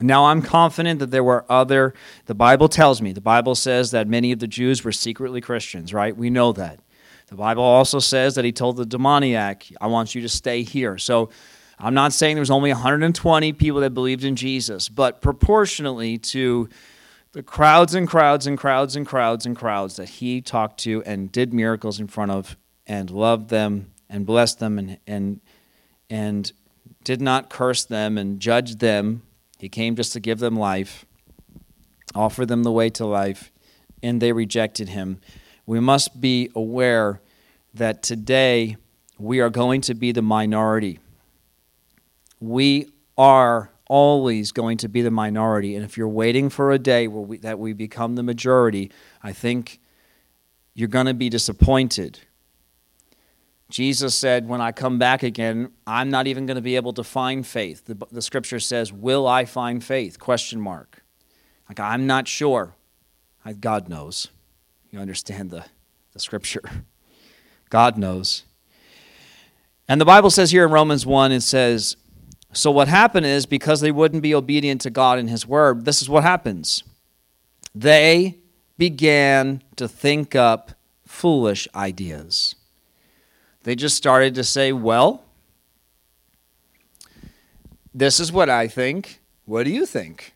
Now, 0.00 0.26
I'm 0.26 0.42
confident 0.42 1.00
that 1.00 1.10
there 1.10 1.24
were 1.24 1.44
other, 1.48 1.94
the 2.26 2.34
Bible 2.34 2.68
tells 2.68 3.00
me, 3.00 3.12
the 3.12 3.20
Bible 3.20 3.54
says 3.54 3.92
that 3.92 4.06
many 4.06 4.30
of 4.30 4.40
the 4.40 4.46
Jews 4.46 4.84
were 4.84 4.92
secretly 4.92 5.40
Christians, 5.40 5.94
right? 5.94 6.14
We 6.14 6.28
know 6.28 6.52
that. 6.52 6.80
The 7.28 7.36
Bible 7.36 7.62
also 7.62 7.98
says 7.98 8.34
that 8.34 8.44
he 8.44 8.52
told 8.52 8.76
the 8.76 8.86
demoniac, 8.86 9.66
I 9.80 9.86
want 9.86 10.14
you 10.14 10.20
to 10.22 10.28
stay 10.28 10.62
here. 10.62 10.98
So 10.98 11.30
I'm 11.78 11.94
not 11.94 12.12
saying 12.12 12.36
there 12.36 12.40
was 12.42 12.50
only 12.50 12.70
120 12.70 13.52
people 13.54 13.80
that 13.80 13.94
believed 13.94 14.22
in 14.22 14.36
Jesus, 14.36 14.88
but 14.88 15.20
proportionally 15.20 16.18
to 16.18 16.68
the 17.32 17.42
crowds 17.42 17.94
and 17.94 18.08
crowds 18.08 18.46
and 18.46 18.56
crowds 18.56 18.96
and 18.96 19.06
crowds 19.06 19.44
and 19.44 19.56
crowds 19.56 19.96
that 19.96 20.08
he 20.08 20.40
talked 20.40 20.78
to 20.80 21.02
and 21.04 21.32
did 21.32 21.52
miracles 21.52 21.98
in 21.98 22.06
front 22.06 22.30
of 22.30 22.56
and 22.86 23.10
loved 23.10 23.48
them 23.48 23.92
and 24.08 24.24
blessed 24.24 24.58
them 24.58 24.78
and, 24.78 24.98
and, 25.06 25.40
and 26.08 26.52
did 27.02 27.20
not 27.20 27.50
curse 27.50 27.84
them 27.84 28.16
and 28.16 28.40
judge 28.40 28.76
them 28.76 29.22
he 29.58 29.68
came 29.68 29.96
just 29.96 30.12
to 30.12 30.20
give 30.20 30.38
them 30.38 30.56
life, 30.56 31.04
offer 32.14 32.44
them 32.44 32.62
the 32.62 32.72
way 32.72 32.90
to 32.90 33.06
life, 33.06 33.52
and 34.02 34.20
they 34.20 34.32
rejected 34.32 34.90
him. 34.90 35.18
We 35.64 35.80
must 35.80 36.20
be 36.20 36.50
aware 36.54 37.20
that 37.74 38.02
today 38.02 38.76
we 39.18 39.40
are 39.40 39.50
going 39.50 39.80
to 39.82 39.94
be 39.94 40.12
the 40.12 40.22
minority. 40.22 40.98
We 42.40 42.88
are 43.16 43.70
always 43.88 44.52
going 44.52 44.78
to 44.78 44.88
be 44.88 45.02
the 45.02 45.10
minority. 45.10 45.74
And 45.74 45.84
if 45.84 45.96
you're 45.96 46.08
waiting 46.08 46.50
for 46.50 46.72
a 46.72 46.78
day 46.78 47.08
where 47.08 47.22
we, 47.22 47.38
that 47.38 47.58
we 47.58 47.72
become 47.72 48.16
the 48.16 48.22
majority, 48.22 48.90
I 49.22 49.32
think 49.32 49.80
you're 50.74 50.88
going 50.88 51.06
to 51.06 51.14
be 51.14 51.28
disappointed. 51.28 52.20
Jesus 53.68 54.14
said, 54.14 54.48
When 54.48 54.60
I 54.60 54.72
come 54.72 54.98
back 54.98 55.22
again, 55.22 55.72
I'm 55.86 56.10
not 56.10 56.26
even 56.26 56.46
going 56.46 56.56
to 56.56 56.62
be 56.62 56.76
able 56.76 56.92
to 56.94 57.04
find 57.04 57.46
faith. 57.46 57.84
The, 57.84 57.96
the 58.12 58.22
scripture 58.22 58.60
says, 58.60 58.92
Will 58.92 59.26
I 59.26 59.44
find 59.44 59.82
faith? 59.82 60.18
Question 60.18 60.60
mark. 60.60 61.02
Like, 61.68 61.80
I'm 61.80 62.06
not 62.06 62.28
sure. 62.28 62.74
I, 63.44 63.52
God 63.52 63.88
knows. 63.88 64.28
You 64.90 65.00
understand 65.00 65.50
the, 65.50 65.64
the 66.12 66.20
scripture. 66.20 66.62
God 67.70 67.98
knows. 67.98 68.44
And 69.88 70.00
the 70.00 70.04
Bible 70.04 70.30
says 70.30 70.50
here 70.50 70.64
in 70.64 70.72
Romans 70.72 71.06
1, 71.06 71.32
it 71.32 71.42
says, 71.42 71.96
So, 72.52 72.70
what 72.70 72.88
happened 72.88 73.26
is 73.26 73.46
because 73.46 73.80
they 73.80 73.92
wouldn't 73.92 74.22
be 74.22 74.34
obedient 74.34 74.80
to 74.82 74.90
God 74.90 75.18
and 75.18 75.30
His 75.30 75.46
word, 75.46 75.84
this 75.84 76.02
is 76.02 76.08
what 76.08 76.22
happens. 76.22 76.82
They 77.74 78.38
began 78.78 79.62
to 79.76 79.86
think 79.88 80.34
up 80.34 80.72
foolish 81.06 81.68
ideas. 81.74 82.55
They 83.66 83.74
just 83.74 83.96
started 83.96 84.36
to 84.36 84.44
say, 84.44 84.72
well, 84.72 85.24
this 87.92 88.20
is 88.20 88.30
what 88.30 88.48
I 88.48 88.68
think. 88.68 89.18
What 89.44 89.64
do 89.64 89.72
you 89.72 89.84
think? 89.84 90.34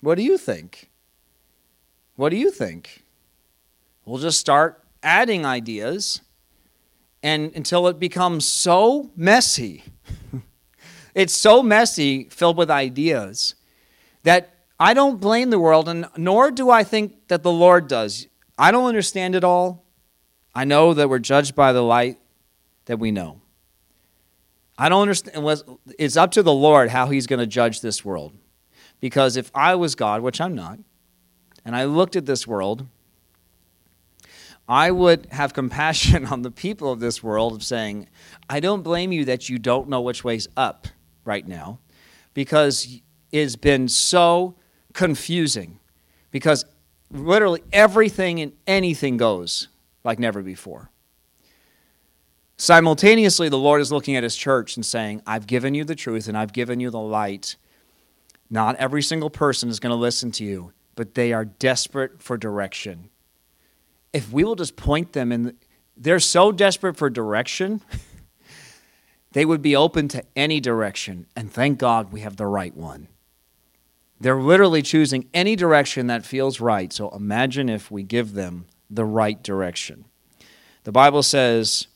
What 0.00 0.14
do 0.14 0.22
you 0.22 0.38
think? 0.38 0.88
What 2.14 2.28
do 2.28 2.36
you 2.36 2.52
think? 2.52 3.02
We'll 4.04 4.20
just 4.20 4.38
start 4.38 4.84
adding 5.02 5.44
ideas 5.44 6.20
and 7.24 7.52
until 7.56 7.88
it 7.88 7.98
becomes 7.98 8.46
so 8.46 9.10
messy. 9.16 9.82
it's 11.16 11.34
so 11.34 11.60
messy, 11.60 12.28
filled 12.30 12.56
with 12.56 12.70
ideas, 12.70 13.56
that 14.22 14.54
I 14.78 14.94
don't 14.94 15.20
blame 15.20 15.50
the 15.50 15.58
world, 15.58 15.88
and 15.88 16.06
nor 16.16 16.52
do 16.52 16.70
I 16.70 16.84
think 16.84 17.26
that 17.26 17.42
the 17.42 17.50
Lord 17.50 17.88
does. 17.88 18.28
I 18.56 18.70
don't 18.70 18.86
understand 18.86 19.34
it 19.34 19.42
all. 19.42 19.85
I 20.56 20.64
know 20.64 20.94
that 20.94 21.10
we're 21.10 21.18
judged 21.18 21.54
by 21.54 21.74
the 21.74 21.82
light 21.82 22.18
that 22.86 22.98
we 22.98 23.10
know. 23.10 23.42
I 24.78 24.88
don't 24.88 25.02
understand. 25.02 25.44
It's 25.98 26.16
up 26.16 26.30
to 26.30 26.42
the 26.42 26.52
Lord 26.52 26.88
how 26.88 27.08
He's 27.08 27.26
going 27.26 27.40
to 27.40 27.46
judge 27.46 27.82
this 27.82 28.06
world. 28.06 28.32
Because 28.98 29.36
if 29.36 29.50
I 29.54 29.74
was 29.74 29.94
God, 29.94 30.22
which 30.22 30.40
I'm 30.40 30.54
not, 30.54 30.78
and 31.62 31.76
I 31.76 31.84
looked 31.84 32.16
at 32.16 32.24
this 32.24 32.46
world, 32.46 32.86
I 34.66 34.90
would 34.90 35.26
have 35.30 35.52
compassion 35.52 36.24
on 36.32 36.40
the 36.40 36.50
people 36.50 36.90
of 36.90 37.00
this 37.00 37.22
world 37.22 37.52
of 37.52 37.62
saying, 37.62 38.08
I 38.48 38.60
don't 38.60 38.80
blame 38.80 39.12
you 39.12 39.26
that 39.26 39.50
you 39.50 39.58
don't 39.58 39.90
know 39.90 40.00
which 40.00 40.24
way's 40.24 40.48
up 40.56 40.88
right 41.26 41.46
now 41.46 41.80
because 42.32 43.02
it's 43.30 43.56
been 43.56 43.88
so 43.88 44.54
confusing. 44.94 45.80
Because 46.30 46.64
literally 47.10 47.62
everything 47.74 48.40
and 48.40 48.52
anything 48.66 49.18
goes 49.18 49.68
like 50.06 50.18
never 50.18 50.40
before. 50.40 50.90
Simultaneously, 52.56 53.50
the 53.50 53.58
Lord 53.58 53.82
is 53.82 53.92
looking 53.92 54.16
at 54.16 54.22
his 54.22 54.36
church 54.36 54.76
and 54.76 54.86
saying, 54.86 55.20
I've 55.26 55.46
given 55.46 55.74
you 55.74 55.84
the 55.84 55.94
truth 55.94 56.28
and 56.28 56.38
I've 56.38 56.54
given 56.54 56.80
you 56.80 56.88
the 56.88 56.98
light. 56.98 57.56
Not 58.48 58.76
every 58.76 59.02
single 59.02 59.28
person 59.28 59.68
is 59.68 59.80
going 59.80 59.90
to 59.90 59.96
listen 59.96 60.30
to 60.32 60.44
you, 60.44 60.72
but 60.94 61.14
they 61.14 61.34
are 61.34 61.44
desperate 61.44 62.22
for 62.22 62.38
direction. 62.38 63.10
If 64.14 64.32
we 64.32 64.44
will 64.44 64.54
just 64.54 64.76
point 64.76 65.12
them 65.12 65.32
in, 65.32 65.56
they're 65.96 66.20
so 66.20 66.52
desperate 66.52 66.96
for 66.96 67.10
direction, 67.10 67.82
they 69.32 69.44
would 69.44 69.60
be 69.60 69.76
open 69.76 70.08
to 70.08 70.24
any 70.34 70.60
direction. 70.60 71.26
And 71.36 71.52
thank 71.52 71.78
God 71.78 72.12
we 72.12 72.20
have 72.20 72.36
the 72.36 72.46
right 72.46 72.74
one. 72.74 73.08
They're 74.18 74.40
literally 74.40 74.80
choosing 74.80 75.28
any 75.34 75.56
direction 75.56 76.06
that 76.06 76.24
feels 76.24 76.58
right. 76.58 76.90
So 76.90 77.10
imagine 77.10 77.68
if 77.68 77.90
we 77.90 78.02
give 78.02 78.32
them 78.32 78.66
the 78.90 79.04
right 79.04 79.42
direction. 79.42 80.04
The 80.84 80.92
Bible 80.92 81.22
says, 81.22 81.88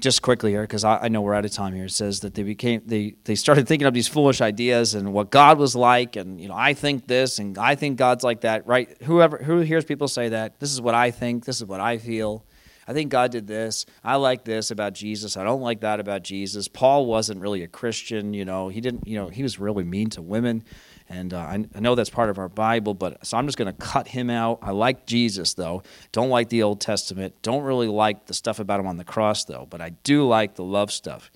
just 0.00 0.22
quickly 0.22 0.52
here 0.52 0.62
because 0.62 0.84
I, 0.84 0.98
I, 0.98 1.08
know 1.08 1.20
we're 1.22 1.34
out 1.34 1.44
of 1.44 1.50
time 1.50 1.74
here 1.74 1.86
it 1.86 1.90
says 1.90 2.20
that 2.20 2.34
they 2.34 2.42
became 2.42 2.82
they, 2.86 3.14
they 3.24 3.34
started 3.34 3.66
thinking 3.66 3.86
of 3.86 3.94
these 3.94 4.06
foolish 4.06 4.40
ideas 4.40 4.94
and 4.94 5.12
what 5.12 5.30
god 5.30 5.58
was 5.58 5.74
like 5.74 6.16
and 6.16 6.40
you 6.40 6.48
know 6.48 6.54
i 6.54 6.72
think 6.72 7.06
this 7.06 7.38
and 7.38 7.58
i 7.58 7.74
think 7.74 7.98
god's 7.98 8.22
like 8.22 8.42
that 8.42 8.66
right? 8.66 8.96
Whoever 9.02 9.38
who 9.38 9.58
hears 9.60 9.84
people 9.84 10.08
say 10.08 10.28
that 10.30 10.60
this 10.60 10.72
is 10.72 10.80
what 10.80 10.94
i 10.94 11.10
think 11.10 11.44
this 11.44 11.56
is 11.56 11.64
what 11.64 11.80
i 11.80 11.98
feel. 11.98 12.44
I 12.86 12.94
think 12.94 13.10
god 13.10 13.32
did 13.32 13.46
this. 13.46 13.84
I 14.02 14.16
like 14.16 14.44
this 14.44 14.70
about 14.70 14.94
jesus. 14.94 15.36
I 15.36 15.44
don't 15.44 15.60
like 15.60 15.80
that 15.80 16.00
about 16.00 16.22
jesus. 16.22 16.68
Paul 16.68 17.06
wasn't 17.06 17.40
really 17.40 17.62
a 17.62 17.68
christian 17.68 18.32
you 18.32 18.44
know. 18.44 18.68
He 18.68 18.80
didn't 18.80 19.06
you 19.06 19.16
know 19.16 19.28
he 19.28 19.42
was 19.42 19.58
really 19.58 19.84
mean 19.84 20.10
to 20.10 20.22
women 20.22 20.64
and 21.08 21.32
uh, 21.32 21.38
I, 21.38 21.64
I, 21.74 21.80
know 21.80 21.94
that's 21.94 22.10
part 22.10 22.28
of 22.28 22.38
our 22.38 22.48
Bible, 22.48 22.92
but 22.92 23.26
so 23.26 23.38
I'm 23.38 23.46
just 23.46 23.56
going 23.56 23.72
to 23.74 23.78
cut 23.78 24.08
him 24.08 24.28
out. 24.28 24.58
I 24.60 24.72
like 24.72 25.06
Jesus, 25.06 25.54
though. 25.54 25.82
Don't 26.12 26.28
like 26.28 26.50
the 26.50 26.62
Old 26.62 26.80
Testament. 26.80 27.34
Don't 27.42 27.62
really 27.62 27.88
like 27.88 28.26
the 28.26 28.34
stuff 28.34 28.58
about 28.58 28.78
him 28.78 28.86
on 28.86 28.98
the 28.98 29.04
cross, 29.04 29.44
though, 29.44 29.66
but 29.70 29.80
I 29.80 29.90
do 29.90 30.26
like 30.26 30.56
the 30.56 30.64
love 30.64 30.92
stuff. 30.92 31.30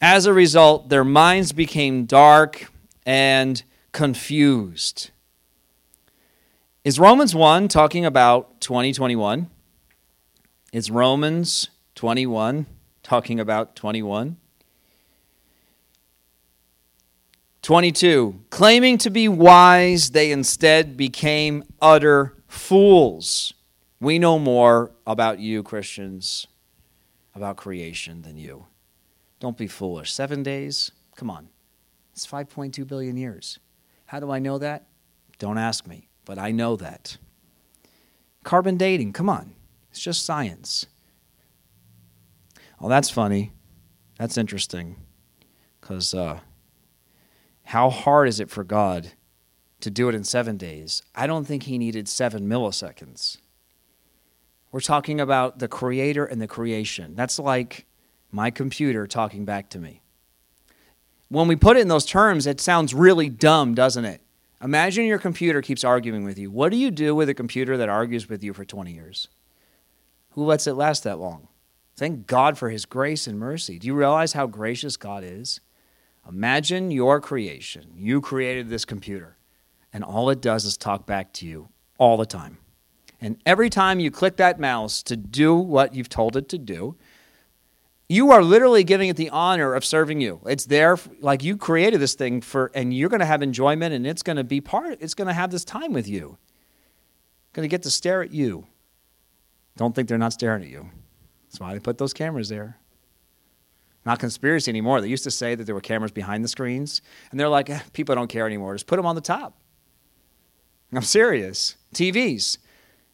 As 0.00 0.26
a 0.26 0.32
result, 0.32 0.90
their 0.90 1.04
minds 1.04 1.52
became 1.52 2.04
dark 2.04 2.70
and 3.06 3.62
confused. 3.92 5.10
Is 6.84 7.00
Romans 7.00 7.34
1 7.34 7.68
talking 7.68 8.04
about 8.04 8.60
2021? 8.60 9.48
Is 10.72 10.90
Romans 10.90 11.70
21 11.94 12.66
talking 13.02 13.40
about 13.40 13.74
21? 13.74 14.36
22. 17.66 18.42
Claiming 18.50 18.96
to 18.96 19.10
be 19.10 19.26
wise, 19.26 20.10
they 20.10 20.30
instead 20.30 20.96
became 20.96 21.64
utter 21.82 22.32
fools. 22.46 23.54
We 23.98 24.20
know 24.20 24.38
more 24.38 24.92
about 25.04 25.40
you, 25.40 25.64
Christians, 25.64 26.46
about 27.34 27.56
creation 27.56 28.22
than 28.22 28.36
you. 28.36 28.66
Don't 29.40 29.58
be 29.58 29.66
foolish. 29.66 30.12
Seven 30.12 30.44
days? 30.44 30.92
Come 31.16 31.28
on. 31.28 31.48
It's 32.12 32.24
5.2 32.24 32.86
billion 32.86 33.16
years. 33.16 33.58
How 34.04 34.20
do 34.20 34.30
I 34.30 34.38
know 34.38 34.58
that? 34.58 34.86
Don't 35.40 35.58
ask 35.58 35.88
me, 35.88 36.08
but 36.24 36.38
I 36.38 36.52
know 36.52 36.76
that. 36.76 37.16
Carbon 38.44 38.76
dating, 38.76 39.12
come 39.12 39.28
on. 39.28 39.56
It's 39.90 40.00
just 40.00 40.24
science. 40.24 40.86
Oh, 42.80 42.88
that's 42.88 43.10
funny. 43.10 43.50
That's 44.20 44.38
interesting. 44.38 44.94
Because 45.80 46.14
uh, 46.14 46.38
how 47.66 47.90
hard 47.90 48.28
is 48.28 48.38
it 48.38 48.48
for 48.48 48.62
God 48.62 49.08
to 49.80 49.90
do 49.90 50.08
it 50.08 50.14
in 50.14 50.22
seven 50.22 50.56
days? 50.56 51.02
I 51.16 51.26
don't 51.26 51.44
think 51.44 51.64
he 51.64 51.78
needed 51.78 52.08
seven 52.08 52.48
milliseconds. 52.48 53.38
We're 54.70 54.80
talking 54.80 55.20
about 55.20 55.58
the 55.58 55.66
creator 55.66 56.24
and 56.24 56.40
the 56.40 56.46
creation. 56.46 57.16
That's 57.16 57.40
like 57.40 57.86
my 58.30 58.52
computer 58.52 59.08
talking 59.08 59.44
back 59.44 59.68
to 59.70 59.80
me. 59.80 60.00
When 61.28 61.48
we 61.48 61.56
put 61.56 61.76
it 61.76 61.80
in 61.80 61.88
those 61.88 62.06
terms, 62.06 62.46
it 62.46 62.60
sounds 62.60 62.94
really 62.94 63.28
dumb, 63.28 63.74
doesn't 63.74 64.04
it? 64.04 64.20
Imagine 64.62 65.04
your 65.04 65.18
computer 65.18 65.60
keeps 65.60 65.82
arguing 65.82 66.24
with 66.24 66.38
you. 66.38 66.52
What 66.52 66.70
do 66.70 66.76
you 66.76 66.92
do 66.92 67.16
with 67.16 67.28
a 67.28 67.34
computer 67.34 67.76
that 67.76 67.88
argues 67.88 68.28
with 68.28 68.44
you 68.44 68.52
for 68.52 68.64
20 68.64 68.92
years? 68.92 69.26
Who 70.30 70.44
lets 70.44 70.68
it 70.68 70.74
last 70.74 71.02
that 71.02 71.18
long? 71.18 71.48
Thank 71.96 72.28
God 72.28 72.58
for 72.58 72.70
his 72.70 72.84
grace 72.84 73.26
and 73.26 73.40
mercy. 73.40 73.80
Do 73.80 73.88
you 73.88 73.94
realize 73.94 74.34
how 74.34 74.46
gracious 74.46 74.96
God 74.96 75.24
is? 75.24 75.60
Imagine 76.28 76.90
your 76.90 77.20
creation. 77.20 77.92
You 77.94 78.20
created 78.20 78.68
this 78.68 78.84
computer, 78.84 79.36
and 79.92 80.02
all 80.02 80.30
it 80.30 80.40
does 80.40 80.64
is 80.64 80.76
talk 80.76 81.06
back 81.06 81.32
to 81.34 81.46
you 81.46 81.68
all 81.98 82.16
the 82.16 82.26
time. 82.26 82.58
And 83.20 83.40
every 83.46 83.70
time 83.70 84.00
you 84.00 84.10
click 84.10 84.36
that 84.36 84.60
mouse 84.60 85.02
to 85.04 85.16
do 85.16 85.54
what 85.54 85.94
you've 85.94 86.08
told 86.08 86.36
it 86.36 86.48
to 86.50 86.58
do, 86.58 86.96
you 88.08 88.30
are 88.30 88.42
literally 88.42 88.84
giving 88.84 89.08
it 89.08 89.16
the 89.16 89.30
honor 89.30 89.74
of 89.74 89.84
serving 89.84 90.20
you. 90.20 90.40
It's 90.46 90.66
there, 90.66 90.98
like 91.20 91.42
you 91.42 91.56
created 91.56 92.00
this 92.00 92.14
thing 92.14 92.40
for, 92.40 92.70
and 92.74 92.94
you're 92.94 93.08
going 93.08 93.20
to 93.20 93.26
have 93.26 93.42
enjoyment, 93.42 93.94
and 93.94 94.06
it's 94.06 94.22
going 94.22 94.36
to 94.36 94.44
be 94.44 94.60
part. 94.60 94.98
It's 95.00 95.14
going 95.14 95.28
to 95.28 95.34
have 95.34 95.50
this 95.50 95.64
time 95.64 95.92
with 95.92 96.06
you. 96.06 96.38
Going 97.52 97.64
to 97.64 97.70
get 97.70 97.82
to 97.84 97.90
stare 97.90 98.22
at 98.22 98.32
you. 98.32 98.66
Don't 99.76 99.94
think 99.94 100.08
they're 100.08 100.18
not 100.18 100.32
staring 100.32 100.62
at 100.62 100.68
you. 100.68 100.90
That's 101.44 101.60
why 101.60 101.72
they 101.72 101.80
put 101.80 101.98
those 101.98 102.12
cameras 102.12 102.48
there 102.48 102.78
not 104.06 104.20
conspiracy 104.20 104.70
anymore. 104.70 105.00
They 105.00 105.08
used 105.08 105.24
to 105.24 105.30
say 105.30 105.56
that 105.56 105.64
there 105.64 105.74
were 105.74 105.80
cameras 105.80 106.12
behind 106.12 106.44
the 106.44 106.48
screens, 106.48 107.02
and 107.30 107.38
they're 107.38 107.48
like, 107.48 107.68
eh, 107.68 107.80
people 107.92 108.14
don't 108.14 108.28
care 108.28 108.46
anymore. 108.46 108.74
Just 108.74 108.86
put 108.86 108.96
them 108.96 109.04
on 109.04 109.16
the 109.16 109.20
top. 109.20 109.58
I'm 110.92 111.02
serious. 111.02 111.76
TVs. 111.92 112.58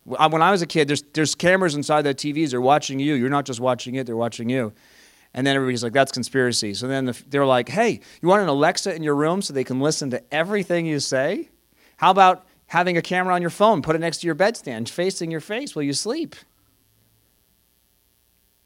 When 0.05 0.43
I 0.43 0.51
was 0.51 0.62
a 0.62 0.66
kid, 0.66 0.88
there's, 0.88 1.03
there's 1.14 1.34
cameras 1.34 1.74
inside 1.74 2.03
the 2.03 2.14
TVs. 2.14 2.51
They're 2.51 2.61
watching 2.61 3.01
you. 3.01 3.14
You're 3.14 3.30
not 3.30 3.47
just 3.47 3.61
watching 3.61 3.95
it, 3.95 4.05
they're 4.05 4.16
watching 4.16 4.51
you. 4.51 4.72
And 5.34 5.47
then 5.47 5.57
everybody's 5.57 5.82
like, 5.82 5.95
that's 5.95 6.12
conspiracy. 6.12 6.74
So 6.74 6.86
then 6.86 7.07
the, 7.07 7.22
they're 7.28 7.47
like, 7.47 7.70
hey, 7.70 8.01
you 8.20 8.28
want 8.28 8.43
an 8.43 8.49
Alexa 8.49 8.95
in 8.95 9.03
your 9.03 9.14
room 9.14 9.40
so 9.40 9.55
they 9.55 9.64
can 9.64 9.80
listen 9.80 10.11
to 10.11 10.22
everything 10.34 10.84
you 10.84 11.01
say? 11.01 11.49
How 11.97 12.11
about 12.11 12.45
having 12.66 12.99
a 12.99 13.03
camera 13.03 13.32
on 13.32 13.40
your 13.40 13.51
phone, 13.51 13.80
put 13.80 13.97
it 13.97 14.01
next 14.01 14.18
to 14.18 14.26
your 14.26 14.34
bedstand, 14.34 14.90
facing 14.90 15.30
your 15.30 15.40
face 15.40 15.74
while 15.74 15.84
you 15.84 15.95
sleep? 15.95 16.36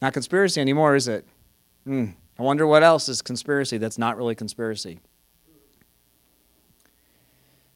Not 0.03 0.13
conspiracy 0.13 0.61
anymore, 0.61 0.97
is 0.97 1.07
it? 1.07 1.25
Hmm. 1.87 2.07
I 2.39 2.43
wonder 2.43 2.67
what 2.67 2.83
else 2.83 3.09
is 3.09 3.23
conspiracy 3.23 3.79
that's 3.79 3.97
not 3.97 4.17
really 4.17 4.35
conspiracy. 4.35 4.99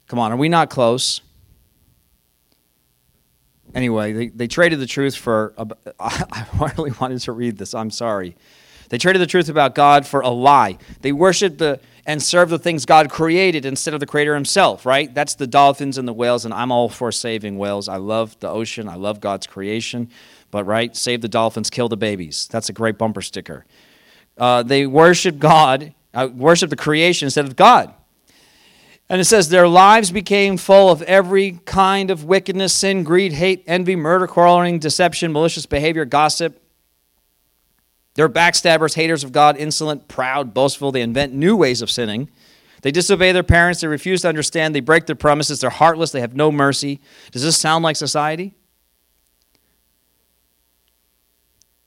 Come 0.09 0.19
on, 0.19 0.33
are 0.33 0.37
we 0.37 0.49
not 0.49 0.69
close? 0.69 1.21
Anyway, 3.75 4.13
they, 4.13 4.29
they 4.29 4.49
traded 4.49 4.81
the 4.81 4.87
truth 4.87 5.15
for. 5.15 5.55
I 6.01 6.73
really 6.77 6.91
wanted 7.01 7.21
to 7.21 7.33
read 7.33 7.57
this. 7.57 7.73
I'm 7.73 7.93
sorry. 7.93 8.37
They 8.89 8.99
traded 8.99 9.23
the 9.23 9.27
truth 9.27 9.49
about 9.49 9.77
God 9.77 10.05
for 10.05 10.21
a 10.21 10.29
lie. 10.29 10.79
They 11.03 11.13
worshiped 11.13 11.59
the 11.59 11.79
and 12.05 12.21
served 12.21 12.51
the 12.51 12.59
things 12.59 12.87
God 12.87 13.09
created 13.09 13.65
instead 13.65 13.95
of 13.95 14.01
the 14.01 14.07
Creator 14.07 14.35
Himself. 14.35 14.85
Right? 14.85 15.15
That's 15.15 15.37
the 15.37 15.47
dolphins 15.47 15.97
and 15.97 16.09
the 16.09 16.13
whales, 16.13 16.45
and 16.45 16.53
I'm 16.53 16.73
all 16.73 16.89
for 16.89 17.13
saving 17.13 17.57
whales. 17.57 17.89
I 17.89 17.99
love 17.99 18.37
the 18.41 18.49
ocean. 18.49 18.89
I 18.89 18.97
love 18.97 19.21
God's 19.21 19.47
creation. 19.47 20.11
But 20.51 20.65
right, 20.65 20.97
save 20.97 21.21
the 21.21 21.29
dolphins, 21.29 21.71
kill 21.71 21.89
the 21.89 21.97
babies. 21.97 22.49
That's 22.51 22.69
a 22.69 22.73
great 22.73 22.99
bumper 22.99 23.23
sticker. 23.23 23.65
Uh, 24.41 24.65
they 24.65 24.87
worship 24.87 25.39
God 25.39 25.95
uh, 26.13 26.29
worship 26.33 26.71
the 26.71 26.77
creation 26.77 27.27
instead 27.27 27.47
of 27.47 27.57
God. 27.57 27.95
And 29.09 29.21
it 29.21 29.25
says, 29.25 29.49
Their 29.49 29.69
lives 29.69 30.11
became 30.11 30.57
full 30.57 30.91
of 30.91 31.03
every 31.03 31.61
kind 31.65 32.11
of 32.11 32.25
wickedness, 32.25 32.73
sin, 32.73 33.03
greed, 33.03 33.33
hate, 33.33 33.65
envy, 33.67 33.97
murder, 33.97 34.27
quarreling, 34.27 34.79
deception, 34.79 35.33
malicious 35.33 35.67
behavior, 35.67 36.05
gossip. 36.05 36.61
They're 38.15 38.29
backstabbers, 38.29 38.95
haters 38.95 39.25
of 39.25 39.33
God, 39.33 39.57
insolent, 39.57 40.09
proud, 40.09 40.53
boastful. 40.53 40.93
They 40.93 41.03
invent 41.03 41.33
new 41.33 41.57
ways 41.57 41.81
of 41.81 41.91
sinning. 41.91 42.29
They 42.83 42.91
disobey 42.91 43.33
their 43.33 43.43
parents. 43.43 43.81
They 43.81 43.89
refuse 43.89 44.23
to 44.23 44.29
understand. 44.29 44.75
They 44.75 44.81
break 44.81 45.07
their 45.07 45.17
promises. 45.17 45.61
They're 45.61 45.71
heartless. 45.71 46.13
They 46.13 46.21
have 46.21 46.35
no 46.35 46.51
mercy. 46.51 47.01
Does 47.31 47.43
this 47.43 47.59
sound 47.59 47.85
like 47.85 47.97
society? 47.97 48.55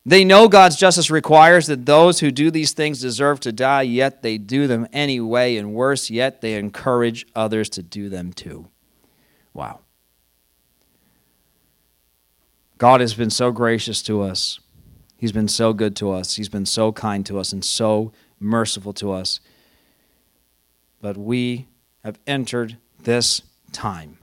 They 0.05 0.25
know 0.25 0.49
God's 0.49 0.75
justice 0.75 1.09
requires 1.09 1.67
that 1.67 1.85
those 1.85 2.19
who 2.19 2.29
do 2.29 2.51
these 2.51 2.73
things 2.73 2.99
deserve 2.99 3.39
to 3.41 3.53
die, 3.53 3.83
yet 3.83 4.21
they 4.21 4.37
do 4.37 4.67
them 4.67 4.87
anyway, 4.91 5.55
and 5.55 5.73
worse 5.73 6.09
yet, 6.09 6.41
they 6.41 6.55
encourage 6.55 7.25
others 7.33 7.69
to 7.69 7.83
do 7.83 8.09
them 8.09 8.33
too. 8.33 8.67
Wow. 9.53 9.79
God 12.77 12.99
has 12.99 13.13
been 13.13 13.29
so 13.29 13.51
gracious 13.51 14.01
to 14.03 14.21
us. 14.21 14.59
He's 15.15 15.31
been 15.31 15.47
so 15.47 15.71
good 15.71 15.95
to 15.97 16.11
us. 16.11 16.35
He's 16.35 16.49
been 16.49 16.65
so 16.65 16.91
kind 16.91 17.25
to 17.27 17.39
us 17.39 17.53
and 17.53 17.63
so 17.63 18.11
merciful 18.41 18.91
to 18.93 19.13
us. 19.13 19.39
But 20.99 21.15
we 21.15 21.67
have 22.03 22.19
entered 22.27 22.75
this 23.03 23.41
time. 23.71 24.17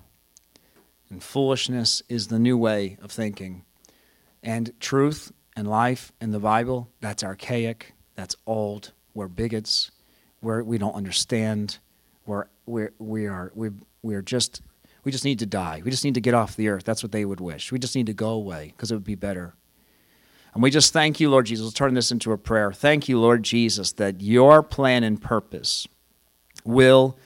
And 1.09 1.23
foolishness 1.23 2.03
is 2.11 2.29
the 2.29 2.39
new 2.39 2.59
way 2.59 2.99
of 3.01 3.11
thinking. 3.11 3.65
And 4.43 4.79
truth 4.79 5.33
and 5.57 5.69
life 5.69 6.13
in 6.21 6.31
the 6.31 6.39
Bible, 6.39 6.91
that's 7.01 7.25
archaic, 7.25 7.95
that's 8.15 8.37
old. 8.47 8.93
We're 9.15 9.29
bigots. 9.29 9.91
We're, 10.43 10.63
we 10.63 10.79
don't 10.79 10.95
understand. 10.95 11.79
We're, 12.27 12.47
we're, 12.67 12.93
we, 12.99 13.27
are, 13.27 13.53
we, 13.55 13.71
we 14.03 14.15
are 14.15 14.23
just, 14.23 14.63
we 15.05 15.13
just 15.13 15.25
need 15.25 15.39
to 15.41 15.47
die. 15.47 15.83
We 15.85 15.91
just 15.91 16.05
need 16.05 16.15
to 16.15 16.21
get 16.21 16.35
off 16.35 16.57
the 16.57 16.69
earth. 16.69 16.85
That's 16.85 17.03
what 17.03 17.13
they 17.13 17.25
would 17.25 17.41
wish. 17.41 17.73
We 17.73 17.79
just 17.79 17.95
need 17.95 18.07
to 18.07 18.15
go 18.15 18.31
away 18.31 18.73
because 18.75 18.91
it 18.91 18.95
would 18.95 19.05
be 19.05 19.15
better. 19.15 19.55
And 20.55 20.63
we 20.63 20.71
just 20.71 20.93
thank 20.93 21.21
you, 21.21 21.31
Lord 21.31 21.47
Jesus. 21.47 21.65
Let's 21.65 21.75
turn 21.75 21.95
this 21.95 22.11
into 22.11 22.33
a 22.33 22.39
prayer. 22.39 22.73
Thank 22.73 23.09
you, 23.09 23.21
Lord 23.21 23.43
Jesus, 23.43 23.93
that 23.93 24.21
your 24.21 24.63
plan 24.63 25.05
and 25.05 25.21
purpose 25.21 25.87
will 26.65 27.19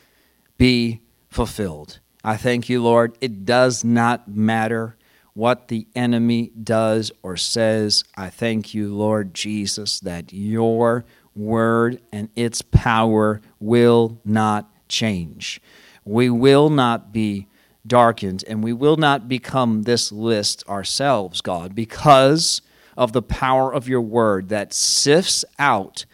be 0.59 1.01
fulfilled. 1.29 2.01
I 2.23 2.37
thank 2.37 2.69
you, 2.69 2.83
Lord. 2.83 3.17
It 3.21 3.45
does 3.45 3.85
not 3.85 4.29
matter 4.29 4.97
what 5.35 5.69
the 5.69 5.87
enemy 5.95 6.51
does 6.63 7.13
or 7.23 7.37
says. 7.37 8.05
I 8.17 8.31
thank 8.31 8.73
you, 8.73 8.95
Lord 8.95 9.35
Jesus, 9.35 10.01
that 10.01 10.33
your 10.33 11.05
word 11.35 12.01
and 12.13 12.29
its 12.37 12.63
power 12.63 13.41
will 13.59 14.21
not 14.25 14.71
change. 14.89 15.61
We 16.05 16.31
will 16.31 16.71
not 16.71 17.13
be 17.13 17.49
darkened 17.87 18.45
and 18.49 18.63
we 18.63 18.73
will 18.73 18.97
not 18.97 19.29
become 19.29 19.83
this 19.83 20.11
list 20.11 20.67
ourselves, 20.69 21.41
God, 21.41 21.75
because 21.75 22.63
of 22.97 23.13
the 23.13 23.23
power 23.23 23.75
of 23.75 23.89
your 23.89 24.01
word 24.01 24.49
that 24.51 24.73
sifts 24.73 25.45
out 25.59 26.07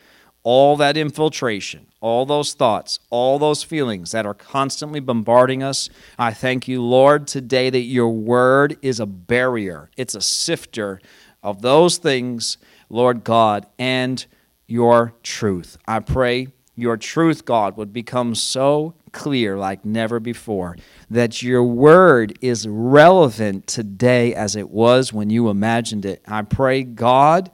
all 0.43 0.77
that 0.77 0.97
infiltration, 0.97 1.87
all 2.01 2.25
those 2.25 2.55
thoughts, 2.55 3.01
all 3.11 3.39
those 3.39 3.63
feelings 3.63 4.13
that 4.13 4.27
are 4.27 4.35
constantly 4.35 5.01
bombarding 5.01 5.63
us. 5.63 5.91
I 6.19 6.33
thank 6.33 6.67
you, 6.67 6.83
Lord, 6.83 7.27
today 7.27 7.71
that 7.71 7.81
your 7.81 8.09
word 8.09 8.77
is 8.83 9.01
a 9.01 9.07
barrier, 9.07 9.91
it's 9.97 10.15
a 10.15 10.21
sifter 10.21 11.01
of 11.43 11.63
those 11.63 11.99
things, 11.99 12.59
Lord 12.89 13.25
God, 13.25 13.67
and 13.79 14.25
your 14.67 15.15
truth. 15.23 15.77
I 15.87 16.01
pray 16.01 16.49
your 16.77 16.97
truth, 16.97 17.45
God, 17.45 17.77
would 17.77 17.93
become 17.93 18.35
so 18.35 18.95
clear 19.13 19.57
like 19.57 19.85
never 19.85 20.21
before, 20.21 20.77
that 21.11 21.43
your 21.43 21.65
word 21.65 22.39
is 22.41 22.67
relevant 22.67 23.67
today 23.67 24.35
as 24.35 24.57
it 24.57 24.71
was 24.71 25.13
when 25.13 25.29
you 25.31 25.49
imagined 25.49 26.07
it. 26.07 26.23
I 26.27 26.43
pray, 26.43 26.83
God, 26.83 27.51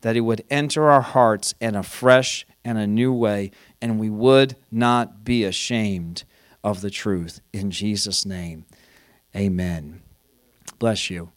that 0.00 0.16
it 0.16 0.20
would 0.20 0.44
enter 0.50 0.90
our 0.90 1.00
hearts 1.02 1.54
in 1.60 1.74
a 1.74 1.82
fresh 1.82 2.46
and 2.64 2.78
a 2.78 2.86
new 2.86 3.12
way, 3.12 3.50
and 3.80 3.98
we 3.98 4.10
would 4.10 4.56
not 4.70 5.24
be 5.24 5.44
ashamed 5.44 6.24
of 6.62 6.80
the 6.80 6.90
truth. 6.90 7.40
In 7.52 7.70
Jesus' 7.70 8.24
name, 8.26 8.66
amen. 9.34 10.02
Bless 10.78 11.10
you. 11.10 11.30